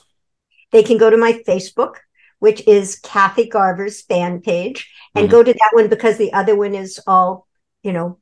They 0.72 0.82
can 0.82 0.96
go 0.96 1.10
to 1.10 1.18
my 1.18 1.42
Facebook 1.46 1.96
which 2.38 2.66
is 2.66 2.98
Kathy 3.00 3.48
Garver's 3.48 4.02
fan 4.02 4.40
page, 4.40 4.90
and 5.14 5.24
mm-hmm. 5.24 5.32
go 5.32 5.42
to 5.42 5.52
that 5.52 5.70
one 5.72 5.88
because 5.88 6.18
the 6.18 6.32
other 6.32 6.56
one 6.56 6.74
is 6.74 7.00
all, 7.06 7.46
you 7.82 7.92
know, 7.92 8.18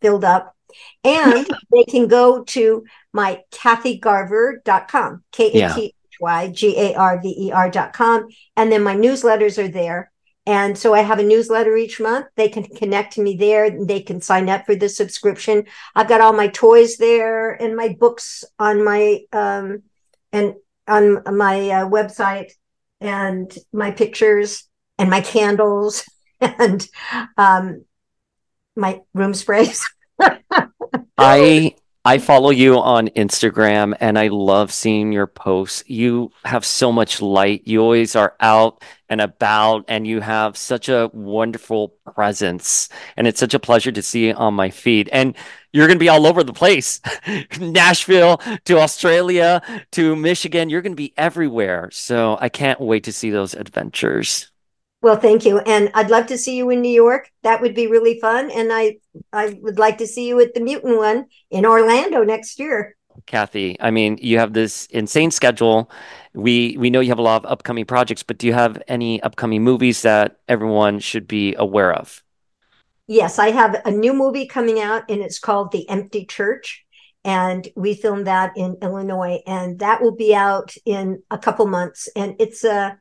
filled 0.00 0.24
up. 0.24 0.54
And 1.04 1.46
they 1.72 1.84
can 1.84 2.08
go 2.08 2.44
to 2.44 2.84
my 3.12 3.42
kathygarver.com, 3.52 5.24
K 5.32 5.62
A 5.62 5.74
T 5.74 5.84
H 5.86 6.16
Y 6.20 6.48
G 6.48 6.78
A 6.78 6.94
R 6.94 7.20
V 7.20 7.28
E 7.28 7.52
R.com. 7.52 8.28
And 8.56 8.70
then 8.70 8.82
my 8.82 8.94
newsletters 8.94 9.62
are 9.62 9.68
there. 9.68 10.10
And 10.48 10.78
so 10.78 10.94
I 10.94 11.00
have 11.00 11.18
a 11.18 11.24
newsletter 11.24 11.76
each 11.76 11.98
month. 11.98 12.26
They 12.36 12.48
can 12.48 12.62
connect 12.62 13.14
to 13.14 13.22
me 13.22 13.36
there. 13.36 13.84
They 13.84 14.00
can 14.00 14.20
sign 14.20 14.48
up 14.48 14.64
for 14.64 14.76
the 14.76 14.88
subscription. 14.88 15.64
I've 15.96 16.08
got 16.08 16.20
all 16.20 16.32
my 16.32 16.46
toys 16.48 16.98
there 16.98 17.50
and 17.50 17.74
my 17.74 17.96
books 17.98 18.44
on 18.58 18.84
my 18.84 19.22
um 19.32 19.82
and 20.32 20.54
on 20.86 21.22
my 21.36 21.70
uh, 21.70 21.88
website 21.88 22.52
and 23.00 23.56
my 23.72 23.90
pictures 23.90 24.68
and 24.98 25.10
my 25.10 25.20
candles 25.20 26.04
and 26.40 26.86
um, 27.36 27.84
my 28.74 29.00
room 29.14 29.34
sprays. 29.34 29.86
I 31.18 31.74
I 32.06 32.18
follow 32.18 32.50
you 32.50 32.78
on 32.78 33.08
Instagram 33.08 33.96
and 33.98 34.16
I 34.16 34.28
love 34.28 34.72
seeing 34.72 35.10
your 35.10 35.26
posts. 35.26 35.82
You 35.88 36.30
have 36.44 36.64
so 36.64 36.92
much 36.92 37.20
light. 37.20 37.62
You 37.66 37.80
always 37.80 38.14
are 38.14 38.36
out 38.38 38.84
and 39.08 39.20
about 39.20 39.86
and 39.88 40.06
you 40.06 40.20
have 40.20 40.56
such 40.56 40.88
a 40.88 41.10
wonderful 41.12 41.88
presence. 42.14 42.90
And 43.16 43.26
it's 43.26 43.40
such 43.40 43.54
a 43.54 43.58
pleasure 43.58 43.90
to 43.90 44.02
see 44.02 44.32
on 44.32 44.54
my 44.54 44.70
feed. 44.70 45.08
And 45.08 45.34
you're 45.72 45.88
going 45.88 45.98
to 45.98 46.04
be 46.04 46.08
all 46.08 46.28
over 46.28 46.44
the 46.44 46.52
place 46.52 47.00
Nashville 47.58 48.40
to 48.66 48.78
Australia 48.78 49.60
to 49.90 50.14
Michigan. 50.14 50.70
You're 50.70 50.82
going 50.82 50.92
to 50.92 50.96
be 50.96 51.12
everywhere. 51.16 51.88
So 51.90 52.38
I 52.40 52.50
can't 52.50 52.80
wait 52.80 53.02
to 53.02 53.12
see 53.12 53.30
those 53.30 53.52
adventures. 53.52 54.52
Well, 55.06 55.14
thank 55.14 55.44
you. 55.44 55.60
And 55.60 55.88
I'd 55.94 56.10
love 56.10 56.26
to 56.26 56.36
see 56.36 56.56
you 56.56 56.68
in 56.70 56.80
New 56.80 56.90
York. 56.90 57.30
That 57.44 57.60
would 57.60 57.76
be 57.76 57.86
really 57.86 58.18
fun. 58.18 58.50
And 58.50 58.72
I 58.72 58.96
I 59.32 59.56
would 59.62 59.78
like 59.78 59.98
to 59.98 60.06
see 60.06 60.26
you 60.26 60.40
at 60.40 60.52
the 60.52 60.60
Mutant 60.60 60.96
one 60.96 61.26
in 61.48 61.64
Orlando 61.64 62.24
next 62.24 62.58
year. 62.58 62.96
Kathy, 63.24 63.76
I 63.78 63.92
mean, 63.92 64.18
you 64.20 64.40
have 64.40 64.52
this 64.52 64.86
insane 64.86 65.30
schedule. 65.30 65.88
We 66.34 66.76
we 66.76 66.90
know 66.90 66.98
you 66.98 67.10
have 67.10 67.20
a 67.20 67.22
lot 67.22 67.44
of 67.44 67.52
upcoming 67.52 67.84
projects, 67.84 68.24
but 68.24 68.38
do 68.38 68.48
you 68.48 68.52
have 68.52 68.82
any 68.88 69.22
upcoming 69.22 69.62
movies 69.62 70.02
that 70.02 70.40
everyone 70.48 70.98
should 70.98 71.28
be 71.28 71.54
aware 71.54 71.92
of? 71.92 72.24
Yes, 73.06 73.38
I 73.38 73.52
have 73.52 73.80
a 73.84 73.92
new 73.92 74.12
movie 74.12 74.48
coming 74.48 74.80
out 74.80 75.04
and 75.08 75.22
it's 75.22 75.38
called 75.38 75.70
The 75.70 75.88
Empty 75.88 76.26
Church 76.26 76.84
and 77.24 77.68
we 77.76 77.94
filmed 77.94 78.26
that 78.26 78.56
in 78.56 78.76
Illinois 78.82 79.40
and 79.46 79.78
that 79.78 80.02
will 80.02 80.16
be 80.16 80.34
out 80.34 80.74
in 80.84 81.22
a 81.30 81.38
couple 81.38 81.66
months 81.68 82.08
and 82.16 82.34
it's 82.40 82.64
a 82.64 82.98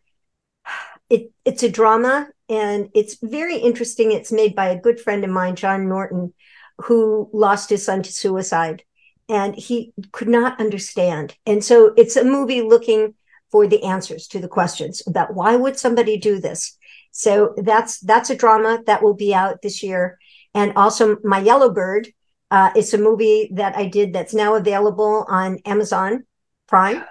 it 1.09 1.31
it's 1.43 1.63
a 1.63 1.69
drama 1.69 2.29
and 2.49 2.89
it's 2.93 3.17
very 3.21 3.57
interesting. 3.57 4.11
It's 4.11 4.31
made 4.31 4.55
by 4.55 4.67
a 4.67 4.79
good 4.79 4.99
friend 4.99 5.23
of 5.23 5.29
mine, 5.29 5.55
John 5.55 5.87
Norton, 5.87 6.33
who 6.79 7.29
lost 7.33 7.69
his 7.69 7.85
son 7.85 8.03
to 8.03 8.11
suicide 8.11 8.83
and 9.27 9.55
he 9.55 9.93
could 10.11 10.27
not 10.27 10.59
understand. 10.59 11.35
And 11.45 11.63
so 11.63 11.93
it's 11.97 12.15
a 12.15 12.23
movie 12.23 12.61
looking 12.61 13.15
for 13.51 13.67
the 13.67 13.83
answers 13.83 14.27
to 14.27 14.39
the 14.39 14.47
questions 14.47 15.01
about 15.07 15.33
why 15.33 15.55
would 15.55 15.79
somebody 15.79 16.17
do 16.17 16.39
this? 16.39 16.77
So 17.11 17.53
that's 17.57 17.99
that's 18.01 18.29
a 18.29 18.35
drama 18.35 18.81
that 18.85 19.01
will 19.01 19.13
be 19.13 19.33
out 19.33 19.61
this 19.61 19.81
year. 19.81 20.19
And 20.53 20.73
also 20.75 21.17
my 21.23 21.39
Yellow 21.39 21.71
Bird, 21.71 22.09
uh, 22.51 22.71
it's 22.75 22.93
a 22.93 22.97
movie 22.97 23.49
that 23.53 23.75
I 23.75 23.85
did 23.85 24.13
that's 24.13 24.33
now 24.33 24.55
available 24.55 25.25
on 25.27 25.59
Amazon 25.65 26.25
Prime 26.67 27.03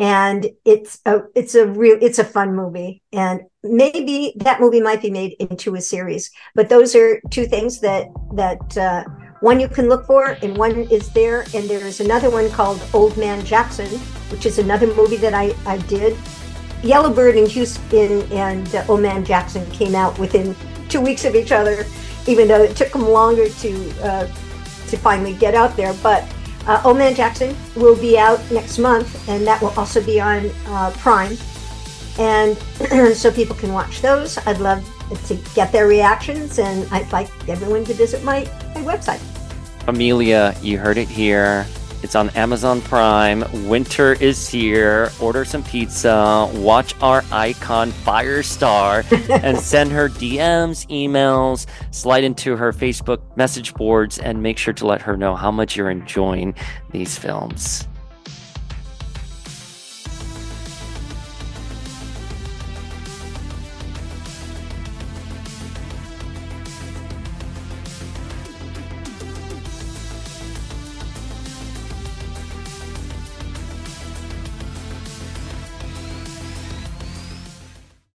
and 0.00 0.46
it's 0.64 0.98
a 1.04 1.20
it's 1.34 1.54
a 1.54 1.66
real 1.66 1.98
it's 2.00 2.18
a 2.18 2.24
fun 2.24 2.56
movie. 2.56 3.02
And 3.12 3.42
maybe 3.62 4.32
that 4.38 4.58
movie 4.58 4.80
might 4.80 5.02
be 5.02 5.10
made 5.10 5.36
into 5.38 5.74
a 5.74 5.80
series 5.80 6.30
but 6.54 6.70
those 6.70 6.96
are 6.96 7.20
two 7.30 7.44
things 7.44 7.80
that 7.80 8.08
that 8.34 8.78
uh, 8.78 9.04
one 9.40 9.60
you 9.60 9.68
can 9.68 9.88
look 9.88 10.06
for 10.06 10.38
and 10.42 10.56
one 10.56 10.72
is 10.90 11.10
there. 11.10 11.42
And 11.54 11.68
there 11.68 11.86
is 11.86 12.00
another 12.00 12.30
one 12.30 12.50
called 12.50 12.82
old 12.94 13.16
man 13.18 13.44
jackson 13.44 13.88
which 14.30 14.46
is 14.46 14.58
another 14.58 14.86
movie 14.94 15.16
that 15.16 15.34
i 15.34 15.54
i 15.66 15.76
did. 15.76 16.16
Yellowbird 16.82 17.36
and 17.36 17.46
houston 17.46 18.22
and 18.32 18.74
uh, 18.74 18.84
old 18.88 19.02
man 19.02 19.22
jackson 19.22 19.70
came 19.70 19.94
out 19.94 20.18
within 20.18 20.56
two 20.88 21.02
weeks 21.02 21.26
of 21.26 21.34
each 21.34 21.52
other 21.52 21.84
even 22.26 22.48
though 22.48 22.62
it 22.62 22.74
took 22.74 22.90
them 22.92 23.06
longer 23.06 23.50
to 23.50 23.90
uh, 24.02 24.26
to 24.88 24.96
finally 24.96 25.34
get 25.34 25.54
out 25.54 25.76
there. 25.76 25.92
But 26.02 26.24
uh, 26.66 26.82
Old 26.84 26.98
Man 26.98 27.14
Jackson 27.14 27.56
will 27.76 27.96
be 27.96 28.18
out 28.18 28.38
next 28.50 28.78
month, 28.78 29.28
and 29.28 29.46
that 29.46 29.60
will 29.60 29.72
also 29.76 30.04
be 30.04 30.20
on 30.20 30.50
uh, 30.66 30.92
Prime. 30.98 31.36
And 32.18 32.58
so 33.16 33.30
people 33.30 33.56
can 33.56 33.72
watch 33.72 34.02
those. 34.02 34.38
I'd 34.46 34.58
love 34.58 34.84
to 35.26 35.34
get 35.54 35.72
their 35.72 35.86
reactions, 35.86 36.58
and 36.58 36.86
I'd 36.92 37.10
like 37.12 37.28
everyone 37.48 37.84
to 37.86 37.94
visit 37.94 38.22
my, 38.22 38.40
my 38.74 38.82
website. 38.82 39.20
Amelia, 39.88 40.54
you 40.62 40.78
heard 40.78 40.98
it 40.98 41.08
here. 41.08 41.66
It's 42.02 42.14
on 42.14 42.30
Amazon 42.30 42.80
Prime. 42.80 43.44
Winter 43.68 44.14
is 44.14 44.48
here. 44.48 45.10
Order 45.20 45.44
some 45.44 45.62
pizza. 45.62 46.50
Watch 46.54 46.94
our 47.02 47.22
icon 47.30 47.90
Firestar 47.90 49.04
and 49.42 49.58
send 49.58 49.92
her 49.92 50.08
DMs, 50.08 50.86
emails, 50.88 51.66
slide 51.90 52.24
into 52.24 52.56
her 52.56 52.72
Facebook 52.72 53.20
message 53.36 53.74
boards, 53.74 54.18
and 54.18 54.42
make 54.42 54.56
sure 54.56 54.72
to 54.72 54.86
let 54.86 55.02
her 55.02 55.16
know 55.16 55.36
how 55.36 55.50
much 55.50 55.76
you're 55.76 55.90
enjoying 55.90 56.54
these 56.90 57.18
films. 57.18 57.86